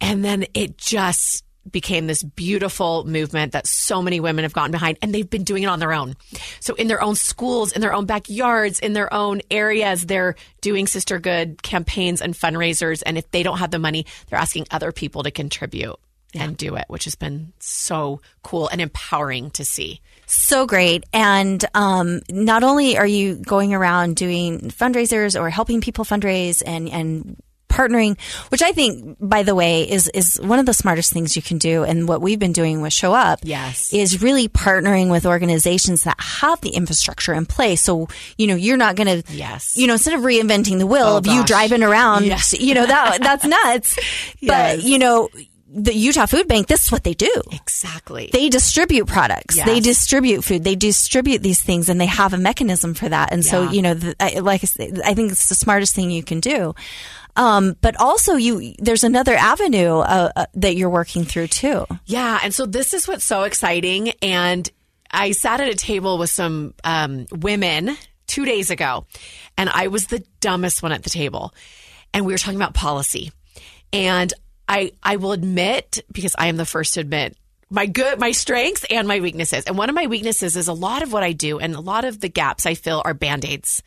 And 0.00 0.24
then 0.24 0.46
it 0.54 0.78
just 0.78 1.44
became 1.70 2.06
this 2.06 2.22
beautiful 2.22 3.04
movement 3.04 3.52
that 3.52 3.66
so 3.66 4.00
many 4.00 4.20
women 4.20 4.44
have 4.44 4.52
gotten 4.52 4.70
behind 4.70 4.98
and 5.02 5.12
they've 5.12 5.28
been 5.28 5.42
doing 5.42 5.64
it 5.64 5.66
on 5.66 5.80
their 5.80 5.92
own. 5.92 6.14
So 6.60 6.74
in 6.74 6.86
their 6.86 7.02
own 7.02 7.16
schools, 7.16 7.72
in 7.72 7.80
their 7.80 7.92
own 7.92 8.06
backyards, 8.06 8.78
in 8.78 8.92
their 8.92 9.12
own 9.12 9.40
areas, 9.50 10.06
they're 10.06 10.36
doing 10.60 10.86
sister 10.86 11.18
good 11.18 11.62
campaigns 11.62 12.22
and 12.22 12.34
fundraisers. 12.34 13.02
And 13.04 13.18
if 13.18 13.30
they 13.32 13.42
don't 13.42 13.58
have 13.58 13.72
the 13.72 13.78
money, 13.78 14.06
they're 14.28 14.38
asking 14.38 14.66
other 14.70 14.92
people 14.92 15.24
to 15.24 15.30
contribute 15.30 15.96
yeah. 16.36 16.44
and 16.44 16.56
do 16.56 16.76
it, 16.76 16.84
which 16.88 17.04
has 17.04 17.14
been 17.14 17.52
so 17.58 18.20
cool 18.42 18.68
and 18.68 18.80
empowering 18.80 19.50
to 19.52 19.64
see. 19.64 20.00
So 20.26 20.66
great. 20.66 21.04
And 21.12 21.64
um, 21.74 22.20
not 22.30 22.62
only 22.62 22.98
are 22.98 23.06
you 23.06 23.36
going 23.36 23.74
around 23.74 24.16
doing 24.16 24.70
fundraisers 24.70 25.40
or 25.40 25.50
helping 25.50 25.80
people 25.80 26.04
fundraise 26.04 26.62
and, 26.64 26.88
and 26.88 27.36
partnering, 27.76 28.18
which 28.48 28.62
I 28.62 28.72
think, 28.72 29.16
by 29.20 29.42
the 29.42 29.54
way, 29.54 29.88
is 29.88 30.08
is 30.08 30.40
one 30.40 30.58
of 30.58 30.66
the 30.66 30.72
smartest 30.72 31.12
things 31.12 31.36
you 31.36 31.42
can 31.42 31.58
do. 31.58 31.84
And 31.84 32.08
what 32.08 32.20
we've 32.20 32.38
been 32.38 32.52
doing 32.52 32.80
with 32.80 32.92
Show 32.92 33.12
Up, 33.12 33.40
yes, 33.42 33.92
is 33.92 34.22
really 34.22 34.48
partnering 34.48 35.10
with 35.10 35.26
organizations 35.26 36.04
that 36.04 36.16
have 36.18 36.60
the 36.60 36.70
infrastructure 36.70 37.34
in 37.34 37.46
place. 37.46 37.82
So 37.82 38.08
you 38.38 38.46
know, 38.46 38.54
you're 38.54 38.76
not 38.76 38.96
going 38.96 39.22
to, 39.22 39.32
yes, 39.32 39.76
you 39.76 39.86
know, 39.86 39.94
instead 39.94 40.14
of 40.14 40.22
reinventing 40.22 40.78
the 40.78 40.86
wheel 40.86 41.04
oh, 41.04 41.16
of 41.18 41.24
gosh. 41.24 41.34
you 41.34 41.44
driving 41.44 41.82
around, 41.82 42.24
yes. 42.24 42.58
you 42.58 42.74
know 42.74 42.86
that 42.86 43.18
that's 43.20 43.44
nuts. 43.64 43.98
yes. 44.40 44.76
But 44.76 44.84
you 44.84 44.98
know 44.98 45.28
the 45.76 45.94
Utah 45.94 46.26
Food 46.26 46.48
Bank, 46.48 46.66
this 46.66 46.86
is 46.86 46.92
what 46.92 47.04
they 47.04 47.12
do. 47.12 47.42
Exactly. 47.52 48.30
They 48.32 48.48
distribute 48.48 49.06
products. 49.06 49.56
Yes. 49.56 49.66
They 49.66 49.80
distribute 49.80 50.42
food. 50.42 50.64
They 50.64 50.74
distribute 50.74 51.42
these 51.42 51.62
things 51.62 51.90
and 51.90 52.00
they 52.00 52.06
have 52.06 52.32
a 52.32 52.38
mechanism 52.38 52.94
for 52.94 53.08
that. 53.08 53.30
And 53.30 53.44
so, 53.44 53.70
you 53.70 53.82
know, 53.82 53.94
the, 53.94 54.16
I, 54.18 54.38
like 54.38 54.64
I, 54.64 54.66
say, 54.66 54.92
I 55.04 55.12
think 55.12 55.32
it's 55.32 55.50
the 55.50 55.54
smartest 55.54 55.94
thing 55.94 56.10
you 56.10 56.22
can 56.22 56.40
do. 56.40 56.74
Um, 57.36 57.76
but 57.82 58.00
also 58.00 58.36
you, 58.36 58.74
there's 58.78 59.04
another 59.04 59.34
avenue 59.34 59.98
uh, 59.98 60.30
uh, 60.34 60.46
that 60.54 60.76
you're 60.76 60.88
working 60.88 61.24
through 61.24 61.48
too. 61.48 61.84
Yeah. 62.06 62.40
And 62.42 62.54
so 62.54 62.64
this 62.64 62.94
is 62.94 63.06
what's 63.06 63.24
so 63.24 63.42
exciting. 63.42 64.12
And 64.22 64.68
I 65.10 65.32
sat 65.32 65.60
at 65.60 65.68
a 65.68 65.76
table 65.76 66.16
with 66.16 66.30
some 66.30 66.72
um, 66.84 67.26
women 67.30 67.96
two 68.26 68.46
days 68.46 68.70
ago, 68.70 69.06
and 69.58 69.68
I 69.68 69.88
was 69.88 70.06
the 70.06 70.24
dumbest 70.40 70.82
one 70.82 70.92
at 70.92 71.02
the 71.02 71.10
table. 71.10 71.52
And 72.14 72.24
we 72.24 72.32
were 72.32 72.38
talking 72.38 72.58
about 72.58 72.72
policy. 72.72 73.30
And 73.92 74.32
I, 74.68 74.92
I 75.02 75.16
will 75.16 75.32
admit, 75.32 76.04
because 76.10 76.34
I 76.38 76.48
am 76.48 76.56
the 76.56 76.66
first 76.66 76.94
to 76.94 77.00
admit, 77.00 77.36
my 77.70 77.86
good 77.86 78.20
my 78.20 78.30
strengths 78.30 78.84
and 78.90 79.08
my 79.08 79.20
weaknesses. 79.20 79.64
And 79.64 79.76
one 79.76 79.88
of 79.88 79.94
my 79.94 80.06
weaknesses 80.06 80.56
is 80.56 80.68
a 80.68 80.72
lot 80.72 81.02
of 81.02 81.12
what 81.12 81.22
I 81.22 81.32
do 81.32 81.58
and 81.58 81.74
a 81.74 81.80
lot 81.80 82.04
of 82.04 82.20
the 82.20 82.28
gaps 82.28 82.64
I 82.66 82.74
fill 82.74 83.02
are 83.04 83.14
band-aids. 83.14 83.82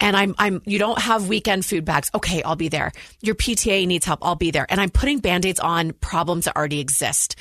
And 0.00 0.16
I'm 0.16 0.34
I'm 0.38 0.62
you 0.64 0.78
don't 0.78 0.98
have 0.98 1.28
weekend 1.28 1.64
food 1.64 1.84
bags. 1.84 2.10
Okay, 2.14 2.42
I'll 2.42 2.56
be 2.56 2.68
there. 2.68 2.90
Your 3.20 3.34
PTA 3.34 3.86
needs 3.86 4.06
help. 4.06 4.20
I'll 4.22 4.34
be 4.34 4.50
there. 4.50 4.66
And 4.68 4.80
I'm 4.80 4.90
putting 4.90 5.18
band-aids 5.18 5.60
on 5.60 5.92
problems 5.92 6.46
that 6.46 6.56
already 6.56 6.80
exist. 6.80 7.36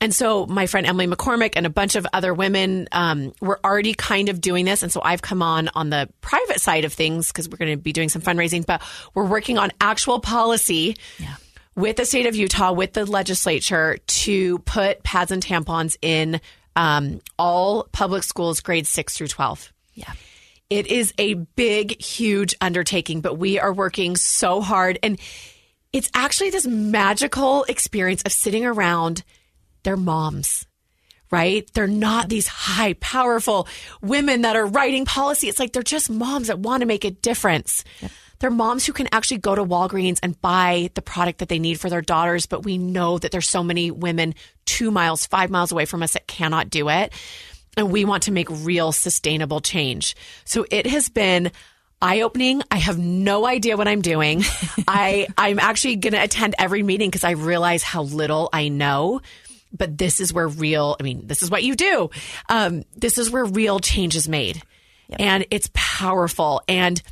And 0.00 0.14
so 0.14 0.46
my 0.46 0.66
friend 0.66 0.86
Emily 0.86 1.08
McCormick 1.08 1.54
and 1.56 1.66
a 1.66 1.70
bunch 1.70 1.96
of 1.96 2.06
other 2.12 2.32
women 2.32 2.88
um, 2.92 3.32
were 3.40 3.58
already 3.64 3.94
kind 3.94 4.28
of 4.28 4.40
doing 4.40 4.64
this. 4.64 4.82
And 4.82 4.92
so 4.92 5.00
I've 5.02 5.22
come 5.22 5.42
on 5.42 5.70
on 5.74 5.90
the 5.90 6.08
private 6.20 6.60
side 6.60 6.84
of 6.84 6.92
things 6.92 7.28
because 7.28 7.48
we're 7.48 7.56
going 7.56 7.76
to 7.76 7.82
be 7.82 7.92
doing 7.92 8.08
some 8.08 8.22
fundraising, 8.22 8.64
but 8.64 8.80
we're 9.14 9.26
working 9.26 9.58
on 9.58 9.72
actual 9.80 10.20
policy 10.20 10.96
Yeah. 11.18 11.34
With 11.78 11.96
the 11.96 12.04
state 12.04 12.26
of 12.26 12.34
Utah, 12.34 12.72
with 12.72 12.92
the 12.92 13.06
legislature 13.06 13.98
to 14.06 14.58
put 14.60 15.04
pads 15.04 15.30
and 15.30 15.40
tampons 15.42 15.96
in 16.02 16.40
um, 16.74 17.20
all 17.38 17.84
public 17.92 18.24
schools, 18.24 18.60
grades 18.60 18.88
six 18.88 19.16
through 19.16 19.28
12. 19.28 19.72
Yeah. 19.94 20.12
It 20.68 20.88
is 20.88 21.14
a 21.18 21.34
big, 21.34 22.02
huge 22.02 22.56
undertaking, 22.60 23.20
but 23.20 23.38
we 23.38 23.60
are 23.60 23.72
working 23.72 24.16
so 24.16 24.60
hard. 24.60 24.98
And 25.04 25.20
it's 25.92 26.10
actually 26.14 26.50
this 26.50 26.66
magical 26.66 27.62
experience 27.64 28.22
of 28.22 28.32
sitting 28.32 28.66
around 28.66 29.22
their 29.84 29.96
moms, 29.96 30.66
right? 31.30 31.70
They're 31.74 31.86
not 31.86 32.28
these 32.28 32.48
high, 32.48 32.94
powerful 32.94 33.68
women 34.02 34.42
that 34.42 34.56
are 34.56 34.66
writing 34.66 35.04
policy. 35.04 35.48
It's 35.48 35.60
like 35.60 35.72
they're 35.72 35.82
just 35.84 36.10
moms 36.10 36.48
that 36.48 36.58
want 36.58 36.80
to 36.80 36.86
make 36.86 37.04
a 37.04 37.12
difference. 37.12 37.84
They're 38.38 38.50
moms 38.50 38.86
who 38.86 38.92
can 38.92 39.08
actually 39.12 39.38
go 39.38 39.54
to 39.54 39.64
Walgreens 39.64 40.18
and 40.22 40.40
buy 40.40 40.90
the 40.94 41.02
product 41.02 41.40
that 41.40 41.48
they 41.48 41.58
need 41.58 41.80
for 41.80 41.90
their 41.90 42.02
daughters. 42.02 42.46
But 42.46 42.64
we 42.64 42.78
know 42.78 43.18
that 43.18 43.32
there's 43.32 43.48
so 43.48 43.62
many 43.62 43.90
women 43.90 44.34
two 44.64 44.90
miles, 44.90 45.26
five 45.26 45.50
miles 45.50 45.72
away 45.72 45.86
from 45.86 46.02
us 46.02 46.12
that 46.12 46.26
cannot 46.26 46.70
do 46.70 46.88
it. 46.88 47.12
And 47.76 47.90
we 47.90 48.04
want 48.04 48.24
to 48.24 48.32
make 48.32 48.48
real 48.50 48.92
sustainable 48.92 49.60
change. 49.60 50.16
So 50.44 50.66
it 50.70 50.86
has 50.86 51.08
been 51.08 51.52
eye 52.00 52.20
opening. 52.20 52.62
I 52.70 52.76
have 52.76 52.98
no 52.98 53.46
idea 53.46 53.76
what 53.76 53.88
I'm 53.88 54.02
doing. 54.02 54.42
I, 54.88 55.26
I'm 55.36 55.58
actually 55.58 55.96
going 55.96 56.12
to 56.12 56.22
attend 56.22 56.54
every 56.58 56.82
meeting 56.82 57.10
because 57.10 57.24
I 57.24 57.32
realize 57.32 57.82
how 57.82 58.02
little 58.02 58.48
I 58.52 58.68
know. 58.68 59.20
But 59.76 59.98
this 59.98 60.20
is 60.20 60.32
where 60.32 60.48
real, 60.48 60.96
I 60.98 61.02
mean, 61.02 61.26
this 61.26 61.42
is 61.42 61.50
what 61.50 61.62
you 61.62 61.74
do. 61.74 62.10
Um, 62.48 62.84
this 62.96 63.18
is 63.18 63.30
where 63.30 63.44
real 63.44 63.80
change 63.80 64.16
is 64.16 64.28
made. 64.28 64.62
And 65.10 65.46
it's 65.50 65.70
powerful. 65.72 66.62
And 66.68 67.02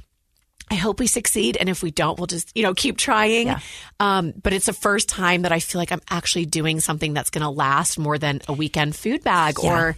I 0.70 0.74
hope 0.74 0.98
we 0.98 1.06
succeed. 1.06 1.56
And 1.56 1.68
if 1.68 1.82
we 1.82 1.90
don't, 1.90 2.18
we'll 2.18 2.26
just, 2.26 2.50
you 2.56 2.62
know, 2.62 2.74
keep 2.74 2.96
trying. 2.98 3.46
Yeah. 3.46 3.60
Um, 4.00 4.32
but 4.42 4.52
it's 4.52 4.66
the 4.66 4.72
first 4.72 5.08
time 5.08 5.42
that 5.42 5.52
I 5.52 5.60
feel 5.60 5.80
like 5.80 5.92
I'm 5.92 6.02
actually 6.10 6.46
doing 6.46 6.80
something 6.80 7.14
that's 7.14 7.30
going 7.30 7.42
to 7.44 7.50
last 7.50 7.98
more 7.98 8.18
than 8.18 8.40
a 8.48 8.52
weekend 8.52 8.96
food 8.96 9.22
bag 9.22 9.56
Yeah. 9.62 9.70
or, 9.72 9.96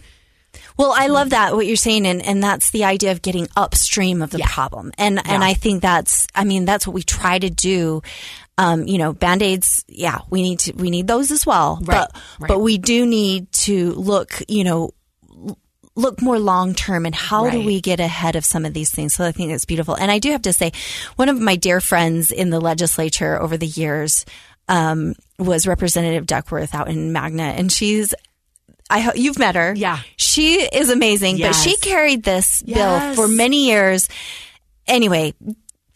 Well, 0.77 0.93
I 0.95 1.07
love 1.07 1.31
that 1.31 1.55
what 1.55 1.65
you're 1.67 1.75
saying, 1.75 2.05
and, 2.07 2.21
and 2.25 2.41
that's 2.43 2.69
the 2.71 2.83
idea 2.85 3.11
of 3.11 3.21
getting 3.21 3.47
upstream 3.55 4.21
of 4.21 4.29
the 4.31 4.39
problem, 4.39 4.91
and 4.97 5.19
and 5.27 5.43
I 5.43 5.53
think 5.53 5.81
that's, 5.83 6.25
I 6.33 6.43
mean, 6.43 6.65
that's 6.65 6.87
what 6.87 6.93
we 6.95 7.03
try 7.03 7.37
to 7.37 7.49
do. 7.51 8.01
Um, 8.57 8.87
you 8.87 8.97
know, 8.97 9.13
band 9.13 9.41
aids, 9.41 9.85
yeah, 9.87 10.19
we 10.29 10.41
need 10.41 10.59
to 10.59 10.73
we 10.73 10.89
need 10.89 11.07
those 11.07 11.31
as 11.31 11.45
well, 11.45 11.77
Right, 11.81 12.07
but 12.09 12.21
right. 12.39 12.47
but 12.49 12.59
we 12.59 12.77
do 12.77 13.05
need 13.05 13.51
to 13.67 13.91
look, 13.93 14.41
you 14.47 14.63
know, 14.63 14.91
look 15.99 16.21
more 16.21 16.39
long 16.39 16.73
term 16.73 17.05
and 17.05 17.13
how 17.13 17.49
do 17.49 17.63
we 17.63 17.81
get 17.81 17.99
ahead 17.99 18.35
of 18.35 18.45
some 18.45 18.65
of 18.65 18.73
these 18.73 18.89
things. 18.89 19.13
So 19.13 19.25
I 19.25 19.31
think 19.31 19.51
it's 19.51 19.65
beautiful, 19.65 19.95
and 19.95 20.09
I 20.09 20.19
do 20.19 20.31
have 20.31 20.43
to 20.43 20.53
say, 20.53 20.71
one 21.15 21.29
of 21.29 21.39
my 21.39 21.55
dear 21.55 21.81
friends 21.81 22.31
in 22.31 22.49
the 22.49 22.59
legislature 22.59 23.39
over 23.39 23.57
the 23.57 23.67
years. 23.67 24.25
Um, 24.67 25.15
was 25.39 25.65
Representative 25.65 26.27
Duckworth 26.27 26.75
out 26.75 26.89
in 26.89 27.11
Magna, 27.11 27.41
and 27.41 27.71
she's 27.71 28.13
I 28.89 28.99
hope 28.99 29.17
you've 29.17 29.37
met 29.37 29.55
her. 29.55 29.73
Yeah. 29.75 29.99
She 30.15 30.61
is 30.61 30.89
amazing, 30.89 31.37
but 31.39 31.53
she 31.53 31.77
carried 31.77 32.23
this 32.23 32.63
bill 32.63 33.13
for 33.13 33.27
many 33.27 33.67
years. 33.67 34.09
Anyway, 34.87 35.33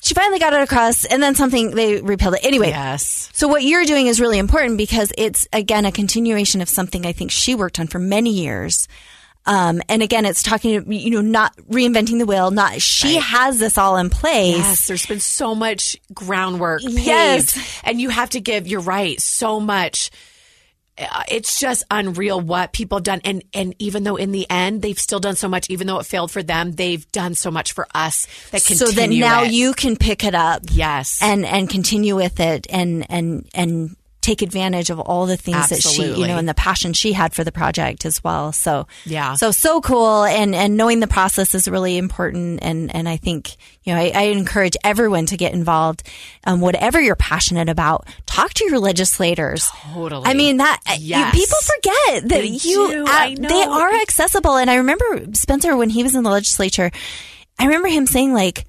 she 0.03 0.13
finally 0.13 0.37
got 0.37 0.53
it 0.53 0.61
across 0.61 1.05
and 1.05 1.23
then 1.23 1.33
something 1.33 1.71
they 1.71 2.01
repealed 2.01 2.35
it. 2.35 2.45
Anyway. 2.45 2.67
yes. 2.67 3.31
So 3.33 3.47
what 3.47 3.63
you're 3.63 3.85
doing 3.85 4.07
is 4.07 4.21
really 4.21 4.37
important 4.37 4.77
because 4.77 5.11
it's 5.17 5.47
again 5.51 5.85
a 5.85 5.91
continuation 5.91 6.61
of 6.61 6.69
something 6.69 7.05
I 7.05 7.13
think 7.13 7.31
she 7.31 7.55
worked 7.55 7.79
on 7.79 7.87
for 7.87 7.99
many 7.99 8.31
years. 8.31 8.87
Um, 9.45 9.81
and 9.89 10.01
again, 10.01 10.25
it's 10.25 10.41
talking, 10.41 10.89
you 10.91 11.09
know, 11.11 11.21
not 11.21 11.55
reinventing 11.69 12.17
the 12.19 12.25
wheel. 12.25 12.49
Not 12.51 12.81
she 12.81 13.15
has 13.17 13.59
this 13.59 13.77
all 13.77 13.97
in 13.97 14.09
place. 14.09 14.57
Yes, 14.57 14.87
there's 14.87 15.05
been 15.05 15.19
so 15.19 15.53
much 15.53 15.97
groundwork 16.13 16.81
paved, 16.81 16.99
Yes. 16.99 17.81
and 17.83 17.99
you 17.99 18.09
have 18.09 18.29
to 18.31 18.39
give. 18.39 18.67
You're 18.67 18.79
right, 18.81 19.19
so 19.21 19.59
much. 19.59 20.11
Uh, 20.97 21.23
It's 21.27 21.59
just 21.59 21.83
unreal 21.89 22.39
what 22.39 22.71
people 22.71 22.99
have 22.99 23.03
done, 23.03 23.19
and 23.25 23.43
and 23.53 23.75
even 23.79 24.03
though 24.03 24.15
in 24.15 24.31
the 24.31 24.45
end 24.49 24.81
they've 24.83 24.99
still 24.99 25.19
done 25.19 25.35
so 25.35 25.47
much, 25.49 25.69
even 25.69 25.87
though 25.87 25.97
it 25.99 26.05
failed 26.05 26.29
for 26.31 26.43
them, 26.43 26.71
they've 26.73 27.05
done 27.11 27.33
so 27.35 27.49
much 27.51 27.73
for 27.73 27.87
us 27.95 28.27
that 28.51 28.61
So 28.61 28.85
that 28.91 29.09
now 29.09 29.43
it. 29.43 29.51
you 29.51 29.73
can 29.73 29.97
pick 29.97 30.23
it 30.23 30.35
up. 30.35 30.61
yes, 30.71 31.17
and 31.21 31.45
and 31.45 31.67
continue 31.67 32.15
with 32.15 32.39
it 32.39 32.67
and 32.69 33.05
and 33.09 33.49
and 33.55 33.95
take 34.23 34.41
advantage 34.41 34.89
of 34.89 34.99
all 34.99 35.25
the 35.27 35.37
things 35.37 35.69
that 35.69 35.81
she 35.81 36.05
you 36.05 36.25
know 36.27 36.37
and 36.37 36.47
the 36.49 36.53
passion 36.55 36.93
she 36.93 37.13
had 37.13 37.33
for 37.33 37.43
the 37.43 37.51
project 37.51 38.05
as 38.05 38.23
well. 38.23 38.51
So 38.51 38.87
Yeah. 39.05 39.35
so 39.35 39.51
so 39.51 39.81
cool. 39.81 40.23
And 40.23 40.55
and 40.55 40.77
knowing 40.77 40.99
the 41.01 41.07
process 41.07 41.53
is 41.53 41.67
really 41.67 41.97
important. 41.97 42.59
And 42.63 42.93
and 42.95 43.07
i 43.07 43.17
think 43.17 43.55
you 43.83 43.93
know 43.93 43.99
i, 43.99 44.11
I 44.15 44.21
encourage 44.31 44.77
everyone 44.83 45.25
to 45.27 45.37
get 45.37 45.53
involved 45.53 46.03
um, 46.45 46.61
whatever 46.61 46.99
you're 47.01 47.15
passionate 47.17 47.69
about. 47.69 48.07
Talk 48.25 48.53
to 48.55 48.65
your 48.65 48.79
legislators. 48.79 49.67
Totally. 49.93 50.23
i 50.25 50.33
mean 50.33 50.57
that 50.57 50.79
you- 50.99 51.23
people 51.31 51.57
forget 51.73 52.23
that 52.23 52.29
They 52.29 52.47
you 52.47 53.05
uh, 53.07 53.29
they 53.37 53.63
are 53.63 53.93
accessible. 54.01 54.55
And 54.55 54.69
i 54.71 54.75
remember 54.75 55.05
spencer 55.33 55.75
when 55.75 55.89
he 55.89 56.01
was 56.01 56.15
in 56.15 56.23
the 56.23 56.31
legislature 56.31 56.89
i 57.59 57.65
remember 57.65 57.89
him 57.89 58.05
saying 58.07 58.33
like 58.33 58.65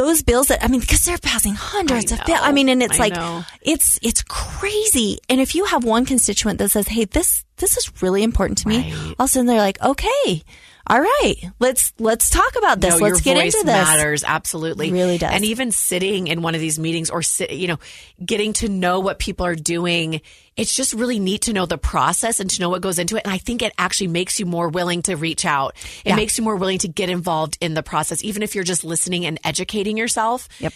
those 0.00 0.22
bills 0.22 0.48
that 0.48 0.64
I 0.64 0.68
mean, 0.68 0.80
because 0.80 1.04
they're 1.04 1.18
passing 1.18 1.54
hundreds 1.54 2.10
of 2.10 2.24
bills. 2.24 2.40
I 2.42 2.52
mean, 2.52 2.70
and 2.70 2.82
it's 2.82 2.98
I 2.98 3.02
like 3.04 3.14
know. 3.14 3.44
it's 3.60 3.98
it's 4.00 4.22
crazy. 4.22 5.18
And 5.28 5.40
if 5.40 5.54
you 5.54 5.66
have 5.66 5.84
one 5.84 6.06
constituent 6.06 6.58
that 6.58 6.70
says, 6.70 6.88
"Hey, 6.88 7.04
this 7.04 7.44
this 7.56 7.76
is 7.76 8.02
really 8.02 8.22
important 8.22 8.58
to 8.58 8.68
me," 8.68 8.92
all 9.18 9.24
of 9.24 9.26
a 9.26 9.28
sudden 9.28 9.46
they're 9.46 9.58
like, 9.58 9.80
"Okay, 9.82 10.42
all 10.90 11.00
right, 11.00 11.36
let's 11.60 11.92
let's 12.00 12.30
talk 12.30 12.56
about 12.58 12.80
this. 12.80 12.98
No, 12.98 13.06
let's 13.06 13.20
get 13.20 13.36
into 13.36 13.58
this." 13.58 13.66
Matters 13.66 14.24
absolutely, 14.24 14.90
Really 14.90 15.18
does. 15.18 15.30
And 15.32 15.44
even 15.44 15.70
sitting 15.70 16.26
in 16.26 16.42
one 16.42 16.56
of 16.56 16.60
these 16.60 16.78
meetings 16.78 17.10
or 17.10 17.22
sit, 17.22 17.52
you 17.52 17.68
know, 17.68 17.78
getting 18.24 18.52
to 18.54 18.68
know 18.68 18.98
what 18.98 19.20
people 19.20 19.46
are 19.46 19.54
doing, 19.54 20.20
it's 20.56 20.74
just 20.74 20.92
really 20.92 21.20
neat 21.20 21.42
to 21.42 21.52
know 21.52 21.64
the 21.64 21.78
process 21.78 22.40
and 22.40 22.50
to 22.50 22.60
know 22.60 22.68
what 22.68 22.82
goes 22.82 22.98
into 22.98 23.16
it. 23.16 23.22
And 23.24 23.32
I 23.32 23.38
think 23.38 23.62
it 23.62 23.72
actually 23.78 24.08
makes 24.08 24.40
you 24.40 24.46
more 24.46 24.68
willing 24.68 25.02
to 25.02 25.14
reach 25.14 25.44
out. 25.44 25.76
It 26.04 26.10
Yeah. 26.10 26.16
makes 26.16 26.36
you 26.36 26.42
more 26.42 26.56
willing 26.56 26.78
to 26.78 26.88
get 26.88 27.08
involved 27.08 27.56
in 27.60 27.74
the 27.74 27.84
process, 27.84 28.24
even 28.24 28.42
if 28.42 28.56
you're 28.56 28.64
just 28.64 28.82
listening 28.82 29.24
and 29.26 29.38
educating 29.44 29.96
yourself. 29.96 30.48
Yep. 30.58 30.72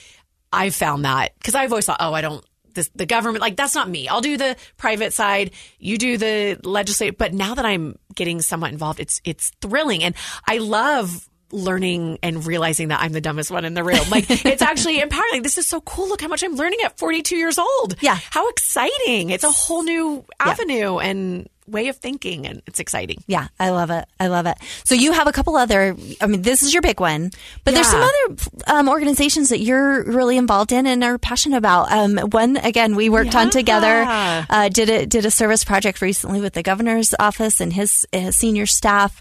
I 0.53 0.71
found 0.71 1.05
that 1.05 1.33
because 1.39 1.57
I've 1.57 1.73
always 1.73 1.87
thought, 1.87 1.97
oh, 1.99 2.13
I 2.15 2.21
don't. 2.21 2.45
This, 2.75 2.91
the 2.95 3.07
government, 3.07 3.41
like 3.41 3.57
that's 3.57 3.75
not 3.75 3.89
me. 3.89 4.09
I'll 4.09 4.21
do 4.21 4.37
the 4.37 4.57
private 4.77 5.13
side. 5.13 5.53
You 5.79 5.99
do 5.99 6.17
the 6.17 6.59
legislative. 6.63 7.17
But 7.17 7.33
now 7.33 7.55
that 7.55 7.65
I'm 7.65 7.99
getting 8.15 8.41
somewhat 8.43 8.73
involved, 8.73 9.01
it's 9.01 9.21
it's 9.25 9.51
thrilling, 9.61 10.03
and 10.05 10.15
I 10.47 10.59
love 10.59 11.29
learning 11.53 12.19
and 12.23 12.45
realizing 12.45 12.89
that 12.89 13.01
I'm 13.01 13.13
the 13.13 13.21
dumbest 13.21 13.51
one 13.51 13.65
in 13.65 13.75
the 13.75 13.85
room. 13.85 14.01
Like 14.11 14.27
it's 14.45 14.63
actually 14.63 15.01
empowering. 15.01 15.43
This 15.43 15.57
is 15.57 15.67
so 15.67 15.81
cool. 15.81 16.09
Look 16.09 16.21
how 16.21 16.29
much 16.29 16.43
I'm 16.43 16.57
learning 16.57 16.81
at 16.85 16.99
42 16.99 17.37
years 17.37 17.59
old. 17.59 17.97
Yeah. 18.01 18.19
how 18.31 18.49
exciting! 18.49 19.31
It's 19.31 19.45
a 19.45 19.51
whole 19.51 19.83
new 19.83 20.25
avenue 20.41 20.99
and 20.99 21.49
way 21.67 21.89
of 21.89 21.97
thinking, 21.97 22.47
and 22.47 22.63
it's 22.67 22.81
exciting. 22.81 23.23
Yeah, 23.27 23.49
I 23.59 23.71
love 23.71 23.91
it. 23.91 24.07
I 24.21 24.29
love 24.29 24.47
it. 24.47 24.57
So 24.85 24.95
you 24.95 25.13
have 25.13 25.27
a 25.27 25.33
couple 25.33 25.57
other. 25.57 25.97
I 26.21 26.27
mean, 26.27 26.43
this 26.43 26.63
is 26.63 26.73
your 26.73 26.83
big 26.83 27.01
one, 27.01 27.31
but 27.65 27.75
there's 27.75 27.87
some 27.87 28.03
other 28.03 28.37
um, 28.67 28.89
organizations 28.89 29.49
that 29.49 29.61
you're 29.61 30.05
really 30.05 30.37
involved 30.37 30.73
in 30.73 30.87
and 30.87 31.03
are 31.03 31.19
passionate 31.19 31.57
about. 31.57 31.91
Um, 31.91 32.19
one 32.31 32.57
again, 32.57 32.97
we 32.97 33.09
worked 33.09 33.35
on 33.35 33.51
together. 33.51 34.05
Uh, 34.49 34.69
did 34.69 34.91
a 34.91 35.07
did 35.07 35.25
a 35.25 35.31
service 35.31 35.65
project 35.65 36.01
recently 36.01 36.41
with 36.41 36.53
the 36.55 36.63
governor's 36.63 37.15
office 37.19 37.61
and 37.61 37.73
his, 37.73 38.07
his 38.13 38.37
senior 38.37 38.67
staff 38.67 39.21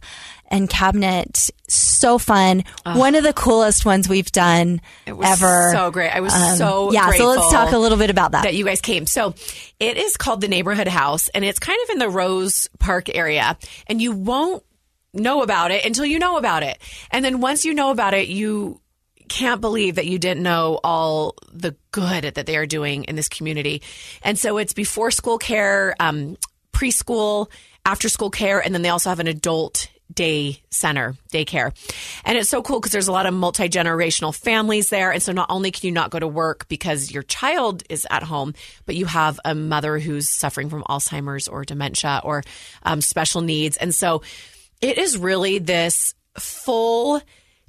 and 0.54 0.70
cabinet. 0.70 1.50
So 1.68 2.18
fun. 2.18 2.64
One 2.86 3.16
of 3.16 3.24
the 3.24 3.34
coolest 3.34 3.86
ones 3.86 4.08
we've 4.08 4.32
done 4.32 4.80
It 5.08 5.18
was 5.18 5.28
ever. 5.28 5.72
so 5.74 5.90
great. 5.92 6.12
I 6.12 6.20
was 6.20 6.32
Um, 6.34 6.56
so 6.58 6.92
yeah. 6.94 7.12
So 7.12 7.28
let's 7.28 7.52
talk 7.52 7.74
a 7.74 7.78
little 7.78 7.98
bit 7.98 8.10
about 8.12 8.32
that. 8.32 8.44
that 8.44 8.54
you 8.54 8.64
guys 8.64 8.80
came. 8.80 9.08
So 9.08 9.34
it 9.80 9.98
is 9.98 10.16
called 10.16 10.40
the 10.42 10.48
Neighborhood 10.48 10.88
House, 10.88 11.28
and 11.30 11.44
it's 11.44 11.60
kind 11.60 11.80
of 11.84 11.90
in 11.90 11.98
the 11.98 12.10
Rose 12.10 12.70
Park 12.80 13.14
area, 13.14 13.58
and 13.88 14.00
you 14.02 14.12
won't 14.12 14.64
know 15.14 15.42
about 15.42 15.72
it 15.72 15.84
until 15.86 16.06
you 16.06 16.20
know 16.20 16.38
about 16.38 16.64
it, 16.64 16.78
and 17.12 17.26
then 17.26 17.42
once 17.42 17.66
you 17.66 17.74
know 17.74 17.90
about 17.92 18.14
it, 18.14 18.28
you 18.28 18.80
can't 19.30 19.62
believe 19.62 19.96
that 19.96 20.06
you 20.06 20.20
didn't 20.20 20.44
know 20.44 20.80
all 20.84 21.36
the 21.52 21.76
good 21.92 22.26
that 22.36 22.46
they 22.46 22.58
are 22.58 22.66
doing 22.68 23.06
in 23.06 23.16
this 23.16 23.30
community. 23.30 23.82
And 24.22 24.38
so 24.38 24.58
it's 24.58 24.74
before 24.74 25.10
school 25.12 25.38
care, 25.40 25.96
um, 26.00 26.38
preschool, 26.74 27.50
after 27.86 28.10
school 28.10 28.30
care, 28.30 28.60
and 28.60 28.76
then 28.76 28.82
they 28.84 28.90
also 28.90 29.10
have 29.10 29.20
an 29.20 29.28
adult 29.28 29.88
day 30.16 30.62
center, 30.70 31.16
daycare. 31.32 31.74
And 32.26 32.38
it's 32.38 32.50
so 32.50 32.62
cool 32.62 32.80
because 32.80 32.92
there's 32.92 33.08
a 33.08 33.12
lot 33.12 33.26
of 33.26 33.34
multi 33.34 33.70
generational 33.70 34.36
families 34.36 34.90
there. 34.90 35.12
And 35.12 35.22
so 35.22 35.32
not 35.32 35.50
only 35.50 35.72
can 35.72 35.88
you 35.88 35.92
not 35.92 36.12
go 36.12 36.20
to 36.20 36.28
work 36.28 36.68
because 36.68 37.12
your 37.12 37.24
child 37.24 37.84
is 37.90 38.08
at 38.10 38.24
home, 38.24 38.54
but 38.86 38.96
you 38.96 39.06
have 39.06 39.40
a 39.46 39.56
mother 39.56 40.00
who's 40.00 40.30
suffering 40.30 40.70
from 40.70 40.84
Alzheimer's 40.84 41.48
or 41.48 41.64
dementia 41.64 42.22
or 42.24 42.44
um, 42.84 43.02
special 43.02 43.42
needs. 43.42 43.78
And 43.78 43.94
so 43.94 44.22
it 44.82 44.98
is 44.98 45.18
really 45.18 45.60
this 45.60 46.14
full 46.38 47.22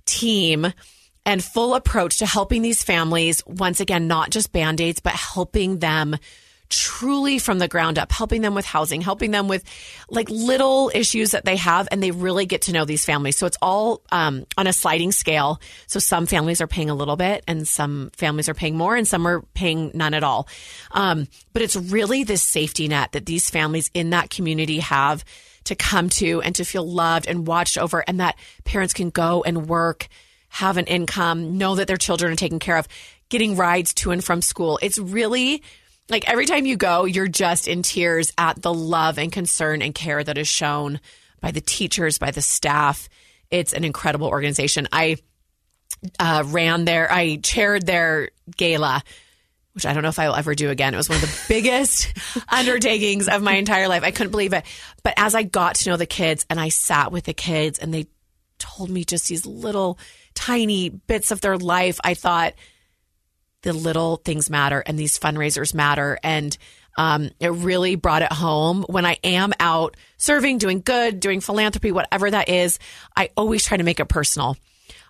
team 0.07 0.73
and 1.27 1.43
full 1.43 1.75
approach 1.75 2.19
to 2.19 2.27
helping 2.27 2.63
these 2.63 2.83
families. 2.83 3.43
Once 3.47 3.81
again, 3.81 4.07
not 4.07 4.31
just 4.31 4.53
band 4.53 4.81
aids, 4.81 5.01
but 5.01 5.15
helping 5.15 5.79
them 5.79 6.17
truly 6.71 7.39
from 7.39 7.59
the 7.59 7.69
ground 7.69 7.99
up, 7.99 8.11
helping 8.11 8.43
them 8.43 8.55
with 8.55 8.65
housing, 8.65 9.01
helping 9.01 9.31
them 9.31 9.49
with 9.49 9.65
like 10.11 10.29
little 10.31 10.91
issues 10.95 11.33
that 11.33 11.45
they 11.45 11.57
have, 11.57 11.89
and 11.91 12.03
they 12.03 12.11
really 12.11 12.47
get 12.47 12.63
to 12.63 12.73
know 12.73 12.85
these 12.85 13.05
families. 13.05 13.37
So 13.37 13.47
it's 13.47 13.59
all 13.61 14.03
um, 14.11 14.47
on 14.57 14.67
a 14.67 14.73
sliding 14.73 15.13
scale. 15.13 15.61
So 15.87 15.99
some 15.99 16.27
families 16.27 16.61
are 16.61 16.67
paying 16.67 16.91
a 16.91 16.95
little 16.95 17.17
bit, 17.17 17.45
and 17.47 17.67
some 17.69 18.11
families 18.15 18.49
are 18.49 18.55
paying 18.55 18.77
more, 18.77 18.97
and 18.97 19.07
some 19.07 19.27
are 19.27 19.43
paying 19.55 19.91
none 19.95 20.15
at 20.15 20.25
all. 20.25 20.49
Um, 20.91 21.29
but 21.53 21.63
it's 21.63 21.77
really 21.77 22.25
this 22.25 22.43
safety 22.43 22.89
net 22.89 23.13
that 23.13 23.27
these 23.27 23.51
families 23.51 23.91
in 23.95 24.11
that 24.11 24.31
community 24.31 24.81
have 24.81 25.25
to 25.65 25.75
come 25.75 26.09
to 26.11 26.43
and 26.43 26.55
to 26.57 26.65
feel 26.65 26.87
loved 26.87 27.27
and 27.27 27.47
watched 27.47 27.79
over, 27.79 28.05
and 28.07 28.21
that 28.21 28.37
parents 28.65 28.95
can 28.95 29.11
go 29.11 29.43
and 29.43 29.69
work, 29.69 30.09
have 30.49 30.77
an 30.77 30.87
income, 30.87 31.57
know 31.59 31.75
that 31.75 31.87
their 31.87 31.97
children 31.97 32.33
are 32.33 32.37
taken 32.37 32.59
care 32.59 32.77
of, 32.77 32.89
getting 33.29 33.57
rides 33.57 33.95
to 33.95 34.11
and 34.11 34.23
from 34.23 34.43
school. 34.43 34.79
It's 34.83 34.99
really 34.99 35.63
like 36.09 36.29
every 36.29 36.47
time 36.47 36.67
you 36.67 36.77
go, 36.77 37.05
you're 37.05 37.29
just 37.29 37.67
in 37.67 37.83
tears 37.83 38.33
at 38.37 38.61
the 38.61 38.73
love 38.73 39.19
and 39.19 39.33
concern 39.33 39.83
and 39.83 39.95
care 39.95 40.23
that 40.23 40.39
is 40.39 40.49
shown 40.49 41.01
by 41.41 41.51
the 41.51 41.61
teachers, 41.61 42.19
by 42.19 42.31
the 42.31 42.43
staff. 42.43 43.09
It's 43.51 43.73
an 43.73 43.85
incredible 43.85 44.29
organization. 44.29 44.89
I 44.93 45.17
uh, 46.19 46.45
ran 46.47 46.85
there, 46.85 47.11
I 47.11 47.37
chaired 47.37 47.87
their 47.87 48.31
gala, 48.57 49.03
which 49.73 49.87
I 49.87 49.93
don't 49.93 50.03
know 50.03 50.11
if 50.11 50.19
I'll 50.19 50.35
ever 50.35 50.55
do 50.55 50.71
again. 50.71 50.95
It 50.95 50.99
was 50.99 51.09
one 51.09 51.17
of 51.17 51.23
the 51.23 51.45
biggest 51.49 52.13
undertakings 52.49 53.29
of 53.29 53.43
my 53.43 53.55
entire 53.55 53.89
life. 53.89 54.03
I 54.03 54.11
couldn't 54.11 54.31
believe 54.31 54.53
it. 54.53 54.65
But 55.03 55.15
as 55.17 55.35
I 55.35 55.43
got 55.43 55.77
to 55.77 55.91
know 55.91 55.97
the 55.97 56.07
kids 56.07 56.45
and 56.51 56.61
I 56.61 56.69
sat 56.69 57.13
with 57.13 57.25
the 57.25 57.35
kids 57.35 57.79
and 57.79 57.93
they 57.93 58.07
told 58.59 58.91
me 58.91 59.05
just 59.05 59.29
these 59.29 59.47
little 59.47 59.99
tiny 60.35 60.91
bits 60.91 61.31
of 61.31 61.41
their 61.41 61.57
life, 61.57 61.99
I 62.05 62.15
thought, 62.15 62.55
the 63.65 63.73
little 63.73 64.17
things 64.19 64.49
matter 64.49 64.83
and 64.87 64.99
these 64.99 65.19
fundraisers 65.19 65.75
matter. 65.75 66.19
And 66.23 66.57
um, 66.97 67.31
it 67.41 67.49
really 67.49 67.97
brought 67.97 68.23
it 68.23 68.33
home. 68.33 68.85
When 68.89 69.05
I 69.05 69.19
am 69.25 69.53
out 69.59 69.97
serving, 70.17 70.59
doing 70.59 70.81
good, 70.81 71.19
doing 71.19 71.41
philanthropy, 71.41 71.91
whatever 71.91 72.31
that 72.31 72.49
is, 72.49 72.79
I 73.17 73.31
always 73.37 73.65
try 73.65 73.77
to 73.77 73.83
make 73.83 73.99
it 73.99 74.07
personal. 74.07 74.57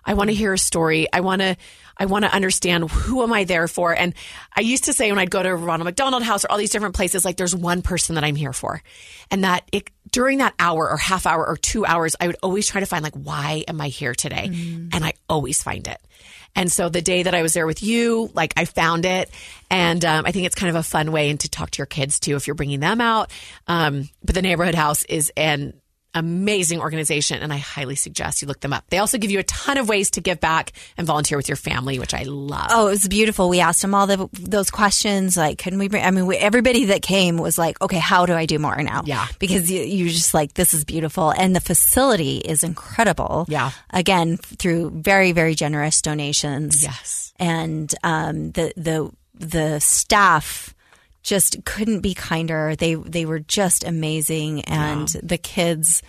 I 0.03 0.13
want 0.13 0.29
to 0.29 0.35
hear 0.35 0.53
a 0.53 0.57
story. 0.57 1.07
I 1.11 1.21
want 1.21 1.41
to, 1.41 1.57
I 1.97 2.05
want 2.05 2.25
to 2.25 2.33
understand 2.33 2.89
who 2.89 3.23
am 3.23 3.33
I 3.33 3.43
there 3.43 3.67
for. 3.67 3.93
And 3.95 4.13
I 4.55 4.61
used 4.61 4.85
to 4.85 4.93
say 4.93 5.11
when 5.11 5.19
I'd 5.19 5.31
go 5.31 5.41
to 5.41 5.55
Ronald 5.55 5.85
McDonald 5.85 6.23
House 6.23 6.45
or 6.45 6.51
all 6.51 6.57
these 6.57 6.69
different 6.69 6.95
places, 6.95 7.25
like 7.25 7.37
there's 7.37 7.55
one 7.55 7.81
person 7.81 8.15
that 8.15 8.23
I'm 8.23 8.35
here 8.35 8.53
for, 8.53 8.81
and 9.31 9.43
that 9.43 9.67
it, 9.71 9.89
during 10.11 10.39
that 10.39 10.53
hour 10.59 10.89
or 10.89 10.97
half 10.97 11.25
hour 11.25 11.45
or 11.45 11.57
two 11.57 11.85
hours, 11.85 12.15
I 12.19 12.27
would 12.27 12.37
always 12.43 12.67
try 12.67 12.81
to 12.81 12.87
find 12.87 13.03
like 13.03 13.15
why 13.15 13.63
am 13.67 13.81
I 13.81 13.87
here 13.87 14.13
today, 14.13 14.49
mm. 14.49 14.89
and 14.93 15.03
I 15.03 15.13
always 15.27 15.63
find 15.63 15.87
it. 15.87 15.99
And 16.55 16.71
so 16.71 16.89
the 16.89 17.01
day 17.01 17.23
that 17.23 17.35
I 17.35 17.41
was 17.41 17.53
there 17.53 17.67
with 17.67 17.83
you, 17.83 18.31
like 18.33 18.53
I 18.57 18.65
found 18.65 19.05
it. 19.05 19.29
And 19.69 20.03
um, 20.05 20.25
I 20.25 20.31
think 20.31 20.45
it's 20.45 20.55
kind 20.55 20.69
of 20.69 20.75
a 20.75 20.83
fun 20.83 21.11
way 21.11 21.29
and 21.29 21.39
to 21.41 21.49
talk 21.49 21.71
to 21.71 21.79
your 21.79 21.85
kids 21.85 22.19
too 22.19 22.35
if 22.35 22.47
you're 22.47 22.55
bringing 22.55 22.79
them 22.79 23.01
out. 23.01 23.31
Um, 23.67 24.09
but 24.23 24.35
the 24.35 24.41
neighborhood 24.41 24.75
house 24.75 25.03
is 25.05 25.31
an 25.35 25.73
amazing 26.15 26.79
organization 26.79 27.43
and 27.43 27.53
I 27.53 27.57
highly 27.57 27.95
suggest 27.95 28.41
you 28.41 28.47
look 28.47 28.61
them 28.61 28.73
up. 28.73 28.85
They 28.89 28.97
also 28.97 29.17
give 29.17 29.29
you 29.29 29.39
a 29.39 29.43
ton 29.43 29.77
of 29.77 29.87
ways 29.87 30.11
to 30.11 30.21
give 30.21 30.39
back 30.39 30.71
and 30.97 31.05
volunteer 31.05 31.37
with 31.37 31.49
your 31.49 31.57
family, 31.57 31.99
which 31.99 32.13
I 32.13 32.23
love. 32.23 32.67
Oh, 32.71 32.87
it 32.87 32.91
was 32.91 33.07
beautiful. 33.07 33.49
We 33.49 33.59
asked 33.59 33.81
them 33.81 33.93
all 33.93 34.07
the, 34.07 34.29
those 34.33 34.71
questions. 34.71 35.35
Like, 35.37 35.57
couldn't 35.59 35.79
we 35.79 35.89
bring, 35.89 36.03
I 36.03 36.11
mean, 36.11 36.25
we, 36.25 36.37
everybody 36.37 36.85
that 36.85 37.01
came 37.01 37.37
was 37.37 37.57
like, 37.57 37.81
okay, 37.81 37.99
how 37.99 38.25
do 38.25 38.33
I 38.33 38.45
do 38.45 38.57
more 38.59 38.81
now? 38.81 39.03
Yeah. 39.05 39.27
Because 39.39 39.69
you, 39.69 39.81
you're 39.81 40.09
just 40.09 40.33
like, 40.33 40.53
this 40.53 40.73
is 40.73 40.85
beautiful. 40.85 41.31
And 41.31 41.55
the 41.55 41.61
facility 41.61 42.37
is 42.37 42.63
incredible. 42.63 43.45
Yeah. 43.49 43.71
Again, 43.91 44.37
through 44.37 44.91
very, 44.91 45.33
very 45.33 45.55
generous 45.55 46.01
donations. 46.01 46.81
Yes. 46.81 47.33
And, 47.37 47.93
um, 48.03 48.51
the, 48.51 48.71
the, 48.77 49.11
the 49.33 49.79
staff, 49.79 50.74
just 51.25 51.65
couldn't 51.65 51.99
be 52.01 52.13
kinder. 52.13 52.75
They 52.75 52.93
they 52.95 53.25
were 53.25 53.39
just 53.39 53.83
amazing, 53.83 54.61
and 54.61 55.07
the 55.07 55.37
kids 55.37 56.01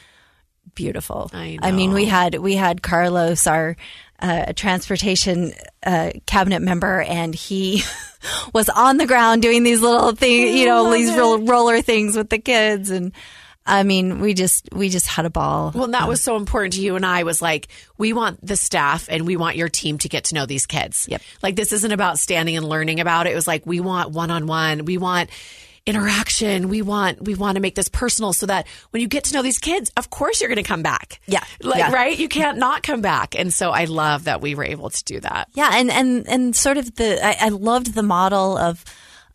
beautiful. 0.75 1.31
I, 1.33 1.59
I, 1.63 1.73
mean, 1.73 1.93
we 1.93 2.05
had 2.05 2.37
we 2.37 2.55
had 2.55 2.83
Carlos, 2.83 3.47
our 3.47 3.77
uh, 4.21 4.53
transportation 4.53 5.53
uh, 5.85 6.11
cabinet 6.27 6.61
member, 6.61 7.01
and 7.01 7.35
he 7.35 7.83
was 8.53 8.69
on 8.69 8.99
the 8.99 9.07
ground 9.07 9.43
doing 9.43 9.63
these 9.63 9.81
little 9.81 10.13
things, 10.13 10.55
you 10.55 10.67
know, 10.67 10.93
these 10.93 11.17
roller 11.17 11.81
things 11.81 12.15
with 12.17 12.29
the 12.29 12.39
kids, 12.39 12.91
and 12.91 13.13
I 13.67 13.83
mean, 13.83 14.21
we 14.21 14.33
just 14.35 14.69
we 14.73 14.89
just 14.89 15.07
had 15.07 15.27
a 15.27 15.31
ball. 15.31 15.73
Well, 15.75 15.89
that 15.89 16.09
was 16.09 16.23
so 16.23 16.37
important 16.37 16.75
to 16.75 16.81
you 16.81 16.97
and 16.97 17.05
I 17.05 17.25
was 17.25 17.43
like, 17.43 17.69
we 17.99 18.13
want 18.13 18.45
the 18.47 18.57
staff 18.57 19.09
and 19.11 19.27
we 19.27 19.37
want 19.37 19.57
your 19.57 19.69
team 19.69 19.99
to 19.99 20.09
get 20.09 20.25
to 20.25 20.35
know 20.35 20.47
these 20.47 20.67
kids. 20.67 21.07
Yep. 21.11 21.21
Like 21.43 21.57
this 21.57 21.73
isn't 21.73 21.93
about 21.93 22.19
standing 22.19 22.57
and 22.57 22.69
learning 22.69 23.01
about 23.01 23.27
it. 23.27 23.33
It 23.33 23.35
was 23.35 23.47
like 23.47 23.67
we 23.67 23.81
want 23.81 24.11
one 24.11 24.31
on 24.31 24.47
one. 24.47 24.85
We 24.85 24.99
want 24.99 25.31
interaction. 25.87 26.69
We 26.69 26.83
want 26.83 27.23
we 27.23 27.35
want 27.35 27.57
to 27.57 27.63
make 27.63 27.75
this 27.75 27.89
personal 27.89 28.33
so 28.33 28.47
that 28.47 28.67
when 28.91 29.01
you 29.01 29.09
get 29.09 29.25
to 29.25 29.35
know 29.35 29.43
these 29.43 29.59
kids, 29.59 29.91
of 29.97 30.11
course 30.11 30.41
you're 30.41 30.49
going 30.49 30.63
to 30.63 30.69
come 30.69 30.83
back. 30.83 31.21
Yeah. 31.27 31.43
Like 31.63 31.79
yeah. 31.79 31.93
right? 31.93 32.17
You 32.19 32.29
can't 32.29 32.59
not 32.59 32.83
come 32.83 33.01
back. 33.01 33.39
And 33.39 33.53
so 33.53 33.71
I 33.71 33.85
love 33.85 34.25
that 34.25 34.41
we 34.41 34.55
were 34.55 34.65
able 34.65 34.91
to 34.91 35.05
do 35.05 35.21
that. 35.21 35.49
Yeah, 35.55 35.71
and 35.73 35.91
and 35.91 36.29
and 36.29 36.57
sort 36.57 36.77
of 36.77 36.95
the 36.97 37.25
I, 37.25 37.47
I 37.47 37.49
loved 37.49 37.95
the 37.95 38.03
model 38.03 38.59
of 38.59 38.85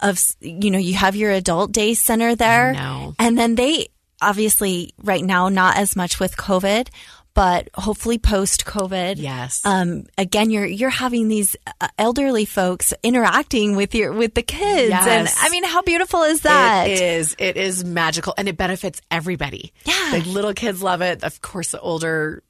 of 0.02 0.20
you 0.42 0.72
know 0.72 0.80
you 0.80 0.94
have 0.96 1.16
your 1.16 1.32
adult 1.32 1.72
day 1.72 1.94
center 1.94 2.36
there 2.36 2.74
and 3.20 3.38
then 3.38 3.56
they 3.56 3.88
obviously 4.22 4.94
right 5.04 5.24
now 5.24 5.50
not 5.50 5.78
as 5.78 5.96
much 5.96 6.20
with 6.20 6.38
COVID, 6.38 6.90
but 7.34 7.70
hopefully 7.74 8.18
post 8.18 8.66
COVID. 8.66 9.16
Yes. 9.18 9.62
Um, 9.66 10.06
again, 10.18 10.52
you're 10.52 10.66
you're 10.66 10.90
having 10.90 11.28
these 11.28 11.56
uh, 11.80 11.88
elderly 11.98 12.46
folks 12.46 12.94
interacting 13.04 13.76
with 13.76 13.96
your 13.96 14.12
with 14.12 14.34
the 14.34 14.44
kids, 14.44 14.90
yes. 14.90 15.08
and 15.08 15.30
I 15.40 15.50
mean, 15.50 15.64
how 15.64 15.82
beautiful 15.82 16.24
is 16.24 16.42
that? 16.42 16.90
It 16.90 17.02
is. 17.02 17.36
It 17.40 17.58
is 17.58 17.84
magical, 17.84 18.34
and 18.38 18.48
it 18.48 18.58
benefits 18.58 19.02
everybody. 19.10 19.74
Yeah. 19.86 20.20
The 20.20 20.30
little 20.30 20.54
kids 20.54 20.84
love 20.84 21.02
it. 21.02 21.24
Of 21.24 21.42
course, 21.42 21.72
the 21.72 21.80
older. 21.80 22.44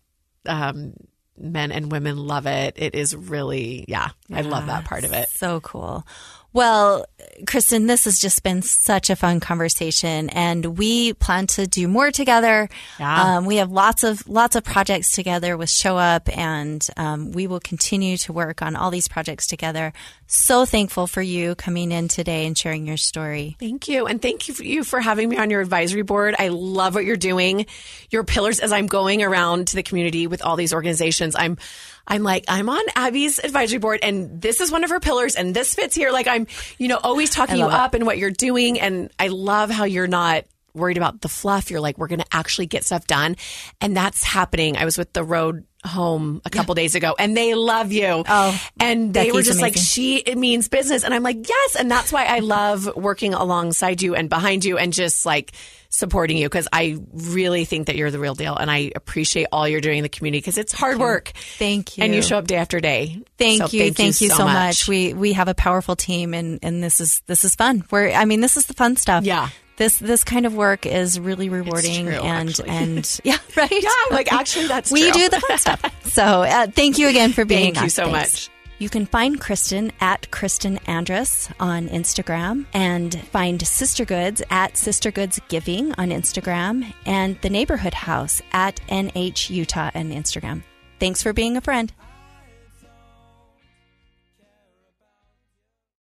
Um, 0.48 0.94
men 1.38 1.72
and 1.72 1.92
women 1.92 2.18
love 2.18 2.46
it. 2.46 2.76
It 2.78 2.96
is 2.96 3.16
really, 3.16 3.86
yeah, 3.88 4.10
yeah, 4.28 4.38
I 4.38 4.42
love 4.42 4.68
that 4.68 4.86
part 4.86 5.04
of 5.04 5.14
it. 5.14 5.30
So 5.30 5.60
cool. 5.60 6.06
Well, 6.54 7.06
Kristin, 7.44 7.88
this 7.88 8.06
has 8.06 8.20
just 8.20 8.44
been 8.44 8.62
such 8.62 9.10
a 9.10 9.16
fun 9.16 9.40
conversation, 9.40 10.30
and 10.30 10.78
we 10.78 11.14
plan 11.14 11.48
to 11.48 11.68
do 11.68 11.88
more 11.88 12.12
together. 12.12 12.70
Yeah. 13.00 13.38
Um, 13.38 13.46
we 13.46 13.58
have 13.58 13.72
lots 13.72 14.04
of 14.04 14.28
lots 14.28 14.56
of 14.56 14.64
projects 14.64 15.12
together 15.12 15.58
with 15.58 15.70
Show 15.70 15.98
Up, 15.98 16.30
and 16.38 16.86
um, 16.98 17.32
we 17.32 17.48
will 17.48 17.60
continue 17.60 18.18
to 18.18 18.34
work 18.34 18.62
on 18.62 18.76
all 18.76 18.92
these 18.92 19.08
projects 19.08 19.48
together. 19.48 19.94
So 20.28 20.66
thankful 20.66 21.08
for 21.08 21.22
you 21.22 21.56
coming 21.56 21.92
in 21.92 22.08
today 22.08 22.46
and 22.46 22.58
sharing 22.58 22.88
your 22.88 22.98
story. 22.98 23.58
Thank 23.60 23.88
you, 23.88 24.06
and 24.06 24.22
thank 24.22 24.48
you 24.48 24.54
for, 24.54 24.64
you 24.64 24.84
for 24.84 25.00
having 25.00 25.30
me 25.30 25.38
on 25.38 25.50
your 25.50 25.62
advisory 25.62 26.04
board. 26.04 26.36
I 26.38 26.50
love 26.50 26.96
what 26.96 27.06
you're 27.06 27.18
doing. 27.18 27.66
Your 28.10 28.24
pillars, 28.24 28.60
as 28.60 28.72
I'm 28.72 28.88
going 28.88 29.24
around 29.24 29.68
to 29.70 29.76
the 29.76 29.84
community 29.84 30.28
with 30.28 30.42
all 30.42 30.56
these 30.56 30.74
organizations, 30.74 31.36
I'm 31.36 31.58
I'm 32.08 32.24
like, 32.24 32.46
I'm 32.48 32.70
on 32.70 32.82
Abby's 32.96 33.40
advisory 33.40 33.80
board 33.80 34.00
and 34.02 34.42
this 34.42 34.60
is 34.60 34.72
one 34.72 34.84
of 34.84 34.90
her 34.90 35.00
pillars 35.00 35.36
and 35.36 35.56
this 35.56 35.74
fits 35.74 35.96
here. 35.96 36.12
Like 36.12 36.28
I'm, 36.28 36.48
you 36.78 36.88
know, 36.88 37.00
always 37.12 37.30
talking 37.30 37.58
you 37.58 37.66
up 37.66 37.94
and 37.94 38.06
what 38.06 38.18
you're 38.18 38.32
doing. 38.32 38.80
And 38.80 39.12
I 39.20 39.28
love 39.28 39.70
how 39.70 39.84
you're 39.84 40.08
not 40.08 40.46
worried 40.74 40.98
about 40.98 41.22
the 41.22 41.28
fluff. 41.30 41.70
You're 41.70 41.82
like, 41.82 41.98
we're 41.98 42.08
going 42.08 42.20
to 42.20 42.26
actually 42.32 42.66
get 42.66 42.84
stuff 42.86 43.06
done. 43.06 43.36
And 43.80 43.96
that's 43.96 44.24
happening. 44.24 44.78
I 44.78 44.86
was 44.86 44.98
with 44.98 45.12
the 45.14 45.24
road 45.24 45.66
home 45.84 46.42
a 46.46 46.50
couple 46.50 46.76
yeah. 46.76 46.84
days 46.84 46.96
ago 46.96 47.16
and 47.18 47.36
they 47.36 47.56
love 47.56 47.92
you. 47.92 48.24
Oh, 48.28 48.62
and 48.80 49.14
they 49.14 49.22
Becky's 49.22 49.34
were 49.34 49.42
just 49.42 49.60
amazing. 49.60 49.74
like, 49.74 49.78
she 49.78 50.18
it 50.18 50.38
means 50.38 50.68
business. 50.70 51.04
And 51.04 51.14
I'm 51.14 51.24
like, 51.24 51.48
yes. 51.48 51.76
And 51.76 51.90
that's 51.90 52.12
why 52.14 52.26
I 52.26 52.40
love 52.40 52.90
working 52.96 53.34
alongside 53.34 54.02
you 54.02 54.16
and 54.16 54.30
behind 54.30 54.64
you 54.64 54.78
and 54.78 54.94
just 54.94 55.26
like 55.26 55.54
supporting 55.92 56.38
you 56.38 56.48
because 56.48 56.68
I 56.74 56.98
really 57.14 57.66
think 57.66 57.88
that 57.88 57.96
you're 57.96 58.10
the 58.10 58.18
real 58.18 58.34
deal. 58.34 58.56
And 58.56 58.72
I 58.72 58.92
appreciate 58.96 59.48
all 59.52 59.68
you're 59.68 59.82
doing 59.82 60.00
in 60.00 60.04
the 60.04 60.10
community 60.10 60.40
because 60.40 60.58
it's 60.58 60.74
hard 60.74 60.98
work. 60.98 61.32
Thank 61.60 61.98
you. 61.98 62.04
And 62.04 62.16
you 62.16 62.22
show 62.24 62.38
up 62.38 62.48
day 62.48 62.56
after 62.56 62.80
day. 62.80 63.22
Thank 63.38 63.60
so 63.60 63.68
you. 63.68 63.84
Thank, 63.84 63.98
thank 63.98 64.22
you, 64.22 64.30
you, 64.30 64.34
so, 64.34 64.46
much. 64.46 64.54
much. 64.54 64.88
We, 64.88 65.14
we 65.14 65.34
have 65.34 65.48
a 65.48 65.54
powerful 65.54 65.96
team 65.96 66.34
and, 66.34 66.60
and 66.64 66.82
this 66.82 67.00
is, 67.00 67.22
this 67.28 67.46
is 67.46 67.56
fun. 67.56 67.84
We're, 67.92 68.12
I 68.12 68.26
mean, 68.26 68.42
this 68.42 68.58
is 68.58 68.66
the 68.66 68.74
fun 68.74 68.96
stuff. 68.96 69.24
Yeah 69.24 69.50
this 69.78 69.98
this 69.98 70.24
kind 70.24 70.46
of 70.46 70.54
work 70.54 70.86
is 70.86 71.20
really 71.20 71.50
rewarding 71.50 72.06
true, 72.06 72.16
and 72.16 72.50
actually. 72.50 72.70
and 72.70 73.20
yeah 73.24 73.38
right 73.58 73.72
yeah 73.72 73.90
like 74.12 74.32
actually 74.32 74.68
that's 74.68 74.92
we 74.92 75.10
true. 75.10 75.22
do 75.22 75.30
the 75.30 75.40
fun 75.40 75.58
stuff 75.58 76.08
so 76.08 76.24
uh, 76.44 76.68
thank 76.68 77.00
you 77.00 77.08
again 77.08 77.32
for 77.32 77.46
being 77.46 77.74
thank 77.74 77.84
you 77.86 77.90
so 77.90 78.12
Thanks. 78.12 78.50
much 78.50 78.61
You 78.82 78.90
can 78.90 79.06
find 79.06 79.40
Kristin 79.40 79.92
at 80.02 80.32
Kristin 80.32 80.80
Andrus 80.88 81.50
on 81.60 81.88
Instagram 81.90 82.66
and 82.74 83.14
find 83.28 83.60
SisterGoods 83.60 84.42
at 84.50 84.76
Sister 84.76 85.12
Goods 85.12 85.40
Giving 85.50 85.94
on 86.00 86.10
Instagram 86.10 86.92
and 87.06 87.40
the 87.44 87.52
Neighborhood 87.52 87.94
House 87.94 88.42
at 88.52 88.78
NH 88.88 89.52
Utah 89.52 89.92
on 89.94 90.10
Instagram. 90.10 90.64
Thanks 91.00 91.22
for 91.22 91.32
being 91.32 91.58
a 91.58 91.62
friend. 91.62 91.94